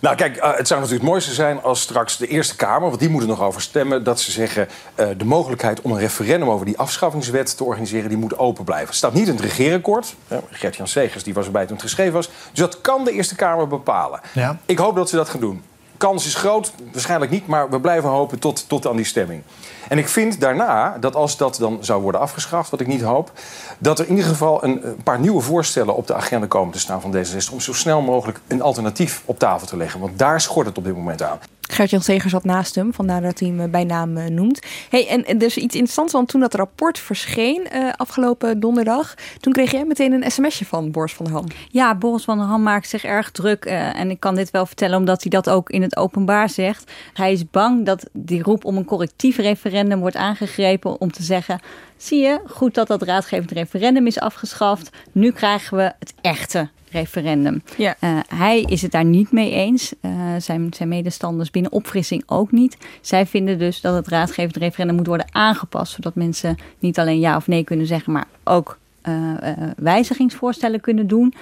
Nou, 0.00 0.16
kijk, 0.16 0.36
het 0.56 0.68
zou 0.68 0.80
natuurlijk 0.80 1.04
het 1.04 1.12
mooiste 1.12 1.34
zijn 1.34 1.62
als 1.62 1.80
straks 1.80 2.16
de 2.16 2.26
Eerste 2.26 2.56
Kamer, 2.56 2.88
want 2.88 3.00
die 3.00 3.08
moet 3.08 3.22
er 3.22 3.28
nog 3.28 3.42
over 3.42 3.60
stemmen, 3.60 4.04
dat 4.04 4.20
ze 4.20 4.30
zeggen 4.30 4.68
uh, 4.96 5.08
de 5.16 5.24
mogelijkheid 5.24 5.80
om 5.80 5.92
een 5.92 5.98
referendum 5.98 6.50
over 6.50 6.66
die 6.66 6.78
afschaffingswet 6.78 7.56
te 7.56 7.64
organiseren, 7.64 8.08
die 8.08 8.18
moet 8.18 8.38
open 8.38 8.64
blijven. 8.64 8.86
Het 8.86 8.96
staat 8.96 9.12
niet 9.12 9.28
in 9.28 9.34
het 9.34 9.44
regeerakkoord. 9.44 10.14
Uh, 10.28 10.38
Gert-Jan 10.50 10.88
Segers 10.88 11.22
die 11.22 11.34
was 11.34 11.46
erbij 11.46 11.64
toen 11.66 11.74
het 11.74 11.84
geschreven 11.84 12.12
was. 12.12 12.26
Dus 12.26 12.58
dat 12.58 12.80
kan 12.80 13.04
de 13.04 13.12
Eerste 13.12 13.34
Kamer 13.34 13.68
bepalen. 13.68 14.20
Ja. 14.32 14.58
Ik 14.66 14.78
hoop 14.78 14.96
dat 14.96 15.08
ze 15.08 15.16
dat 15.16 15.28
gaan 15.28 15.40
doen. 15.40 15.62
Kans 15.96 16.26
is 16.26 16.34
groot, 16.34 16.72
waarschijnlijk 16.92 17.30
niet, 17.30 17.46
maar 17.46 17.70
we 17.70 17.80
blijven 17.80 18.10
hopen 18.10 18.38
tot, 18.38 18.68
tot 18.68 18.86
aan 18.86 18.96
die 18.96 19.04
stemming. 19.04 19.42
En 19.88 19.98
ik 19.98 20.08
vind 20.08 20.40
daarna 20.40 20.96
dat 21.00 21.14
als 21.14 21.36
dat 21.36 21.56
dan 21.56 21.78
zou 21.80 22.02
worden 22.02 22.20
afgeschaft, 22.20 22.70
wat 22.70 22.80
ik 22.80 22.86
niet 22.86 23.02
hoop, 23.02 23.32
dat 23.78 23.98
er 23.98 24.04
in 24.04 24.14
ieder 24.14 24.30
geval 24.30 24.64
een, 24.64 24.82
paar 25.04 25.18
nieuwe 25.18 25.40
voorstellen 25.40 25.96
op 25.96 26.06
de 26.06 26.14
agenda 26.14 26.46
komen 26.46 26.72
te 26.72 26.78
staan 26.78 27.00
van 27.00 27.16
D66 27.16 27.52
om 27.52 27.60
zo 27.60 27.72
snel 27.72 28.00
mogelijk 28.00 28.40
een 28.46 28.62
alternatief 28.62 29.22
op 29.24 29.38
tafel 29.38 29.66
te 29.66 29.76
leggen. 29.76 30.00
Want 30.00 30.18
daar 30.18 30.40
schort 30.40 30.66
het 30.66 30.78
op 30.78 30.84
dit 30.84 30.94
moment 30.94 31.22
aan. 31.22 31.38
Gert-Jan 31.72 32.20
zat 32.30 32.44
naast 32.44 32.74
hem, 32.74 32.94
vandaar 32.94 33.20
dat 33.20 33.38
hij 33.38 33.48
hem 33.48 33.70
bij 33.70 33.84
naam 33.84 34.16
uh, 34.16 34.26
noemt. 34.26 34.60
Hey, 34.88 35.08
en, 35.08 35.24
en 35.24 35.38
er 35.38 35.46
is 35.46 35.56
iets 35.56 35.74
interessants, 35.74 36.12
want 36.12 36.28
toen 36.28 36.40
dat 36.40 36.54
rapport 36.54 36.98
verscheen 36.98 37.66
uh, 37.72 37.90
afgelopen 37.96 38.60
donderdag, 38.60 39.14
toen 39.40 39.52
kreeg 39.52 39.70
jij 39.70 39.84
meteen 39.84 40.12
een 40.12 40.30
sms'je 40.30 40.64
van 40.64 40.90
Boris 40.90 41.12
van 41.12 41.24
der 41.24 41.34
Ham. 41.34 41.46
Ja, 41.70 41.94
Boris 41.94 42.24
van 42.24 42.38
der 42.38 42.46
Ham 42.46 42.62
maakt 42.62 42.88
zich 42.88 43.04
erg 43.04 43.30
druk. 43.30 43.64
En 43.64 44.10
ik 44.10 44.20
kan 44.20 44.34
dit 44.34 44.50
wel 44.50 44.66
vertellen 44.66 44.98
omdat 44.98 45.22
hij 45.22 45.30
dat 45.30 45.50
ook 45.50 45.70
in 45.70 45.82
het 45.82 45.96
openbaar 45.96 46.48
zegt. 46.48 46.90
Hij 47.12 47.32
is 47.32 47.50
bang 47.50 47.86
dat 47.86 48.08
die 48.12 48.42
roep 48.42 48.64
om 48.64 48.76
een 48.76 48.84
correctief 48.84 49.36
referendum 49.36 50.00
wordt 50.00 50.16
aangegrepen 50.16 51.00
om 51.00 51.12
te 51.12 51.22
zeggen... 51.22 51.60
zie 51.96 52.20
je, 52.20 52.40
goed 52.46 52.74
dat 52.74 52.86
dat 52.86 53.02
raadgevend 53.02 53.50
referendum 53.50 54.06
is 54.06 54.20
afgeschaft. 54.20 54.90
Nu 55.12 55.32
krijgen 55.32 55.76
we 55.76 55.92
het 55.98 56.14
echte 56.20 56.68
referendum. 56.92 57.62
Ja. 57.76 57.96
Uh, 58.00 58.18
hij 58.34 58.60
is 58.60 58.82
het 58.82 58.90
daar 58.92 59.04
niet 59.04 59.32
mee 59.32 59.50
eens. 59.50 59.92
Uh, 60.00 60.12
zijn, 60.38 60.74
zijn 60.74 60.88
medestanders 60.88 61.50
binnen 61.50 61.72
opfrissing 61.72 62.22
ook 62.26 62.52
niet. 62.52 62.76
Zij 63.00 63.26
vinden 63.26 63.58
dus 63.58 63.80
dat 63.80 63.94
het 63.94 64.08
raadgevend 64.08 64.56
referendum 64.56 64.96
moet 64.96 65.06
worden 65.06 65.34
aangepast. 65.34 65.92
Zodat 65.92 66.14
mensen 66.14 66.56
niet 66.78 66.98
alleen 66.98 67.20
ja 67.20 67.36
of 67.36 67.46
nee 67.46 67.64
kunnen 67.64 67.86
zeggen, 67.86 68.12
maar 68.12 68.26
ook 68.44 68.78
uh, 69.08 69.32
wijzigingsvoorstellen 69.76 70.80
kunnen 70.80 71.06
doen. 71.06 71.34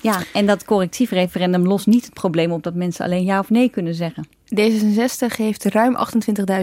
Ja, 0.00 0.22
en 0.32 0.46
dat 0.46 0.64
correctief 0.64 1.10
referendum 1.10 1.66
lost 1.66 1.86
niet 1.86 2.04
het 2.04 2.14
probleem 2.14 2.52
op 2.52 2.62
dat 2.62 2.74
mensen 2.74 3.04
alleen 3.04 3.24
ja 3.24 3.38
of 3.38 3.50
nee 3.50 3.68
kunnen 3.68 3.94
zeggen. 3.94 4.28
D66 4.60 5.36
heeft 5.36 5.64
ruim 5.64 5.96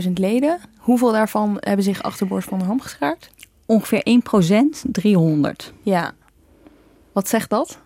28.000 0.04 0.12
leden. 0.14 0.60
Hoeveel 0.78 1.12
daarvan 1.12 1.58
hebben 1.60 1.86
zich 1.86 2.04
achter 2.04 2.28
Boris 2.28 2.46
van 2.46 2.58
der 2.58 2.68
Ham 2.68 2.82
geschaard? 2.82 3.32
Ongeveer 3.66 4.04
1 4.04 4.22
procent, 4.22 4.84
300. 4.88 5.74
Ja. 5.84 6.12
Wat 7.12 7.28
zegt 7.28 7.50
dat? 7.50 7.80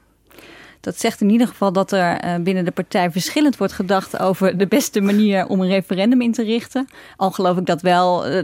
Dat 0.86 1.00
zegt 1.00 1.22
in 1.22 1.30
ieder 1.30 1.48
geval 1.48 1.72
dat 1.72 1.92
er 1.92 2.26
uh, 2.26 2.36
binnen 2.44 2.66
de 2.66 2.72
partij 2.72 3.12
verschillend 3.12 3.58
wordt 3.58 3.74
gedacht 3.74 4.20
over 4.20 4.58
de 4.58 4.68
beste 4.68 5.02
manier 5.02 5.48
om 5.48 5.62
een 5.62 5.68
referendum 5.68 6.22
in 6.22 6.32
te 6.32 6.44
richten. 6.44 6.88
Al 7.18 7.32
geloof 7.32 7.58
ik 7.58 7.66
dat 7.66 7.82
wel 7.82 8.32
uh, 8.32 8.42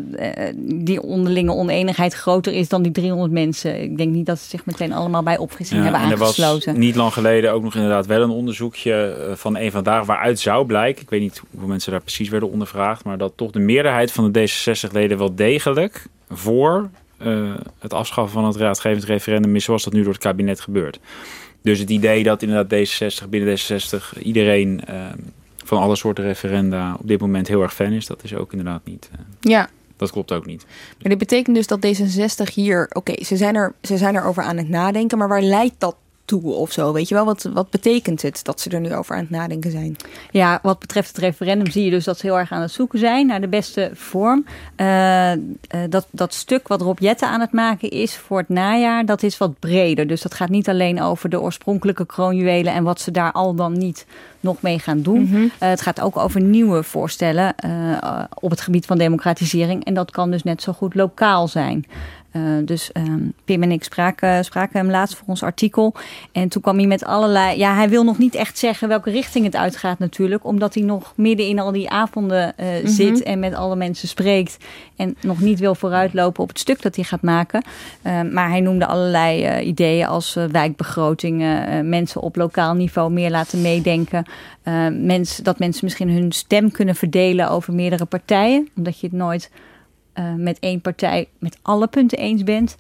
die 0.57 1.01
onderlinge 1.01 1.53
oneenigheid 1.53 2.13
groter 2.13 2.53
is 2.53 2.69
dan 2.69 2.81
die 2.81 2.91
300 2.91 3.31
mensen. 3.31 3.81
Ik 3.81 3.97
denk 3.97 4.13
niet 4.13 4.25
dat 4.25 4.39
ze 4.39 4.49
zich 4.49 4.65
meteen 4.65 4.93
allemaal 4.93 5.23
bij 5.23 5.37
opfrissing 5.37 5.79
ja, 5.79 5.91
hebben 5.91 6.01
en 6.01 6.11
aangesloten. 6.11 6.79
Niet 6.79 6.95
lang 6.95 7.13
geleden 7.13 7.53
ook 7.53 7.63
nog 7.63 7.75
inderdaad 7.75 8.05
wel 8.05 8.21
een 8.21 8.29
onderzoekje 8.29 9.27
van 9.35 9.57
een 9.57 9.71
vandaag 9.71 10.05
waaruit 10.05 10.39
zou 10.39 10.65
blijken. 10.65 11.01
Ik 11.01 11.09
weet 11.09 11.21
niet 11.21 11.41
hoeveel 11.49 11.69
mensen 11.69 11.91
daar 11.91 12.01
precies 12.01 12.29
werden 12.29 12.51
ondervraagd, 12.51 13.03
maar 13.03 13.17
dat 13.17 13.33
toch 13.35 13.51
de 13.51 13.59
meerderheid 13.59 14.11
van 14.11 14.31
de 14.31 14.49
D66-leden 14.49 15.17
wel 15.17 15.35
degelijk 15.35 16.05
voor 16.29 16.89
uh, 17.23 17.53
het 17.79 17.93
afschaffen 17.93 18.33
van 18.33 18.45
het 18.45 18.55
raadgevend 18.55 19.03
referendum 19.03 19.55
is 19.55 19.63
zoals 19.63 19.83
dat 19.83 19.93
nu 19.93 20.03
door 20.03 20.13
het 20.13 20.21
kabinet 20.21 20.59
gebeurt. 20.59 20.99
Dus 21.61 21.79
het 21.79 21.89
idee 21.89 22.23
dat 22.23 22.41
inderdaad 22.41 22.87
D66 22.87 23.29
binnen 23.29 23.57
D66 23.57 24.21
iedereen 24.21 24.81
uh, 24.89 25.05
van 25.63 25.81
alle 25.81 25.95
soorten 25.95 26.23
referenda 26.23 26.95
op 26.99 27.07
dit 27.07 27.19
moment 27.19 27.47
heel 27.47 27.61
erg 27.61 27.73
fan 27.73 27.91
is, 27.91 28.05
dat 28.05 28.23
is 28.23 28.35
ook 28.35 28.51
inderdaad 28.51 28.81
niet. 28.85 29.09
Uh, 29.13 29.19
ja. 29.39 29.69
Dat 29.97 30.11
klopt 30.11 30.31
ook 30.31 30.45
niet. 30.45 30.65
Maar 30.99 31.09
dit 31.09 31.17
betekent 31.17 31.55
dus 31.55 31.67
dat 31.67 31.85
D66 31.85 32.53
hier, 32.53 32.83
oké, 32.83 32.97
okay, 32.97 33.23
ze, 33.25 33.37
zijn 33.37 33.55
er, 33.55 33.73
ze 33.81 33.97
zijn 33.97 34.15
erover 34.15 34.43
aan 34.43 34.57
het 34.57 34.69
nadenken, 34.69 35.17
maar 35.17 35.27
waar 35.27 35.41
leidt 35.41 35.75
dat 35.77 35.95
toe 36.39 36.53
of 36.53 36.71
zo? 36.71 36.93
Weet 36.93 37.07
je 37.07 37.15
wel, 37.15 37.25
wat, 37.25 37.49
wat 37.53 37.69
betekent 37.69 38.21
het 38.21 38.39
dat 38.43 38.61
ze 38.61 38.69
er 38.69 38.79
nu 38.79 38.95
over 38.95 39.15
aan 39.15 39.21
het 39.21 39.29
nadenken 39.29 39.71
zijn? 39.71 39.95
Ja, 40.31 40.59
wat 40.61 40.79
betreft 40.79 41.07
het 41.07 41.17
referendum 41.17 41.71
zie 41.71 41.83
je 41.83 41.89
dus 41.89 42.03
dat 42.03 42.17
ze 42.17 42.25
heel 42.25 42.37
erg 42.37 42.51
aan 42.51 42.61
het 42.61 42.71
zoeken 42.71 42.99
zijn 42.99 43.27
naar 43.27 43.41
de 43.41 43.47
beste 43.47 43.91
vorm. 43.93 44.45
Uh, 44.77 45.31
uh, 45.31 45.37
dat, 45.89 46.07
dat 46.11 46.33
stuk 46.33 46.67
wat 46.67 46.81
Rob 46.81 46.99
Jette 46.99 47.27
aan 47.27 47.39
het 47.39 47.51
maken 47.51 47.89
is 47.89 48.15
voor 48.15 48.37
het 48.37 48.49
najaar, 48.49 49.05
dat 49.05 49.23
is 49.23 49.37
wat 49.37 49.59
breder. 49.59 50.07
Dus 50.07 50.21
dat 50.21 50.33
gaat 50.33 50.49
niet 50.49 50.69
alleen 50.69 51.01
over 51.01 51.29
de 51.29 51.41
oorspronkelijke 51.41 52.05
kroonjuwelen 52.05 52.73
en 52.73 52.83
wat 52.83 53.01
ze 53.01 53.11
daar 53.11 53.31
al 53.31 53.55
dan 53.55 53.77
niet 53.77 54.05
nog 54.39 54.61
mee 54.61 54.79
gaan 54.79 55.01
doen. 55.01 55.21
Mhm. 55.21 55.29
Mm 55.31 55.35
-hmm. 55.35 55.43
uh, 55.43 55.69
het 55.69 55.81
gaat 55.81 56.01
ook 56.01 56.17
over 56.17 56.41
nieuwe 56.41 56.83
voorstellen 56.83 57.55
op 58.33 58.49
het 58.49 58.61
gebied 58.61 58.85
van 58.85 58.97
democratisering. 58.97 59.85
En 59.85 59.93
dat 59.93 60.11
kan 60.11 60.31
dus 60.31 60.43
net 60.43 60.61
zo 60.61 60.71
goed 60.71 60.95
lokaal 60.95 61.47
zijn. 61.47 61.85
Uh, 62.35 62.65
dus 62.65 62.89
um, 62.93 63.33
Pim 63.45 63.63
en 63.63 63.71
ik 63.71 63.83
spraken, 63.83 64.45
spraken 64.45 64.79
hem 64.79 64.89
laatst 64.89 65.15
voor 65.15 65.27
ons 65.27 65.43
artikel. 65.43 65.93
En 66.31 66.49
toen 66.49 66.61
kwam 66.61 66.77
hij 66.77 66.87
met 66.87 67.05
allerlei... 67.05 67.57
Ja, 67.57 67.75
hij 67.75 67.89
wil 67.89 68.03
nog 68.03 68.17
niet 68.17 68.35
echt 68.35 68.57
zeggen 68.57 68.87
welke 68.87 69.11
richting 69.11 69.45
het 69.45 69.55
uitgaat 69.55 69.99
natuurlijk. 69.99 70.45
Omdat 70.45 70.73
hij 70.73 70.83
nog 70.83 71.13
midden 71.15 71.47
in 71.47 71.59
al 71.59 71.71
die 71.71 71.89
avonden 71.89 72.53
mm 72.57 72.65
-hmm. 72.65 72.87
zit 72.87 73.23
en 73.23 73.39
met 73.39 73.53
alle 73.53 73.75
mensen 73.75 74.07
spreekt. 74.07 74.57
En 74.95 75.17
nog 75.21 75.39
niet 75.39 75.59
wil 75.59 75.75
vooruitlopen 75.75 76.43
op 76.43 76.49
het 76.49 76.59
stuk 76.59 76.81
dat 76.81 76.95
hij 76.95 77.03
gaat 77.03 77.21
maken. 77.21 77.63
Uh, 78.03 78.21
maar 78.21 78.49
hij 78.49 78.59
noemde 78.59 78.85
allerlei 78.85 79.47
uh, 79.47 79.67
ideeën 79.67 80.07
als 80.07 80.37
wijkbegrotingen. 80.51 81.89
mensen 81.89 82.21
op 82.21 82.35
lokaal 82.35 82.73
niveau 82.73 83.11
meer 83.11 83.29
laten 83.29 83.61
meedenken. 83.61 84.25
mens, 84.91 85.37
dat 85.37 85.59
mensen 85.59 85.85
misschien 85.85 86.09
hun 86.09 86.31
stem 86.31 86.71
kunnen 86.71 86.95
verdelen 86.95 87.49
over 87.49 87.73
meerdere 87.73 88.05
partijen. 88.05 88.69
Omdat 88.75 88.99
je 88.99 89.07
het 89.07 89.15
nooit... 89.15 89.49
Uh, 90.15 90.33
met 90.33 90.59
één 90.59 90.81
partij 90.81 91.27
met 91.39 91.57
alle 91.61 91.87
punten 91.87 92.17
eens 92.17 92.43
bent. 92.43 92.77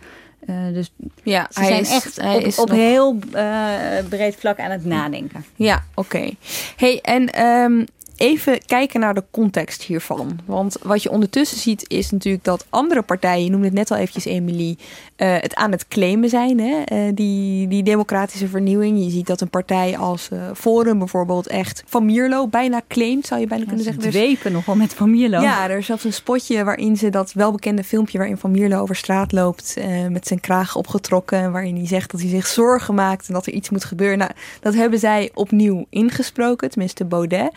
Uh, 0.49 0.73
dus 0.73 0.91
ja, 1.23 1.47
ze 1.49 1.59
hij 1.59 1.67
zijn 1.69 1.81
is, 1.81 1.91
echt 1.91 2.21
hij 2.21 2.35
op, 2.35 2.41
is 2.41 2.59
op 2.59 2.67
nog... 2.67 2.77
heel 2.77 3.19
uh, 3.33 3.81
breed 4.09 4.35
vlak 4.35 4.59
aan 4.59 4.71
het 4.71 4.85
nadenken. 4.85 5.45
Ja, 5.55 5.83
oké. 5.93 6.15
Okay. 6.15 6.37
Hey, 6.75 6.99
en 7.01 7.45
um, 7.45 7.85
even 8.21 8.65
kijken 8.65 8.99
naar 8.99 9.13
de 9.13 9.23
context 9.31 9.81
hiervan. 9.81 10.39
Want 10.45 10.77
wat 10.83 11.03
je 11.03 11.11
ondertussen 11.11 11.57
ziet 11.57 11.89
is 11.89 12.11
natuurlijk 12.11 12.43
dat 12.43 12.65
andere 12.69 13.01
partijen, 13.01 13.43
je 13.43 13.49
noemde 13.49 13.65
het 13.65 13.75
net 13.75 13.91
al 13.91 13.97
eventjes 13.97 14.25
Emily, 14.25 14.77
uh, 15.17 15.35
het 15.39 15.55
aan 15.55 15.71
het 15.71 15.87
claimen 15.87 16.29
zijn. 16.29 16.59
Hè? 16.59 16.81
Uh, 16.91 17.11
die, 17.13 17.67
die 17.67 17.83
democratische 17.83 18.47
vernieuwing. 18.47 19.03
Je 19.03 19.09
ziet 19.09 19.27
dat 19.27 19.41
een 19.41 19.49
partij 19.49 19.97
als 19.97 20.29
uh, 20.33 20.39
Forum 20.55 20.97
bijvoorbeeld 20.97 21.47
echt 21.47 21.83
Van 21.85 22.05
Mierlo 22.05 22.47
bijna 22.47 22.81
claimt, 22.87 23.25
zou 23.25 23.39
je 23.39 23.47
bijna 23.47 23.63
ja, 23.63 23.69
kunnen 23.69 23.85
zeggen. 23.85 24.03
Ze 24.03 24.09
dwepen 24.09 24.43
dus, 24.43 24.51
nogal 24.51 24.75
met 24.75 24.93
Van 24.93 25.11
Mierlo. 25.11 25.41
Ja, 25.41 25.69
er 25.69 25.77
is 25.77 25.85
zelfs 25.85 26.03
een 26.03 26.13
spotje 26.13 26.63
waarin 26.63 26.97
ze 26.97 27.09
dat 27.09 27.33
welbekende 27.33 27.83
filmpje 27.83 28.17
waarin 28.17 28.37
Van 28.37 28.51
Mierlo 28.51 28.81
over 28.81 28.95
straat 28.95 29.31
loopt 29.31 29.77
met 30.09 30.27
zijn 30.27 30.39
kraag 30.39 30.75
opgetrokken. 30.75 31.51
Waarin 31.51 31.75
hij 31.75 31.87
zegt 31.87 32.11
dat 32.11 32.21
hij 32.21 32.29
zich 32.29 32.47
zorgen 32.47 32.95
maakt 32.95 33.27
en 33.27 33.33
dat 33.33 33.45
er 33.45 33.53
iets 33.53 33.69
moet 33.69 33.85
gebeuren. 33.85 34.17
Nou, 34.17 34.31
dat 34.59 34.73
hebben 34.73 34.99
zij 34.99 35.29
opnieuw 35.33 35.85
ingesproken, 35.89 36.69
tenminste 36.69 37.05
Baudet. 37.05 37.51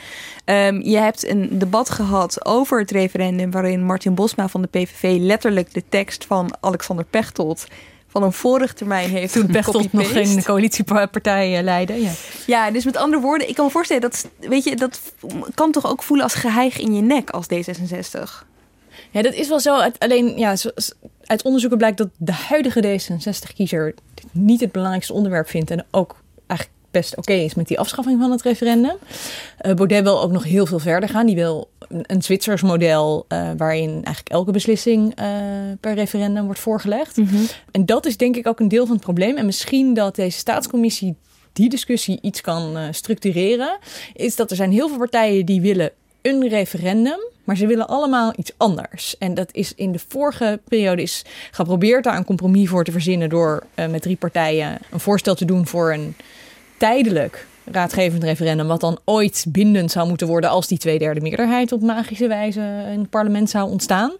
Um, 0.54 0.82
je 0.82 0.96
hebt 0.96 1.28
een 1.28 1.58
debat 1.58 1.90
gehad 1.90 2.46
over 2.46 2.80
het 2.80 2.90
referendum 2.90 3.50
waarin 3.50 3.84
Martin 3.84 4.14
Bosma 4.14 4.48
van 4.48 4.62
de 4.62 4.68
PVV 4.68 5.16
letterlijk 5.20 5.74
de 5.74 5.82
tekst 5.88 6.24
van 6.24 6.56
Alexander 6.60 7.04
Pechtold 7.04 7.66
van 8.08 8.22
een 8.22 8.32
vorige 8.32 8.74
termijn 8.74 9.10
heeft 9.10 9.32
Toen 9.32 9.46
Pechtold 9.46 9.92
nog 9.92 10.12
geen 10.12 10.42
coalitiepartij 10.44 11.62
leidde. 11.62 12.00
Ja. 12.02 12.10
ja, 12.46 12.70
dus 12.70 12.84
met 12.84 12.96
andere 12.96 13.22
woorden, 13.22 13.48
ik 13.48 13.54
kan 13.54 13.64
me 13.64 13.70
voorstellen 13.70 14.02
dat, 14.02 14.28
weet 14.40 14.64
je, 14.64 14.76
dat 14.76 15.00
kan 15.54 15.72
toch 15.72 15.86
ook 15.86 16.02
voelen 16.02 16.24
als 16.24 16.34
geheig 16.34 16.78
in 16.78 16.94
je 16.94 17.02
nek 17.02 17.30
als 17.30 17.46
D66. 17.46 18.46
Ja, 19.10 19.22
dat 19.22 19.34
is 19.34 19.48
wel 19.48 19.60
zo. 19.60 19.90
Alleen, 19.98 20.38
ja, 20.38 20.56
uit 21.24 21.42
onderzoeken 21.42 21.78
blijkt 21.78 21.98
dat 21.98 22.08
de 22.16 22.32
huidige 22.32 22.82
D66-kiezer 22.82 23.94
niet 24.30 24.60
het 24.60 24.72
belangrijkste 24.72 25.12
onderwerp 25.12 25.48
vindt 25.48 25.70
en 25.70 25.86
ook 25.90 26.16
best 26.94 27.16
oké 27.16 27.32
is 27.32 27.54
met 27.54 27.68
die 27.68 27.78
afschaffing 27.78 28.20
van 28.20 28.30
het 28.30 28.42
referendum. 28.42 28.96
Uh, 29.66 29.74
Baudet 29.74 30.02
wil 30.02 30.22
ook 30.22 30.32
nog 30.32 30.44
heel 30.44 30.66
veel 30.66 30.78
verder 30.78 31.08
gaan. 31.08 31.26
Die 31.26 31.34
wil 31.34 31.68
een, 31.88 32.04
een 32.06 32.22
Zwitsers 32.22 32.62
model 32.62 33.26
uh, 33.28 33.50
waarin 33.56 33.90
eigenlijk 33.90 34.28
elke 34.28 34.52
beslissing 34.52 35.20
uh, 35.20 35.26
per 35.80 35.94
referendum 35.94 36.44
wordt 36.44 36.60
voorgelegd. 36.60 37.16
Mhm. 37.16 37.36
En 37.70 37.86
dat 37.86 38.06
is 38.06 38.16
denk 38.16 38.36
ik 38.36 38.46
ook 38.46 38.60
een 38.60 38.68
deel 38.68 38.86
van 38.86 38.94
het 38.94 39.04
probleem. 39.04 39.36
En 39.36 39.46
misschien 39.46 39.94
dat 39.94 40.14
deze 40.14 40.38
staatscommissie 40.38 41.16
die 41.52 41.68
discussie 41.68 42.18
iets 42.22 42.40
kan 42.40 42.76
structureren, 42.90 43.78
is 44.14 44.36
dat 44.36 44.50
er 44.50 44.56
zijn 44.56 44.72
heel 44.72 44.88
veel 44.88 44.98
partijen 44.98 45.46
die 45.46 45.60
willen 45.60 45.90
een 46.24 46.48
referendum, 46.48 47.18
maar 47.44 47.56
ze 47.56 47.66
willen 47.66 47.88
allemaal 47.88 48.32
iets 48.36 48.52
anders. 48.56 49.18
En 49.18 49.34
dat 49.34 49.48
is 49.52 49.74
in 49.74 49.92
de 49.92 50.00
vorige 50.08 50.60
periode 50.68 51.02
is 51.02 51.24
geprobeerd 51.50 52.04
daar 52.04 52.16
een 52.16 52.24
compromis 52.24 52.68
voor 52.68 52.84
te 52.84 52.92
verzinnen 52.92 53.28
door 53.28 53.66
uh, 53.74 53.86
met 53.86 54.02
drie 54.02 54.16
partijen 54.16 54.78
een 54.90 55.00
voorstel 55.00 55.34
te 55.34 55.44
doen 55.44 55.66
voor 55.66 55.92
een 55.92 56.16
tijdelijk 56.76 57.46
raadgevend 57.64 58.24
referendum, 58.24 58.66
wat 58.66 58.80
dan 58.80 58.98
ooit 59.04 59.46
bindend 59.48 59.90
zou 59.90 60.08
moeten 60.08 60.26
worden 60.26 60.50
als 60.50 60.66
die 60.66 60.78
tweederde 60.78 61.20
meerderheid 61.20 61.72
op 61.72 61.82
magische 61.82 62.28
wijze 62.28 62.60
in 62.92 62.98
het 62.98 63.10
parlement 63.10 63.50
zou 63.50 63.70
ontstaan. 63.70 64.12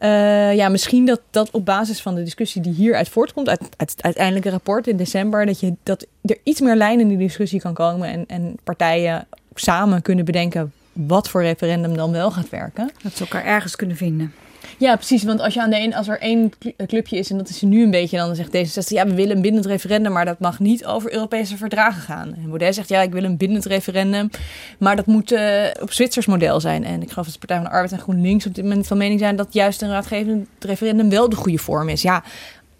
Uh, 0.00 0.54
ja, 0.54 0.68
misschien 0.68 1.06
dat, 1.06 1.20
dat 1.30 1.50
op 1.50 1.64
basis 1.64 2.00
van 2.00 2.14
de 2.14 2.22
discussie 2.22 2.62
die 2.62 2.72
hieruit 2.72 3.08
voortkomt, 3.08 3.48
uit, 3.48 3.60
uit 3.76 3.90
het 3.90 4.02
uiteindelijke 4.02 4.50
rapport 4.50 4.86
in 4.86 4.96
december, 4.96 5.46
dat, 5.46 5.60
je, 5.60 5.74
dat 5.82 6.06
er 6.22 6.38
iets 6.42 6.60
meer 6.60 6.76
lijn 6.76 7.00
in 7.00 7.08
die 7.08 7.18
discussie 7.18 7.60
kan 7.60 7.74
komen 7.74 8.08
en, 8.08 8.24
en 8.26 8.56
partijen 8.64 9.26
samen 9.54 10.02
kunnen 10.02 10.24
bedenken 10.24 10.72
wat 10.92 11.28
voor 11.28 11.42
referendum 11.42 11.96
dan 11.96 12.12
wel 12.12 12.30
gaat 12.30 12.48
werken. 12.48 12.90
Dat 13.02 13.16
ze 13.16 13.22
elkaar 13.22 13.44
ergens 13.44 13.76
kunnen 13.76 13.96
vinden. 13.96 14.32
Ja, 14.78 14.96
precies. 14.96 15.22
Want 15.22 15.40
als, 15.40 15.54
je 15.54 15.62
aan 15.62 15.70
de 15.70 15.80
een, 15.80 15.94
als 15.94 16.08
er 16.08 16.20
één 16.20 16.52
clubje 16.86 17.16
is, 17.16 17.30
en 17.30 17.36
dat 17.36 17.48
is 17.48 17.62
nu 17.62 17.82
een 17.82 17.90
beetje, 17.90 18.16
dan 18.16 18.34
zegt 18.34 18.56
D66, 18.56 18.88
ja, 18.88 19.06
we 19.06 19.14
willen 19.14 19.36
een 19.36 19.42
bindend 19.42 19.66
referendum, 19.66 20.12
maar 20.12 20.24
dat 20.24 20.38
mag 20.38 20.58
niet 20.58 20.86
over 20.86 21.12
Europese 21.12 21.56
verdragen 21.56 22.02
gaan. 22.02 22.34
En 22.34 22.46
Baudet 22.46 22.74
zegt, 22.74 22.88
ja, 22.88 23.02
ik 23.02 23.12
wil 23.12 23.24
een 23.24 23.36
bindend 23.36 23.64
referendum, 23.64 24.30
maar 24.78 24.96
dat 24.96 25.06
moet 25.06 25.32
uh, 25.32 25.64
op 25.80 25.92
Zwitsers 25.92 26.26
model 26.26 26.60
zijn. 26.60 26.84
En 26.84 27.02
ik 27.02 27.10
geloof 27.10 27.24
dat 27.24 27.34
de 27.34 27.38
Partij 27.38 27.56
van 27.56 27.66
de 27.66 27.72
Arbeid 27.72 27.92
en 27.92 27.98
GroenLinks 27.98 28.46
op 28.46 28.54
dit 28.54 28.64
moment 28.64 28.86
van 28.86 28.96
mening 28.96 29.20
zijn 29.20 29.36
dat 29.36 29.48
juist 29.50 29.82
een 29.82 29.90
raadgevend 29.90 30.48
referendum 30.58 31.10
wel 31.10 31.28
de 31.28 31.36
goede 31.36 31.58
vorm 31.58 31.88
is. 31.88 32.02
Ja, 32.02 32.22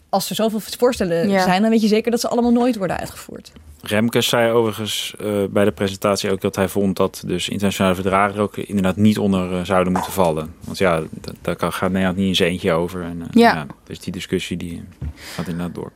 als 0.09 0.29
er 0.29 0.35
zoveel 0.35 0.61
voorstellen 0.61 1.29
ja. 1.29 1.43
zijn, 1.43 1.63
dan 1.63 1.71
weet 1.71 1.83
je 1.83 1.89
zeker 1.89 2.11
dat 2.11 2.21
ze 2.21 2.29
allemaal 2.29 2.53
nooit 2.53 2.77
worden 2.77 2.99
uitgevoerd. 2.99 3.53
Remkes 3.83 4.29
zei 4.29 4.53
overigens 4.53 5.15
uh, 5.21 5.45
bij 5.51 5.65
de 5.65 5.73
presentatie 5.73 6.31
ook 6.31 6.41
dat 6.41 6.57
hij 6.57 6.69
vond 6.69 6.97
dat 6.97 7.23
dus 7.27 7.49
internationale 7.49 7.95
verdragen 7.95 8.37
er 8.37 8.43
ook 8.43 8.57
inderdaad 8.57 8.97
niet 8.97 9.19
onder 9.19 9.53
uh, 9.53 9.65
zouden 9.65 9.93
moeten 9.93 10.13
vallen. 10.13 10.55
Want 10.65 10.79
ja, 10.79 11.03
daar 11.41 11.57
gaat 11.59 11.91
Nederland 11.91 12.17
niet 12.17 12.29
in 12.29 12.35
zijn 12.37 12.51
eentje 12.51 12.73
over. 12.73 13.03
En, 13.03 13.19
uh, 13.19 13.25
ja. 13.31 13.55
ja. 13.55 13.67
Dus 13.85 14.01
die 14.01 14.13
discussie 14.13 14.57
die 14.57 14.83
gaat 15.35 15.49
inderdaad 15.49 15.75
door. 15.75 15.93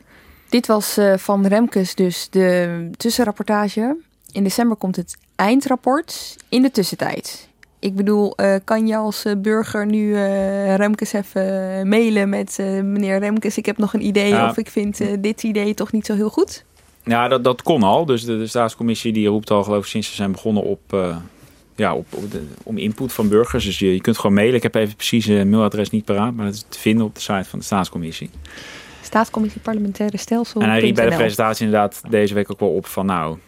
Dit 0.48 0.66
was 0.66 0.98
van 1.16 1.46
Remkes 1.46 1.94
dus 1.94 2.30
de 2.30 2.88
tussenrapportage. 2.96 3.96
In 4.32 4.42
december 4.42 4.76
komt 4.76 4.96
het 4.96 5.16
eindrapport. 5.36 6.36
In 6.48 6.62
de 6.62 6.70
tussentijd. 6.70 7.48
Ik 7.78 7.94
bedoel, 7.94 8.34
kan 8.64 8.86
je 8.86 8.96
als 8.96 9.24
burger 9.38 9.86
nu 9.86 10.16
Remkes 10.74 11.12
even 11.12 11.88
mailen 11.88 12.28
met 12.28 12.56
meneer 12.58 13.18
Remkes, 13.18 13.58
ik 13.58 13.66
heb 13.66 13.78
nog 13.78 13.94
een 13.94 14.06
idee 14.06 14.28
Ja. 14.28 14.48
of 14.48 14.56
ik 14.56 14.68
vind 14.68 15.22
dit 15.22 15.42
idee 15.42 15.74
toch 15.74 15.92
niet 15.92 16.06
zo 16.06 16.14
heel 16.14 16.30
goed? 16.30 16.64
Ja, 17.06 17.28
dat, 17.28 17.44
dat 17.44 17.62
kon 17.62 17.82
al. 17.82 18.06
Dus 18.06 18.24
de, 18.24 18.38
de 18.38 18.46
staatscommissie 18.46 19.12
die 19.12 19.28
roept 19.28 19.50
al 19.50 19.62
geloof 19.62 19.82
ik 19.82 19.90
sinds 19.90 20.08
ze 20.08 20.14
zijn 20.14 20.32
begonnen 20.32 20.62
op, 20.62 20.80
uh, 20.94 21.16
ja, 21.76 21.94
op, 21.94 22.06
op 22.10 22.30
de, 22.30 22.42
om 22.62 22.78
input 22.78 23.12
van 23.12 23.28
burgers. 23.28 23.64
Dus 23.64 23.78
je, 23.78 23.92
je 23.92 24.00
kunt 24.00 24.18
gewoon 24.18 24.36
mailen. 24.36 24.54
Ik 24.54 24.62
heb 24.62 24.74
even 24.74 24.96
precies 24.96 25.26
een 25.26 25.50
mailadres 25.50 25.90
niet 25.90 26.04
paraat, 26.04 26.34
maar 26.34 26.44
dat 26.44 26.54
is 26.54 26.64
te 26.68 26.78
vinden 26.78 27.06
op 27.06 27.14
de 27.14 27.20
site 27.20 27.44
van 27.44 27.58
de 27.58 27.64
staatscommissie. 27.64 28.30
Staatscommissie 29.02 29.60
Parlementaire 29.60 30.16
Stelsel. 30.16 30.60
En 30.60 30.68
hij 30.68 30.80
riep 30.80 30.94
bij 30.94 31.10
de 31.10 31.16
presentatie 31.16 31.64
inderdaad 31.64 32.02
deze 32.08 32.34
week 32.34 32.50
ook 32.52 32.60
wel 32.60 32.74
op 32.74 32.86
van 32.86 33.06
nou, 33.06 33.38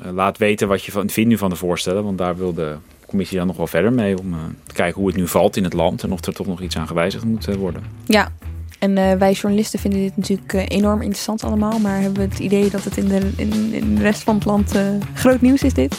uh, 0.00 0.12
laat 0.12 0.38
weten 0.38 0.68
wat 0.68 0.84
je 0.84 0.92
van, 0.92 1.10
vindt 1.10 1.30
nu 1.30 1.38
van 1.38 1.50
de 1.50 1.56
voorstellen. 1.56 2.04
Want 2.04 2.18
daar 2.18 2.36
wil 2.36 2.54
de 2.54 2.76
commissie 3.06 3.38
dan 3.38 3.46
nog 3.46 3.56
wel 3.56 3.66
verder 3.66 3.92
mee 3.92 4.18
om 4.18 4.32
uh, 4.32 4.38
te 4.66 4.74
kijken 4.74 5.00
hoe 5.00 5.08
het 5.08 5.16
nu 5.16 5.28
valt 5.28 5.56
in 5.56 5.64
het 5.64 5.72
land. 5.72 6.02
En 6.02 6.12
of 6.12 6.24
er 6.24 6.34
toch 6.34 6.46
nog 6.46 6.60
iets 6.60 6.76
aan 6.76 6.86
gewijzigd 6.86 7.24
moet 7.24 7.54
worden. 7.54 7.82
Ja, 8.06 8.32
en 8.78 8.96
uh, 8.96 9.12
wij 9.12 9.32
journalisten 9.32 9.78
vinden 9.78 10.00
dit 10.00 10.16
natuurlijk 10.16 10.52
uh, 10.52 10.62
enorm 10.68 11.02
interessant 11.02 11.44
allemaal. 11.44 11.78
Maar 11.78 12.00
hebben 12.00 12.22
we 12.22 12.28
het 12.28 12.38
idee 12.38 12.70
dat 12.70 12.84
het 12.84 12.96
in 12.96 13.08
de, 13.08 13.30
in, 13.36 13.72
in 13.72 13.94
de 13.94 14.02
rest 14.02 14.22
van 14.22 14.34
het 14.34 14.44
land 14.44 14.76
uh, 14.76 14.82
groot 15.14 15.40
nieuws 15.40 15.62
is 15.62 15.74
dit? 15.74 15.96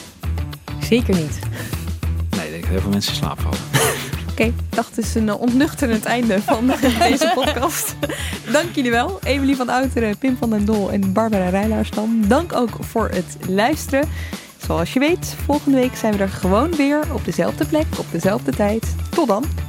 Zeker 0.82 1.16
niet. 1.16 1.40
Nee, 2.30 2.46
ik 2.46 2.52
denk 2.52 2.62
dat 2.62 2.72
heel 2.72 2.82
veel 2.82 2.90
mensen 2.90 3.12
in 3.12 3.18
slaap 3.18 3.40
vallen. 3.40 3.60
Oké, 4.32 4.52
okay, 4.52 4.54
het 4.76 4.98
is 4.98 5.16
een 5.16 5.34
onnuchterend 5.34 6.06
einde 6.06 6.42
van 6.42 6.68
deze 7.10 7.32
podcast. 7.36 7.96
Dank 8.52 8.76
jullie 8.76 8.92
wel. 8.92 9.20
Emily 9.24 9.56
van 9.56 9.70
Outeren, 9.70 10.18
Pim 10.18 10.38
van 10.38 10.50
den 10.50 10.66
Dol 10.66 10.92
en 10.92 11.14
Barbara 11.14 11.50
Rijlaarsdam. 11.50 12.28
Dank 12.28 12.54
ook 12.54 12.78
voor 12.80 13.10
het 13.10 13.38
luisteren. 13.48 14.10
Zoals 14.58 14.94
je 14.94 15.00
weet, 15.00 15.36
volgende 15.46 15.78
week 15.78 15.96
zijn 15.96 16.14
we 16.14 16.24
er 16.24 16.30
gewoon 16.30 16.76
weer 16.76 17.14
op 17.14 17.26
dezelfde 17.26 17.66
plek, 17.66 17.86
op 17.98 18.06
dezelfde 18.12 18.52
tijd. 18.52 18.96
Tot 19.10 19.28
dan! 19.28 19.69